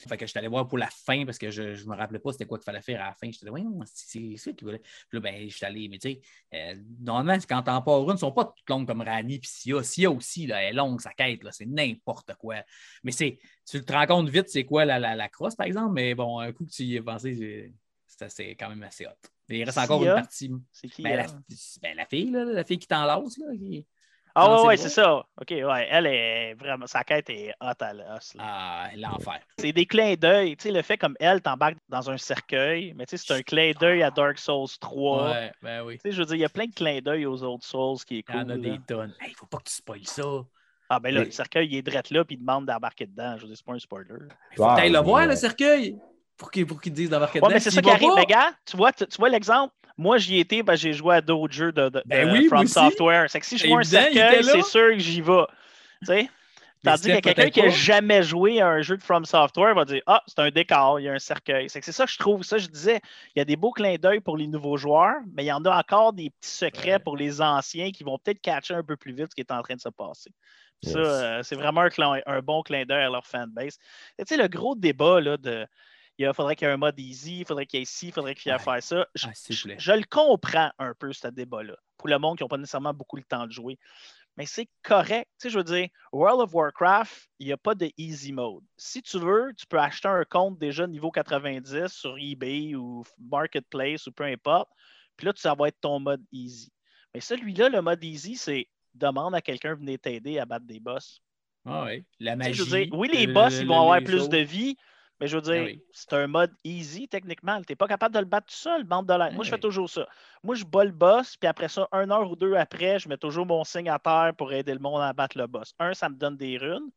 [0.08, 2.20] Fait que je suis allé voir pour la fin parce que je ne me rappelais
[2.20, 3.32] pas c'était quoi qu'il fallait faire à la fin.
[3.32, 4.80] J'étais là, voyons, c'est c'est ça qu'il voulait.
[4.80, 6.22] Puis là, ben, je suis allé, mais tu sais,
[6.54, 9.40] euh, normalement, quand t'en pars une, ne sont pas toutes longues comme Rani.
[9.40, 12.58] Puis Sia, Sia aussi, là, elle est longue, sa quête, là, c'est n'importe quoi.
[13.04, 13.38] Mais c'est,
[13.70, 15.94] tu te rends compte vite, c'est quoi la, la, la crosse, par exemple.
[15.94, 17.72] Mais bon, un coup que tu y as pensé,
[18.30, 19.10] c'est- quand même assez hot.
[19.50, 19.84] Il reste Sia?
[19.84, 20.52] encore une partie.
[20.72, 21.02] C'est qui?
[21.02, 21.56] Ben, la, elle?
[21.82, 23.48] ben, la fille, là, la fille qui t'enlace, là.
[23.58, 23.86] qui-
[24.36, 25.16] Ah dans ouais, ouais, c'est ça.
[25.40, 25.88] OK, ouais.
[25.90, 26.88] Elle est vraiment.
[26.88, 28.34] Sa quête est hot à l'os.
[28.36, 28.44] là.
[28.46, 29.40] Ah, l'enfer.
[29.58, 30.56] C'est des clins d'œil.
[30.58, 33.42] Tu sais, le fait comme elle t'embarque dans un cercueil, mais tu sais, c'est un
[33.42, 35.30] clin d'œil à Dark Souls 3.
[35.32, 35.96] Ouais, ben oui.
[35.96, 37.98] Tu sais, je veux dire, il y a plein de clins d'œil aux autres Souls
[38.06, 38.52] qui est Il y en cool.
[38.52, 38.62] a là.
[38.62, 39.14] des tonnes.
[39.22, 40.24] Hey, faut pas que tu spoiles ça.
[40.90, 43.36] Ah ben là, Mais- le cercueil, il est drette là, puis il demande d'embarquer dedans.
[43.38, 44.08] Je veux dire, c'est pas un spoiler.
[44.52, 45.98] Il faut que tu le mais, voir, le cercueil.
[46.38, 47.54] Pour qu'ils pour qu'ils te disent d'embarquer Ouais, dedans.
[47.54, 48.10] mais c'est ça qui arrive.
[48.16, 49.74] Mais gars, tu vois, tu, tu vois l'exemple?
[50.02, 52.58] Moi, j'y étais, ben, j'ai joué à d'autres jeux de, de- Ben de oui, moi
[52.66, 52.68] From.
[52.68, 53.30] Software.
[53.30, 55.46] C'est que si je vois un cercueil, c'est sûr que j'y vais.
[56.00, 56.30] Tu sais?
[56.84, 60.02] Tandis que quelqu'un qui n'a jamais joué à un jeu de From Software va dire
[60.08, 61.70] Ah, c'est un décor, il y a un cercueil.
[61.70, 62.42] C'est ça que je trouve.
[62.42, 63.00] Ça, je disais,
[63.36, 65.64] il y a des beaux clins d'œil pour les nouveaux joueurs, mais il y en
[65.66, 67.00] a encore des petits secrets Ouais.
[67.00, 69.62] pour les anciens qui vont peut-être catcher un peu plus vite ce qui est en
[69.62, 70.32] train de se passer.
[70.84, 71.08] Ça, Yes.
[71.08, 71.86] euh, c'est vraiment
[72.26, 73.78] un, bon clin d'œil à leur fanbase.
[74.18, 75.68] Tu sais, le gros débat là, de
[76.30, 78.12] il faudrait qu'il y ait un mode easy, il faudrait qu'il y ait ci, il
[78.14, 78.64] faudrait qu'il y ait à Ouais.
[78.64, 79.08] faire ça.
[79.16, 79.32] Je, Ah,
[79.78, 83.16] je- le comprends un peu, ce débat-là, pour le monde qui n'a pas nécessairement beaucoup
[83.18, 83.78] le temps de jouer.
[84.38, 85.30] Mais c'est correct.
[85.40, 88.64] Tu sais, je veux dire, World of Warcraft, il n'y a pas de easy mode.
[88.78, 94.08] Si tu veux, tu peux acheter un compte déjà niveau 90 sur eBay ou Marketplace
[94.08, 94.70] ou peu importe.
[95.18, 96.72] Puis là, tu ça va être ton mode easy.
[97.14, 100.80] Mais celui-là, le mode easy, c'est demande à quelqu'un de venir t'aider à battre des
[100.80, 101.22] boss.
[101.66, 102.54] Ah oui, la Tu sais, magie.
[102.54, 104.78] je veux dire, oui, les le- boss, le- ils vont avoir les plus de vie,
[105.22, 105.82] mais je veux dire, Ah oui.
[105.92, 107.62] c'est un mode easy techniquement.
[107.62, 109.32] Tu n'es pas capable de le battre tout seul, bande de l'air.
[109.32, 110.06] Moi, je fais toujours ça.
[110.44, 113.18] Moi, je bats le boss, puis après ça, une heure ou deux après, je mets
[113.18, 115.74] toujours mon signe à terre pour aider le monde à battre le boss.
[115.80, 116.90] Un, ça me donne des runes.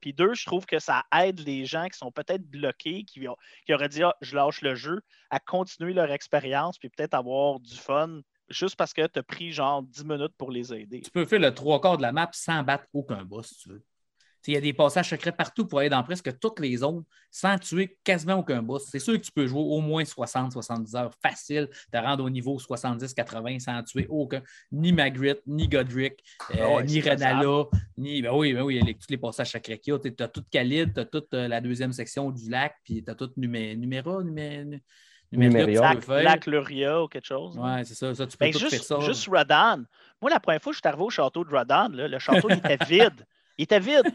[0.00, 3.36] Puis deux, je trouve que ça aide les gens qui sont peut-être bloqués, qui, ont-
[3.66, 5.00] qui auraient dit ah, je lâche le jeu,
[5.30, 9.52] à continuer leur expérience, puis peut-être avoir du fun, juste parce que tu as pris
[9.52, 11.00] genre 10 minutes pour les aider.
[11.02, 13.68] Tu peux faire le trois quarts de la map sans battre aucun boss, si tu
[13.70, 13.82] veux.
[14.46, 17.58] Il y a des passages secrets partout pour aller dans presque toutes les zones sans
[17.58, 18.86] tuer quasiment aucun boss.
[18.90, 22.58] C'est sûr que tu peux jouer au moins 60-70 heures facile, te rendre au niveau
[22.58, 26.22] 70-80 sans tuer aucun, ni Magritte, ni Godric,
[26.52, 27.64] euh, Ah ouais, ni Renala,
[27.98, 28.22] ni.
[28.22, 29.98] Ben oui, ben oui, les- tous les passages secrets qu'il y a.
[29.98, 33.10] Tu as tout Khalid, tu as toute euh, la deuxième section du lac, puis tu
[33.10, 34.80] as tout Numé- Numéra, Numé- Nu-
[35.46, 37.56] Numéria, Lac, Luria ou quelque chose.
[37.56, 38.26] Ouais, c'est ça, ça.
[38.26, 38.98] Tu peux Ben, tout faire juste, ça.
[39.00, 39.82] juste Rodan.
[40.20, 42.48] Moi, la première fois que je suis arrivé au château de Rodan, là, le château
[42.50, 43.24] il était vide.
[43.56, 44.10] Il était vide.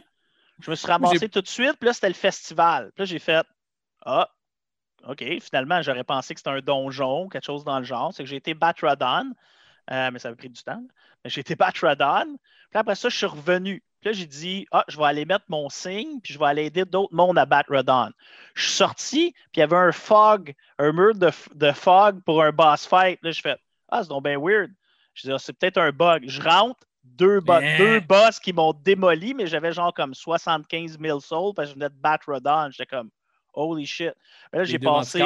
[0.61, 2.91] Je me suis ramassé tout de suite, puis là, c'était le festival.
[2.95, 3.45] Puis là, j'ai fait
[4.05, 4.29] Ah,
[5.07, 8.13] OK, finalement, j'aurais pensé que c'était un donjon, quelque chose dans le genre.
[8.13, 9.25] C'est que j'ai été battre Rodan,
[9.91, 10.71] euh, mais ça a pris du temps.
[10.73, 10.93] là.
[11.23, 12.25] Mais j'ai été battre Rodan.
[12.71, 13.83] Puis après ça, je suis revenu.
[14.01, 16.65] Puis là, j'ai dit Ah, je vais aller mettre mon signe, puis je vais aller
[16.65, 18.09] aider d'autres mondes à battre Rodan.
[18.55, 22.41] Je suis sorti, puis il y avait un fog, un mur de, de fog pour
[22.43, 23.19] un boss fight.
[23.23, 23.57] Là, je fais
[23.89, 24.71] Ah, c'est donc bien weird.
[25.13, 26.23] Je dis, Ah, c'est peut-être un bug.
[26.27, 30.97] Je rentre, deux, bo- Mais- deux boss qui m'ont démoli, mais j'avais genre comme 75
[30.99, 32.69] 000 souls parce que je venais de battre Rodon.
[32.71, 33.09] J'étais comme
[33.53, 34.13] Holy shit.
[34.51, 35.19] Mais là, j'ai passé,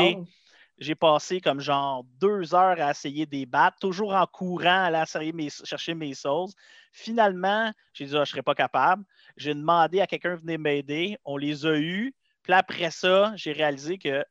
[0.77, 5.01] j'ai passé comme genre deux heures à essayer des battre, toujours en courant, à aller
[5.01, 6.49] essayer mes- chercher mes souls.
[6.91, 9.03] Finalement, j'ai dit, ah, je ne serais pas capable.
[9.37, 11.17] J'ai demandé à quelqu'un de venir m'aider.
[11.25, 12.13] On les a eus.
[12.43, 14.23] Puis après ça, j'ai réalisé que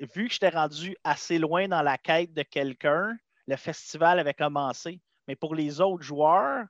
[0.00, 5.00] vu que j'étais rendu assez loin dans la quête de quelqu'un, le festival avait commencé.
[5.30, 6.64] Mais pour les autres joueurs,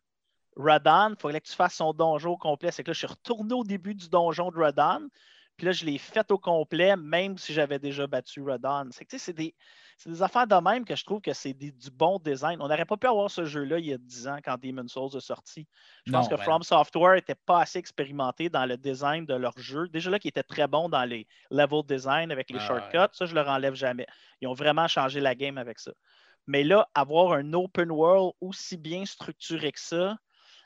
[0.55, 2.71] Radon, il fallait que tu fasses son donjon au complet.
[2.71, 5.09] C'est que là, je suis retourné au début du donjon de Radon.
[5.57, 8.91] Puis là, je l'ai fait au complet, même si j'avais déjà battu Radon.
[8.91, 9.55] C'est que tu sais, c'est des,
[9.97, 12.61] c'est des affaires de même que je trouve que c'est du bon design.
[12.61, 15.17] On n'aurait pas pu avoir ce jeu-là il y a 10 ans quand Demon's Souls
[15.17, 15.67] est sorti.
[16.05, 19.59] Je pense que ben From Software n'était pas assez expérimenté dans le design de leur
[19.59, 19.89] jeu.
[19.89, 23.09] Déjà là, qui était très bon dans les level design avec les Ah shortcuts, ouais.
[23.13, 24.07] ça, je leur enlève jamais.
[24.43, 25.93] Ils ont vraiment changé la game avec ça.
[26.51, 30.17] Mais là, avoir un open world aussi bien structuré que ça,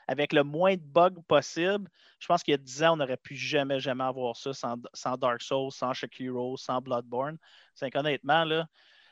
[0.07, 1.87] avec le moins de bugs possible,
[2.19, 4.75] je pense qu'il y a 10 ans, on n'aurait pu jamais, jamais avoir ça sans,
[4.93, 7.37] sans Dark Souls, sans Shakiro, sans Bloodborne.
[7.75, 8.65] C'est honnêtement, là,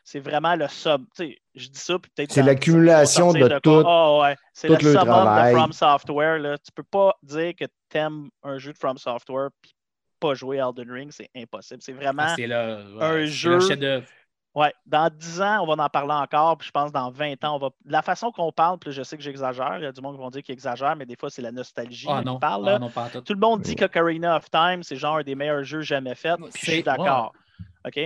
[0.03, 1.03] c'est vraiment le sub.
[1.15, 2.32] tu sais, Je dis ça, puis peut-être.
[2.32, 3.59] C'est l'accumulation de quoi.
[3.61, 5.53] tout- Ah ouais, C'est tout le le summum travail.
[5.53, 6.39] de From Software.
[6.39, 6.57] Là.
[6.57, 9.76] Tu peux pas dire que tu aimes un jeu de From Software puis
[10.19, 11.82] pas jouer à Elden Ring, c'est impossible.
[11.84, 12.24] C'est vraiment.
[12.28, 14.03] Ah, le, ouais, un c'est jeu- le
[14.56, 17.56] Ouais, dans 10 ans, on va en parler encore, puis je pense dans 20 ans,
[17.56, 17.70] on va.
[17.86, 20.22] La façon qu'on parle, puis je sais que j'exagère, il y a du monde qui
[20.22, 22.70] vont dire qu'il exagère, mais des fois, c'est la nostalgie qui non, parle.
[22.70, 23.22] ah non, pas tout.
[23.22, 26.36] Tout le monde dit qu'Ocarina of Time, c'est genre un des meilleurs jeux jamais faits,
[26.38, 27.34] puis je C'est- suis d'accord.
[27.86, 27.99] OK?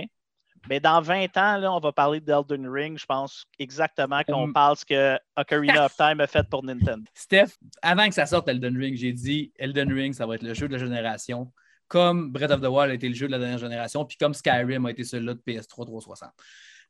[0.68, 4.52] Mais dans 20 ans, là, on va parler d'Elden Ring, je pense exactement qu'on Hum.
[4.52, 7.04] parle ce que Ocarina of Time a fait pour Nintendo.
[7.14, 10.54] Steph, avant que ça sorte Elden Ring, j'ai dit Elden Ring, ça va être le
[10.54, 11.52] jeu de la génération.
[11.88, 14.34] Comme Breath of the Wild a été le jeu de la dernière génération, puis comme
[14.34, 16.30] Skyrim a été celui-là de PS3 360.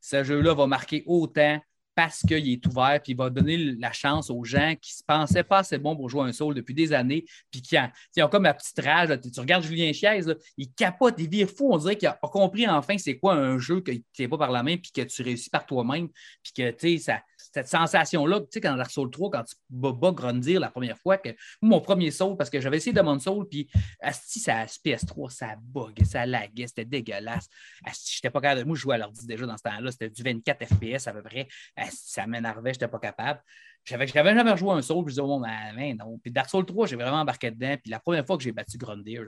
[0.01, 1.59] Ce jeu-là va marquer autant
[1.99, 5.43] parce qu'il est ouvert, puis il va donner la chance aux gens qui se pensaient
[5.43, 8.53] pas assez bons pour jouer un soul depuis des années, puis qui ont, comme ma
[8.53, 9.09] petite rage.
[9.19, 10.21] tu, regardes Julien Chiez,
[10.55, 11.73] il capote, il vire fou.
[11.73, 14.51] On dirait qu'il a compris enfin c'est quoi un jeu que tu n'es pas par
[14.51, 16.07] la main, puis que tu réussis par toi-même,
[16.41, 17.21] puis que ça
[17.51, 21.17] cette sensation-là, tu sais, quand Dark Souls 3, quand tu bats Grondir la première fois,
[21.17, 21.29] que
[21.61, 23.69] mon premier Soul, parce que j'avais essayé de mon Soul, puis
[24.11, 27.47] si ça PS3, ça bug, ça laguait, c'était dégueulasse.
[27.85, 28.65] Je n'étais pas capable.
[28.65, 31.23] Moi, je jouais à l'ordi déjà dans ce temps-là, c'était du 24 FPS à peu
[31.23, 31.47] près.
[31.91, 33.41] Ça m'énervait, je n'étais pas capable.
[33.85, 36.19] J'avais jamais rejoué un Soul, puis je disais, oh, ben, non.
[36.19, 37.75] Puis Dark Souls 3, j'ai vraiment embarqué dedans.
[37.81, 39.23] Puis la première fois que j'ai battu Grondir,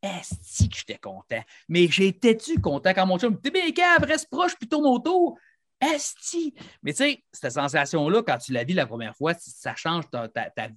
[0.00, 1.42] est-ce que j'étais content?
[1.68, 3.64] Mais j'étais-tu content quand mon chum, t'es bien
[4.02, 5.38] reste proche, puis tourne autour.
[6.82, 10.28] Mais tu sais, cette sensation-là, quand tu la vis la première fois, ça change ta,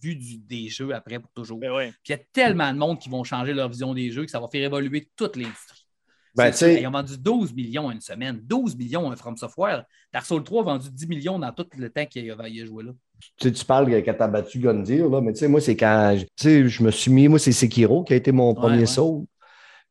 [0.02, 1.60] vue des jeux après pour toujours.
[1.60, 4.26] Ben Puis il y a tellement de monde qui vont changer leur vision des jeux
[4.26, 5.88] que ça va faire évoluer toute l'industrie.
[6.36, 8.40] Ben, ils ont vendu 12 millions en une semaine.
[8.44, 9.86] 12 millions un From Software.
[10.14, 12.84] Dark Souls 3 a vendu 10 millions dans tout le temps qu'il a, a, joué
[12.84, 12.92] là.
[13.38, 15.76] Tu, sais, tu parles quand tu as battu Gundir, là, mais tu sais, moi, c'est
[15.76, 19.26] quand je me suis mis, moi, c'est Sekiro qui a été mon premier Soul.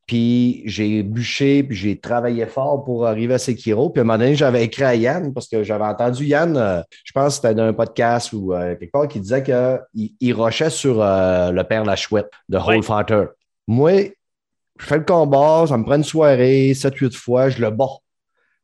[0.06, 3.90] Puis j'ai bûché, puis j'ai travaillé fort pour arriver à Sekiro.
[3.90, 6.80] Puis à un moment donné, j'avais écrit à Yann, parce que j'avais entendu Yann, euh,
[7.02, 10.32] je pense que c'était dans un podcast ou euh, quelque part, qui disait qu'il il
[10.32, 13.24] rushait sur euh, le père la chouette de Whole Fighter.
[13.66, 14.12] Moi,
[14.78, 17.98] je fais le combat, ça me prend une soirée, 7-8 fois, je le bats.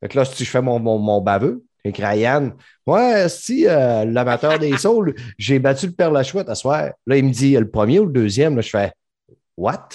[0.01, 2.53] Fait que là, si je fais mon, mon, mon baveux, j'écris à Yann,
[2.87, 6.91] ouais, si l'amateur des saules, j'ai battu le père la chouette à soir.
[7.05, 8.55] Là, il me dit, le premier ou le deuxième?
[8.55, 8.93] Là, je fais,
[9.57, 9.89] what?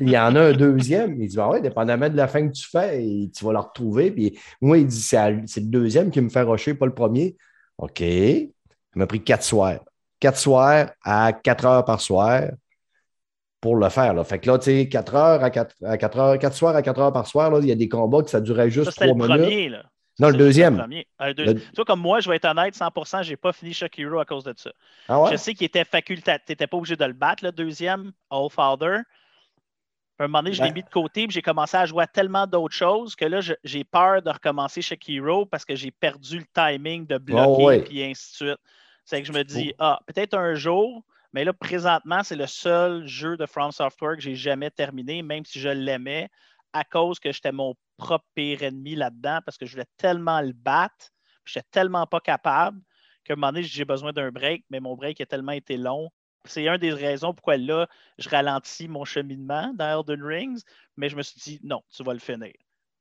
[0.00, 1.20] Il y en a un deuxième.
[1.20, 3.02] Il dit, ah ouais, dépendamment de la fin que tu fais,
[3.34, 4.10] tu vas le retrouver.
[4.10, 7.36] Puis moi, il dit, c'est le deuxième qui me fait rocher, pas le premier.
[7.78, 8.00] OK.
[8.00, 8.52] Il
[8.94, 9.80] m'a pris quatre soirs.
[10.18, 12.42] Quatre soirs à quatre heures par soir
[13.60, 14.14] pour le faire.
[14.14, 14.24] Là.
[14.24, 16.82] Fait que là, tu sais, quatre heures à quatre, à quatre heures, quatre soirs à
[16.82, 19.14] quatre heures par soir, là, il y a des combats que ça durait juste trois
[19.14, 19.28] minutes.
[19.28, 19.84] Premier, là.
[20.20, 20.76] Non, le deuxième.
[21.18, 24.18] Le Tu vois, comme moi, je vais être honnête, 100%, je n'ai pas fini Shakiro
[24.18, 24.70] à cause de ça.
[25.08, 25.32] Ah ouais?
[25.32, 26.44] Je sais qu'il était facultatif.
[26.46, 28.98] Tu n'étais pas obligé de le battre, le deuxième, All Father.
[30.18, 32.06] À un moment donné, je l'ai mis de côté, puis j'ai commencé à jouer à
[32.06, 36.44] tellement d'autres choses que là, j'ai peur de recommencer Shakiro parce que j'ai perdu le
[36.52, 38.60] timing de bloquer, et ainsi de suite.
[39.06, 41.02] C'est que je me dis, ah, peut-être un jour,
[41.32, 45.46] mais là, présentement, c'est le seul jeu de From Software que j'ai jamais terminé, même
[45.46, 46.28] si je l'aimais,
[46.72, 50.52] à cause que j'étais mon propre pire ennemi là-dedans parce que je voulais tellement le
[50.52, 51.10] battre,
[51.44, 52.80] je n'étais tellement pas capable
[53.24, 56.10] qu'à un moment donné, j'ai besoin d'un break, mais mon break a tellement été long.
[56.46, 57.86] C'est une des raisons pourquoi là,
[58.18, 60.62] je ralentis mon cheminement dans Elden Rings,
[60.96, 62.54] mais je me suis dit non, tu vas le finir.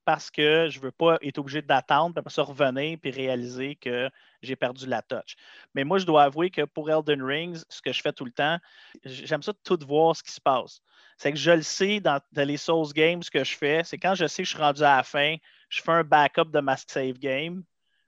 [0.04, 3.76] Parce que je ne veux pas être obligé d'attendre, puis après ça revenir puis réaliser
[3.76, 4.10] que
[4.42, 5.36] j'ai perdu la touch.
[5.76, 8.32] Mais moi, je dois avouer que pour Elden Rings, ce que je fais tout le
[8.32, 8.58] temps,
[9.06, 10.82] j'aime ça tout voir ce qui se passe
[11.20, 14.16] c'est que je le sais dans, les Souls Games, ce que je fais, c'est quand
[14.16, 15.36] je sais que je suis rendu à la fin,
[15.68, 17.62] je fais un backup de ma save game,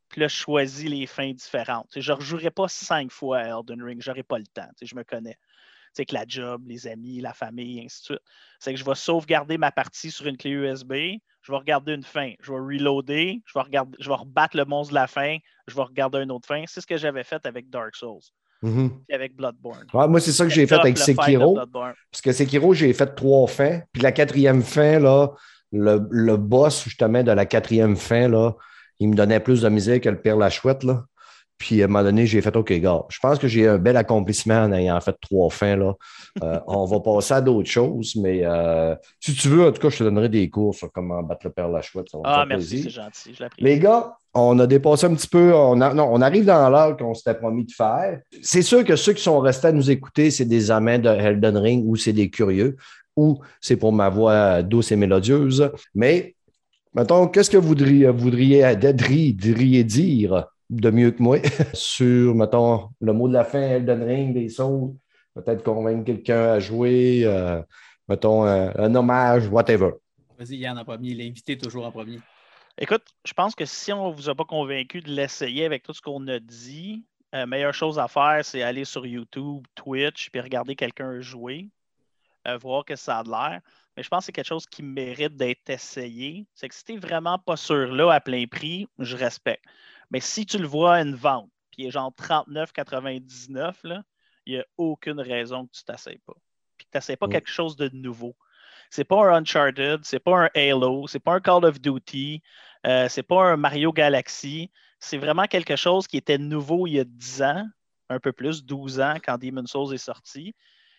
[0.07, 1.89] puis là, je choisis les fins différentes.
[1.93, 4.95] je ne rejouerai pas cinq fois à Elden Ring, je n'aurai pas le temps, je
[4.95, 5.37] me connais.
[5.91, 8.21] C'est que la job, les amis, la famille, ainsi de suite.
[8.59, 10.93] C'est que je vais sauvegarder ma partie sur une clé USB,
[11.41, 13.65] je vais regarder une fin, je vais reloader, je vais,
[13.99, 15.37] je vais rebattre le monstre de la fin,
[15.67, 16.63] je vais regarder une autre fin.
[16.65, 18.21] C'est ce que j'avais fait avec Dark Souls.
[18.61, 18.91] Mhm.
[19.11, 19.85] avec Bloodborne.
[19.93, 21.57] moi, c'est ça que j'ai fait avec Sekiro.
[21.71, 23.81] Parce que Sekiro, j'ai fait trois fins.
[23.91, 25.31] Puis la quatrième fin, là,
[25.71, 28.53] le, le, boss, justement, de la quatrième fin, là,
[28.99, 30.83] il me donnait plus de misère que le pire la chouette.
[30.83, 31.05] Là.
[31.61, 33.95] Puis à un moment donné, j'ai fait OK, gars, je pense que j'ai un bel
[33.95, 35.75] accomplissement en ayant fait trois fins.
[35.75, 35.93] Là.
[36.41, 39.89] Euh, on va passer à d'autres choses, mais euh, si tu veux, en tout cas,
[39.89, 42.07] je te donnerai des cours sur comment battre le père la chouette.
[42.23, 43.35] ah, merci, c'est gentil.
[43.35, 45.53] Je Les gars, on a dépassé un petit peu.
[45.53, 48.19] On, non, on arrive dans l'heure qu'on s'était promis de faire.
[48.41, 51.57] C'est sûr que ceux qui sont restés à nous écouter, c'est des amants de Elden
[51.57, 52.77] Ring ou c'est des curieux
[53.15, 55.71] ou c'est pour ma voix douce et mélodieuse.
[55.93, 56.35] Mais,
[56.93, 58.75] mettons, qu'est-ce que vous voudriez, voudriez,
[59.83, 61.37] dire de mieux que moi
[61.73, 64.95] sur, mettons, le mot de la fin, Elden Ring, des sons,
[65.35, 67.61] peut-être convaincre quelqu'un à jouer, euh,
[68.07, 69.91] mettons, un, hommage, whatever.
[70.39, 72.19] Vas-y, Yann en premier, l'invité toujours en premier.
[72.83, 75.93] Écoute, je pense que si on ne vous a pas convaincu de l'essayer avec tout
[75.93, 80.31] ce qu'on a dit, la euh, meilleure chose à faire, c'est aller sur YouTube, Twitch,
[80.31, 81.69] puis regarder quelqu'un jouer,
[82.47, 83.61] euh, voir que ça a de l'air.
[83.95, 86.47] Mais je pense que c'est quelque chose qui mérite d'être essayé.
[86.55, 89.63] C'est que si tu n'es vraiment pas sûr là à plein prix, je respecte.
[90.09, 94.01] Mais si tu le vois à une vente, puis il est genre 39,99,
[94.47, 96.33] il n'y a aucune raison que tu ne t'essayes pas.
[96.77, 97.31] Puis que tu n'essayes pas mm.
[97.31, 98.35] quelque chose de nouveau.
[98.89, 102.41] C'est pas un Uncharted, c'est pas un Halo, c'est pas un Call of Duty,
[102.87, 104.71] euh, c'est pas un Mario Galaxy.
[104.99, 107.65] C'est vraiment quelque chose qui était nouveau il y a 10 ans,
[108.09, 110.55] un peu plus, 12 ans, quand Demon's Souls est sorti.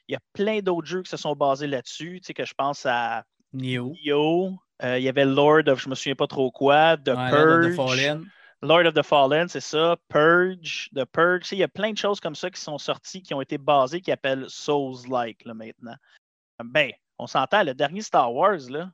[0.08, 2.54] Il y a plein d'autres jeux qui se sont basés là-dessus, tu sais, que je
[2.54, 4.58] pense à Neo.
[4.82, 7.76] Euh, il y avait Lord of je me souviens pas trop quoi, The Purge.
[8.62, 9.96] Lord of the Fallen, c'est ça.
[10.08, 11.42] Purge, The Purge.
[11.42, 13.40] Tu sais, Il y a plein de choses comme ça qui sont sorties, qui ont
[13.40, 15.96] été basées, qui appellent Souls-like là, maintenant.
[16.64, 18.90] Ben, on s'entend, le dernier Star Wars, là,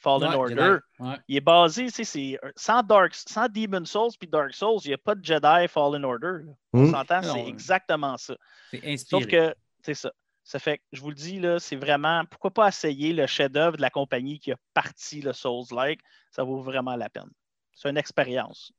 [0.00, 0.78] Fallen Ouais, Order.
[0.98, 1.16] Ouais.
[1.28, 4.88] il est basé, tu sais, c'est sans, Dark, sans Demon Souls puis Dark Souls, il
[4.88, 6.44] n'y a pas de Jedi Fallen Order.
[6.44, 6.52] là.
[6.72, 6.90] On Hmm.
[6.90, 7.48] s'entend, c'est ouais.
[7.48, 8.34] exactement ça.
[8.70, 9.22] C'est inspiré.
[9.22, 10.10] Sauf que, c'est ça.
[10.42, 13.76] Ça fait que, je vous le dis, là, c'est vraiment, pourquoi pas essayer le chef-d'œuvre
[13.76, 16.00] de la compagnie qui a parti le Souls-like?
[16.30, 17.30] Ça vaut vraiment la peine.
[17.74, 18.72] C'est une expérience.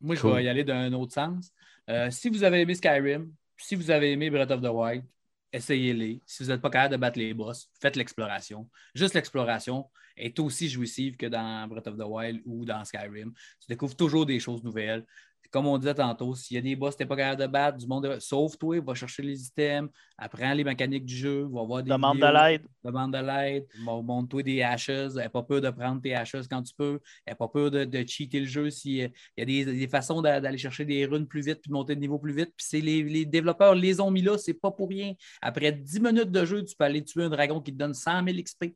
[0.00, 0.34] Moi, je Cool.
[0.36, 1.52] vais y aller d'un autre sens.
[1.88, 5.04] Euh, si vous avez aimé Skyrim, si vous avez aimé Breath of the Wild,
[5.52, 6.20] essayez-les.
[6.26, 8.68] Si vous n'êtes pas capable de battre les boss, faites l'exploration.
[8.94, 13.32] Juste l'exploration est aussi jouissive que dans Breath of the Wild ou dans Skyrim.
[13.60, 15.04] Tu découvres toujours des choses nouvelles.
[15.52, 17.86] Comme on disait tantôt, s'il y a des boss n'es pas capable de battre, du
[17.86, 22.18] monde, sauve-toi, va chercher les items, apprends les mécaniques du jeu, va voir des Demande
[22.18, 22.66] de l'aide.
[22.82, 26.62] demande de l'aide, Mon- montre-toi des hashes, n'aie pas peur de prendre tes hashes quand
[26.62, 29.88] tu peux, n'aie pas peur de, de cheater le jeu s'il y a des, des
[29.88, 32.52] façons d'a- d'aller chercher des runes plus vite puis monter de niveau plus vite.
[32.56, 35.12] Puis c'est les, les développeurs les ont mis là, c'est pas pour rien.
[35.42, 38.24] Après 10 minutes de jeu, tu peux aller tuer un dragon qui te donne 100
[38.24, 38.74] 000 XP,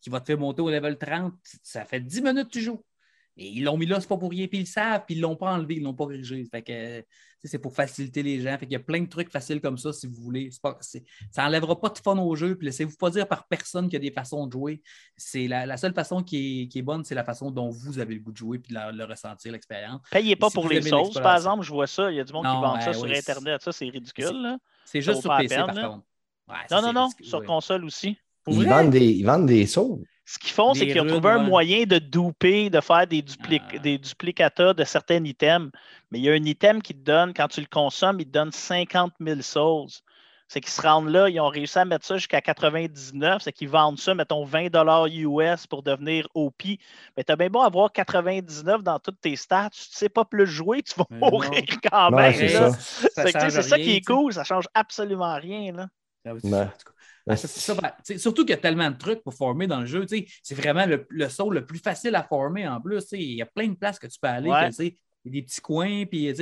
[0.00, 1.34] qui va te faire monter au level 30.
[1.62, 2.82] Ça fait 10 minutes que tu joues.
[3.38, 5.20] Et ils l'ont mis là, c'est pas pour rien, puis ils le savent, puis ils
[5.20, 6.42] l'ont pas enlevé, ils l'ont pas corrigé.
[6.50, 7.02] Fait que euh,
[7.44, 8.56] c'est pour faciliter les gens.
[8.58, 10.48] Fait qu'il y a plein de trucs faciles comme ça si vous voulez.
[10.62, 13.92] Pas, ça n'enlèvera pas de fun au jeu, puis laissez-vous pas dire par personne qu'il
[13.92, 14.80] y a des façons de jouer.
[15.18, 17.98] C'est la, la seule façon qui est, qui est bonne, c'est la façon dont vous
[17.98, 20.00] avez le goût de jouer puis de la- le ressentir, l'expérience.
[20.10, 21.62] Payez pas Si pour les sauces, par exemple.
[21.62, 22.10] Je vois ça.
[22.10, 23.60] Il y a du monde qui vend ça sur oui, Internet.
[23.62, 24.32] Ça, c'est ridicule.
[24.42, 24.58] là.
[24.86, 26.04] C'est juste sur PC, par contre.
[26.48, 27.04] Ouais, ça, Non, non, non.
[27.08, 27.46] ridicule, Sur ouais.
[27.46, 28.16] console aussi.
[28.48, 30.00] Ils vendent, des, ils vendent des sauts.
[30.28, 33.62] Ce qu'ils font, c'est qu'ils ont trouvé un moyen de duper, de faire des, dupli-
[33.74, 33.78] Ah.
[33.78, 35.70] des duplicata de certains items.
[36.10, 38.30] Mais il y a un item qui te donne, quand tu le consommes, il te
[38.32, 39.88] donne 50 000 souls.
[40.48, 43.68] C'est qu'ils se rendent là, ils ont réussi à mettre ça jusqu'à 99, c'est qu'ils
[43.68, 44.68] vendent ça, mettons 20
[45.08, 46.78] US pour devenir OP.
[47.16, 50.82] Mais t'as bien beau avoir 99 dans toutes tes stats, tu sais pas plus jouer,
[50.82, 51.30] tu vas Mais non.
[51.30, 51.50] mourir
[51.90, 52.32] quand même.
[52.32, 52.72] c'est ça.
[53.62, 55.72] Ça qui est cool, ça change absolument rien.
[55.72, 55.86] Là.
[56.28, 56.68] Ah Ouais.
[57.34, 60.06] Ça, ben, surtout qu'il y a tellement de trucs pour former dans le jeu.
[60.42, 63.04] C'est vraiment le, le saut le plus facile à former en plus.
[63.12, 64.48] Il y a plein de places que tu peux aller.
[64.48, 64.66] Ouais.
[64.66, 66.32] que, tu sais, il y a des petits coins, puis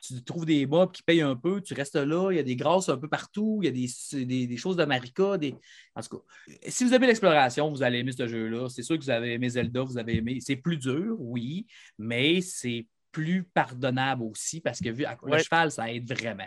[0.00, 2.54] tu trouves des mobs qui payent un peu, tu restes là, il y a des
[2.54, 5.36] grâces un peu partout, il y a des, des, des choses de Marika.
[5.38, 5.56] Des...
[5.96, 6.24] En tout cas,
[6.68, 8.68] si vous aimez l'exploration, vous allez aimer ce jeu-là.
[8.68, 10.38] C'est sûr que vous avez aimé Zelda, vous avez aimé.
[10.40, 11.66] C'est plus dur, oui,
[11.98, 15.42] mais c'est plus pardonnable aussi parce que vu à- le Ouais.
[15.42, 16.46] cheval, ça aide vraiment.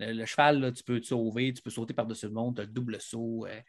[0.00, 2.62] Le, le cheval, là, tu peux te sauver, tu peux sauter par-dessus le monde, tu
[2.62, 3.46] as le double saut.
[3.46, 3.60] euh,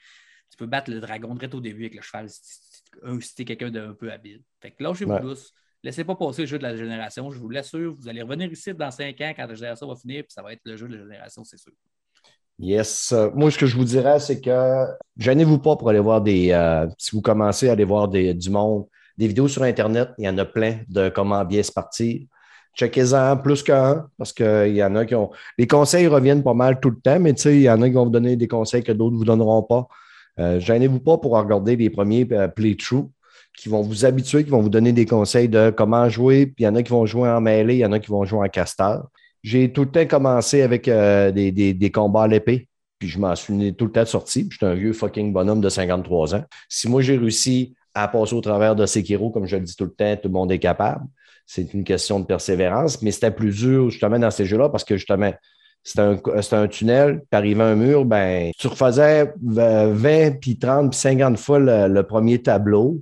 [0.50, 3.94] tu peux battre le dragon direct au début avec le cheval si, t'es quelqu'un d'un
[3.94, 4.42] peu habile.
[4.62, 5.22] Fait que lâchez-vous Ouais.
[5.22, 5.52] douce.
[5.84, 7.30] Laissez pas passer le jeu de la génération.
[7.32, 10.24] Je vous l'assure, vous allez revenir ici dans cinq ans quand la génération va finir,
[10.24, 11.74] puis ça va être le jeu de la génération, c'est sûr.
[12.60, 13.14] Yes.
[13.34, 14.86] Moi, ce que je vous dirais, c'est que
[15.18, 16.52] gênez-vous pas pour aller voir des.
[16.52, 18.86] euh, si vous commencez à aller voir des, du monde,
[19.18, 22.22] des vidéos sur Internet, il y en a plein de comment bien se partir.
[22.76, 25.30] Checkez-en plus qu'un, parce qu'il y en a qui ont.
[25.58, 28.06] Les conseils reviennent pas mal tout le temps, mais il y en a qui vont
[28.06, 29.88] vous donner des conseils que d'autres ne vous donneront pas.
[30.40, 33.12] Euh, gênez-vous pas pour regarder les premiers euh, playthroughs
[33.56, 36.48] qui vont vous habituer, qui vont vous donner des conseils de comment jouer.
[36.48, 38.10] Puis il y en a qui vont jouer en mêlée, il y en a qui
[38.10, 39.08] vont jouer en casteur.
[39.44, 42.68] J'ai tout le temps commencé avec euh, des, des- combats à l'épée,
[42.98, 44.48] puis je m'en suis tout le temps sorti.
[44.50, 46.44] J'étais un vieux fucking bonhomme de 53 ans.
[46.70, 49.84] Si moi j'ai réussi à passer au travers de Sekiro, comme je le dis tout
[49.84, 51.06] le temps, tout le monde est capable.
[51.56, 54.97] C'est une question de persévérance, mais c'était plus dur justement dans ces jeux-là parce que
[54.97, 55.32] justement,
[55.84, 60.99] c'était un, tunnel, puis arrivant à un mur, ben, tu refaisais 20, puis 30, puis
[60.99, 63.01] 50 fois le, premier tableau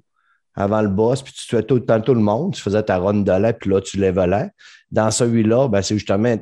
[0.54, 2.97] avant le boss, puis tu tuais tout le temps tout le monde, tu faisais ta
[2.97, 4.49] run de là, puis là, tu levelais.
[4.91, 6.36] Dans celui-là, ben, c'est justement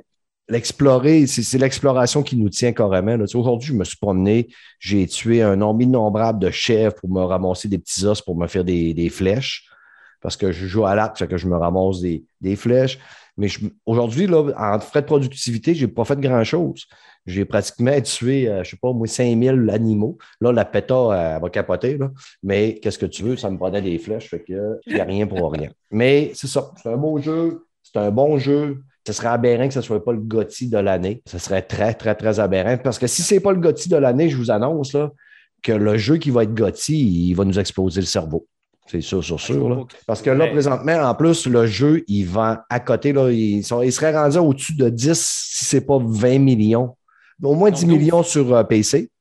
[0.47, 3.24] l'explorer, c'est l'exploration qui nous tient carrément.
[3.24, 4.47] Tu Aujourd'hui, je me suis promené,
[4.80, 8.47] j'ai tué un nombre innombrable de chèvres pour me ramasser des petits os pour me
[8.47, 9.70] faire des flèches,
[10.22, 12.99] parce que je joue à l'arc, fait que je me ramasse des, des flèches.
[13.38, 16.86] Mais je- aujourd'hui, en frais de productivité, j'ai pas fait grand-chose.
[17.26, 20.17] J'ai pratiquement tué, euh, je sais pas, moi, 5000 animaux.
[20.41, 22.09] Là, la péta, euh, elle va capoter, là.
[22.43, 23.38] Mais qu'est-ce que tu veux?
[23.38, 25.70] Ça me prenait des flèches, fait que il n'y a rien pour rien.
[25.91, 26.72] Mais c'est ça.
[26.82, 27.65] C'est un beau jeu.
[27.84, 28.82] C'est un bon jeu.
[29.07, 31.22] Ce serait aberrant que ce ne soit pas le GOTY de l'année.
[31.26, 32.78] Ce serait très, très, très aberrant.
[32.78, 35.11] Parce que si ce n'est pas le GOTY de l'année, je vous annonce là,
[35.63, 38.47] que le jeu qui va être GOTY, il va nous exploser le cerveau.
[38.89, 39.70] C'est sûr, sûr, sûr.
[39.70, 39.83] là.
[40.07, 40.51] Parce que là, Ouais.
[40.51, 44.37] présentement, en plus, le jeu, il vend à côté, là, il, sont- il serait rendu
[44.39, 46.95] au-dessus de 10, si ce n'est pas 20 millions.
[47.43, 47.95] Au moins Non, 10 12.
[47.97, 49.11] millions sur euh, PC.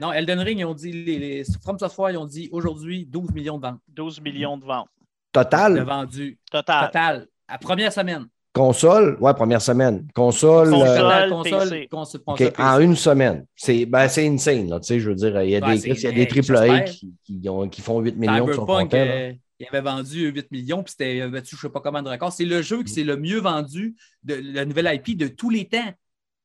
[0.00, 3.30] Non, Elden Ring, ils ont dit, les, les, From Software, ils ont dit aujourd'hui 12
[3.32, 3.80] millions de ventes.
[3.88, 4.88] 12 millions de ventes.
[5.34, 6.38] De Total, vendus.
[6.50, 6.86] Total.
[6.86, 7.26] Total.
[7.48, 8.26] À première semaine.
[8.58, 10.06] Console, ouais, première semaine.
[10.14, 13.46] Console, Console, euh, console, console, en une semaine.
[13.56, 14.68] C'est ben, c'est insane.
[14.68, 16.20] Là, tu sais, je veux dire, il y a Ouais, des, il y a des
[16.22, 16.84] hey, triple A j'espère.
[16.84, 19.06] qui, qui, ont- qui font 8 millions sur son Cyberpunk, compteur.
[19.06, 19.12] là.
[19.12, 22.08] euh, il avait vendu 8 millions, puis c'était, battu je ne sais pas comment de
[22.10, 22.32] record.
[22.32, 25.66] C'est le jeu qui s'est le mieux vendu de la nouvelle IP de tous les
[25.66, 25.92] temps.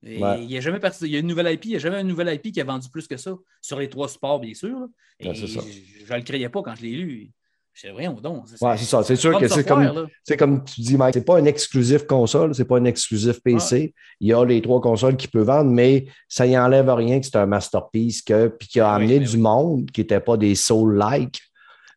[0.06, 0.44] Et Ouais.
[0.44, 2.02] Il y a jamais parti- il y a une nouvelle IP, il n'y a jamais
[2.02, 4.88] une nouvelle IP qui a vendu plus que ça, sur les trois supports, bien sûr.
[5.19, 7.31] Et je ne le créais pas quand je l'ai lu.
[7.76, 8.45] Disais, voyons donc.
[8.62, 9.02] Ouais, c'est ça.
[9.04, 10.06] C'est sûr que c'est comme, là.
[10.24, 13.95] c'est comme tu dis, Mike, c'est pas un exclusif console, c'est pas un exclusif PC.
[14.20, 17.26] Il y a les trois consoles qui peuvent vendre, mais ça y enlève rien que
[17.26, 19.41] c'est un masterpiece que, puis qui a Oui, amené mais du oui.
[19.41, 21.40] monde qui n'était pas des soul-like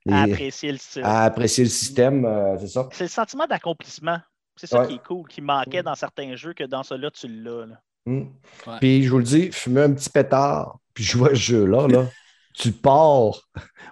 [0.06, 1.02] les- À apprécier le style.
[1.04, 2.88] à apprécier le système, euh, c'est ça?
[2.92, 4.18] C'est le sentiment d'accomplissement.
[4.56, 4.86] C'est ça Ouais.
[4.86, 7.66] qui est cool, qui manquait dans certains jeux que dans ceux-là, tu l'as.
[7.66, 7.80] là.
[8.06, 8.20] Mm.
[8.66, 8.74] Ouais.
[8.80, 12.06] Puis je vous le dis, fumer un petit pétard, puis jouer à ce jeu-là, là,
[12.54, 13.42] tu pars.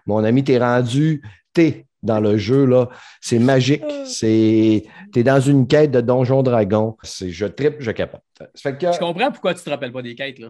[0.07, 1.21] Mon ami, t'es rendu,
[1.55, 2.89] t'es dans le jeu, là.
[3.23, 3.83] C'est magique.
[4.05, 6.97] C'est, t'es dans une quête de Donjon Dragon.
[7.03, 8.21] C'est, je tripe, je capote.
[8.39, 10.39] Ça fait que Je comprends pourquoi tu ne te rappelles pas des quêtes.
[10.39, 10.49] là.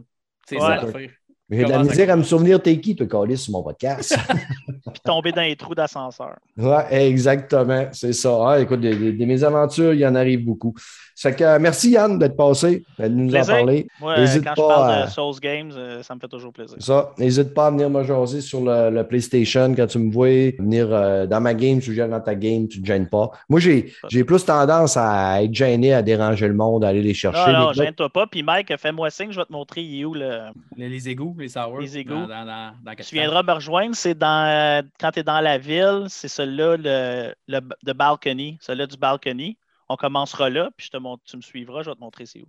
[0.49, 0.61] C'est Ouais.
[0.63, 1.11] ça l'affaire.
[1.51, 4.17] J'ai de la misère à me souvenir t'es qui, toi, Calis, sur mon podcast?
[4.93, 6.37] Puis tomber dans les trous d'ascenseur.
[6.57, 7.87] ouais, exactement.
[7.93, 8.31] C'est ça.
[8.49, 10.75] Ah, écoute, des, des- des mésaventures, il y en arrive beaucoup.
[11.17, 13.55] Ça fait que euh, merci Yann d'être passé, de nous Plaisir.
[13.55, 13.87] en parler.
[14.01, 16.53] Moi, N'hésite quand je pas parle à- de Souls Games, euh, ça me fait toujours
[16.53, 16.77] plaisir.
[16.81, 20.51] Ça, n'hésite pas à venir me jaser sur le, le PlayStation quand tu me vois.
[20.59, 23.31] Venir euh, dans ma game, tu gênes dans ta game, tu ne te gênes pas.
[23.49, 27.15] Moi, j'ai, j'ai plus tendance à être gêné, à déranger le monde, à aller les
[27.15, 27.53] chercher.
[27.53, 28.27] Non, non, gêne-toi pas.
[28.27, 30.31] Puis Mike, fais-moi signe, je vais te montrer il est où le.
[30.77, 31.79] Les, les égouts, les sours.
[31.81, 32.15] Les égouts.
[32.15, 35.41] Dans, dans, dans, dans Tu viendras me rejoindre, c'est dans euh, quand tu es dans
[35.41, 39.59] la ville, c'est celui-là, le, le de balcony, celui-là du balcony.
[39.89, 42.41] On commencera là, puis je te montre, tu me suivras, je vais te montrer c'est
[42.41, 42.47] où.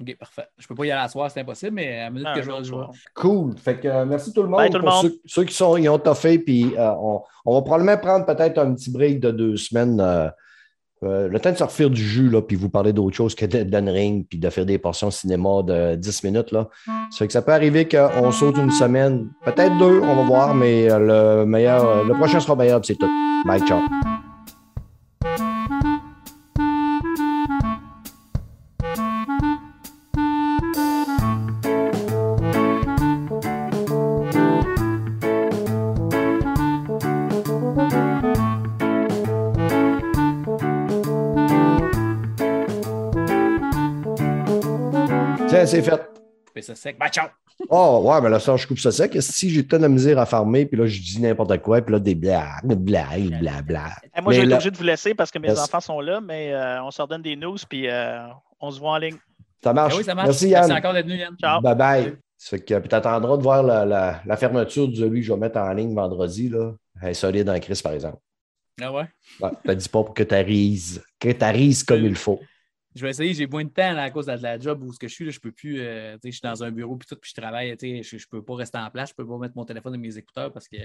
[0.00, 0.46] OK, parfait.
[0.56, 2.34] Je ne peux pas y aller à soir, c'est impossible, mais à la minute Ah,
[2.38, 2.84] que je vais jouer.
[3.14, 3.58] Cool.
[3.58, 4.60] Fait que euh, merci tout le monde.
[4.60, 5.06] Bye, tout le Pour monde.
[5.06, 8.58] Ceux, ceux qui sont, ils ont toffé, puis euh, on, on va probablement prendre peut-être
[8.58, 10.00] un petit break de deux semaines.
[10.00, 10.28] euh,
[11.04, 13.62] euh, le temps de sortir du jus, là, puis vous parler d'autre chose que de
[13.62, 16.52] d'un ring, puis de faire des portions cinéma de 10 minutes.
[16.52, 16.68] Là.
[17.10, 20.54] Ça fait que ça peut arriver qu'on saute une semaine, peut-être deux, on va voir,
[20.54, 23.10] mais euh, le meilleur, euh, le prochain sera meilleur, c'est tout.
[23.46, 23.80] Bye, ciao.
[46.58, 46.96] Couper ça sec.
[46.98, 47.28] Bah, ciao!
[47.70, 49.16] Oh, ouais, mais là, ça, je coupe ça sec.
[49.20, 51.98] Si j'ai tant de misère à farmer, puis là, je dis n'importe quoi, puis là,
[52.00, 53.90] des blagues, des blagues, blablabla.
[54.16, 55.58] Eh, moi, être là- obligé de vous laisser parce que mes Yes.
[55.58, 58.26] enfants sont là, mais euh, on se redonne des news, puis euh,
[58.60, 59.16] on se voit en ligne.
[59.62, 59.94] Ça marche.
[59.94, 60.26] Ah oui, ça marche.
[60.28, 60.72] Merci, Yann.
[60.72, 61.36] encore d'être venu, Yann.
[61.40, 61.60] Ciao.
[61.60, 62.16] Bye bye.
[62.36, 65.32] Ça fait que tu attendras de voir la, la- la fermeture de celui que je
[65.32, 66.48] vais mettre en ligne vendredi.
[66.48, 66.72] Là.
[67.02, 68.18] Elle est solide en crise, par exemple.
[68.80, 69.06] Ah ouais?
[69.40, 71.02] Ouais, te dis pas pour que tu arises.
[71.18, 72.38] Que tu arises comme il faut.
[72.98, 74.98] Je vais essayer, j'ai moins de temps là, à cause de la job où ce
[74.98, 77.14] que je suis, là, je peux plus, euh, je suis dans un bureau puis tout,
[77.14, 79.64] puis je travaille, je, je peux pas rester en place, je peux pas mettre mon
[79.64, 80.76] téléphone dans mes écouteurs parce que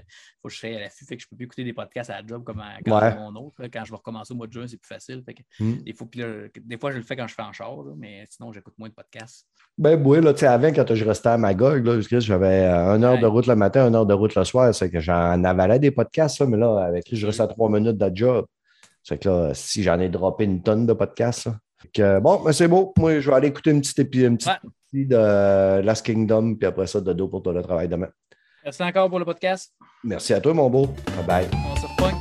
[0.41, 2.21] faut que je sois à l'affût, fait que je peux plus écouter des podcasts à
[2.21, 3.15] la job comme à, Ouais.
[3.15, 3.61] mon autre.
[3.61, 3.69] là.
[3.69, 5.23] Quand je vais recommencer au mois de juin, c'est plus facile.
[5.25, 5.77] Fait que Hmm.
[5.83, 6.27] des, fois, puis là,
[6.63, 8.89] des fois, je le fais quand je fais en char, là, mais sinon, j'écoute moins
[8.89, 9.47] de podcasts.
[9.77, 12.95] Ben oui, là, tu sais, avant, quand je restais à Magog, parce que j'avais euh,
[12.95, 14.73] une heure de route le matin, une heure de route le soir.
[14.75, 17.97] C'est que j'en avalais des podcasts, mais là, avec lui, je restais à trois minutes
[17.97, 18.45] de job.
[19.01, 21.57] C'est que là, si j'en ai droppé une tonne de podcasts, là.
[21.93, 22.93] Que, bon, ben c'est beau.
[22.97, 24.55] Moi, je vais aller écouter une petite, épi- une petite Ouais.
[24.61, 28.09] partie de Last Kingdom, puis après ça, de dos pour toi le travail demain.
[28.63, 29.73] Merci encore pour le podcast.
[30.03, 30.87] Merci à toi, mon beau.
[31.17, 31.47] Bye bye.
[31.71, 32.15] On se repogne.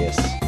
[0.00, 0.39] Yes.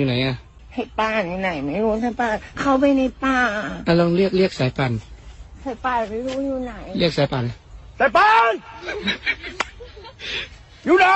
[0.00, 0.36] อยู่ไหนอะ
[0.74, 3.38] ให้ป่านอยู่ไหน ไม่รู้สายป่านเข้าไปในป่า
[3.86, 4.92] อะลองเรียกเรียกสายป่าน
[5.64, 7.44] สายป่านไม่รู้อยู่ไหน เรียกสายป่าน
[7.98, 8.52] แต่ปาน
[10.84, 11.06] อยู่ไหน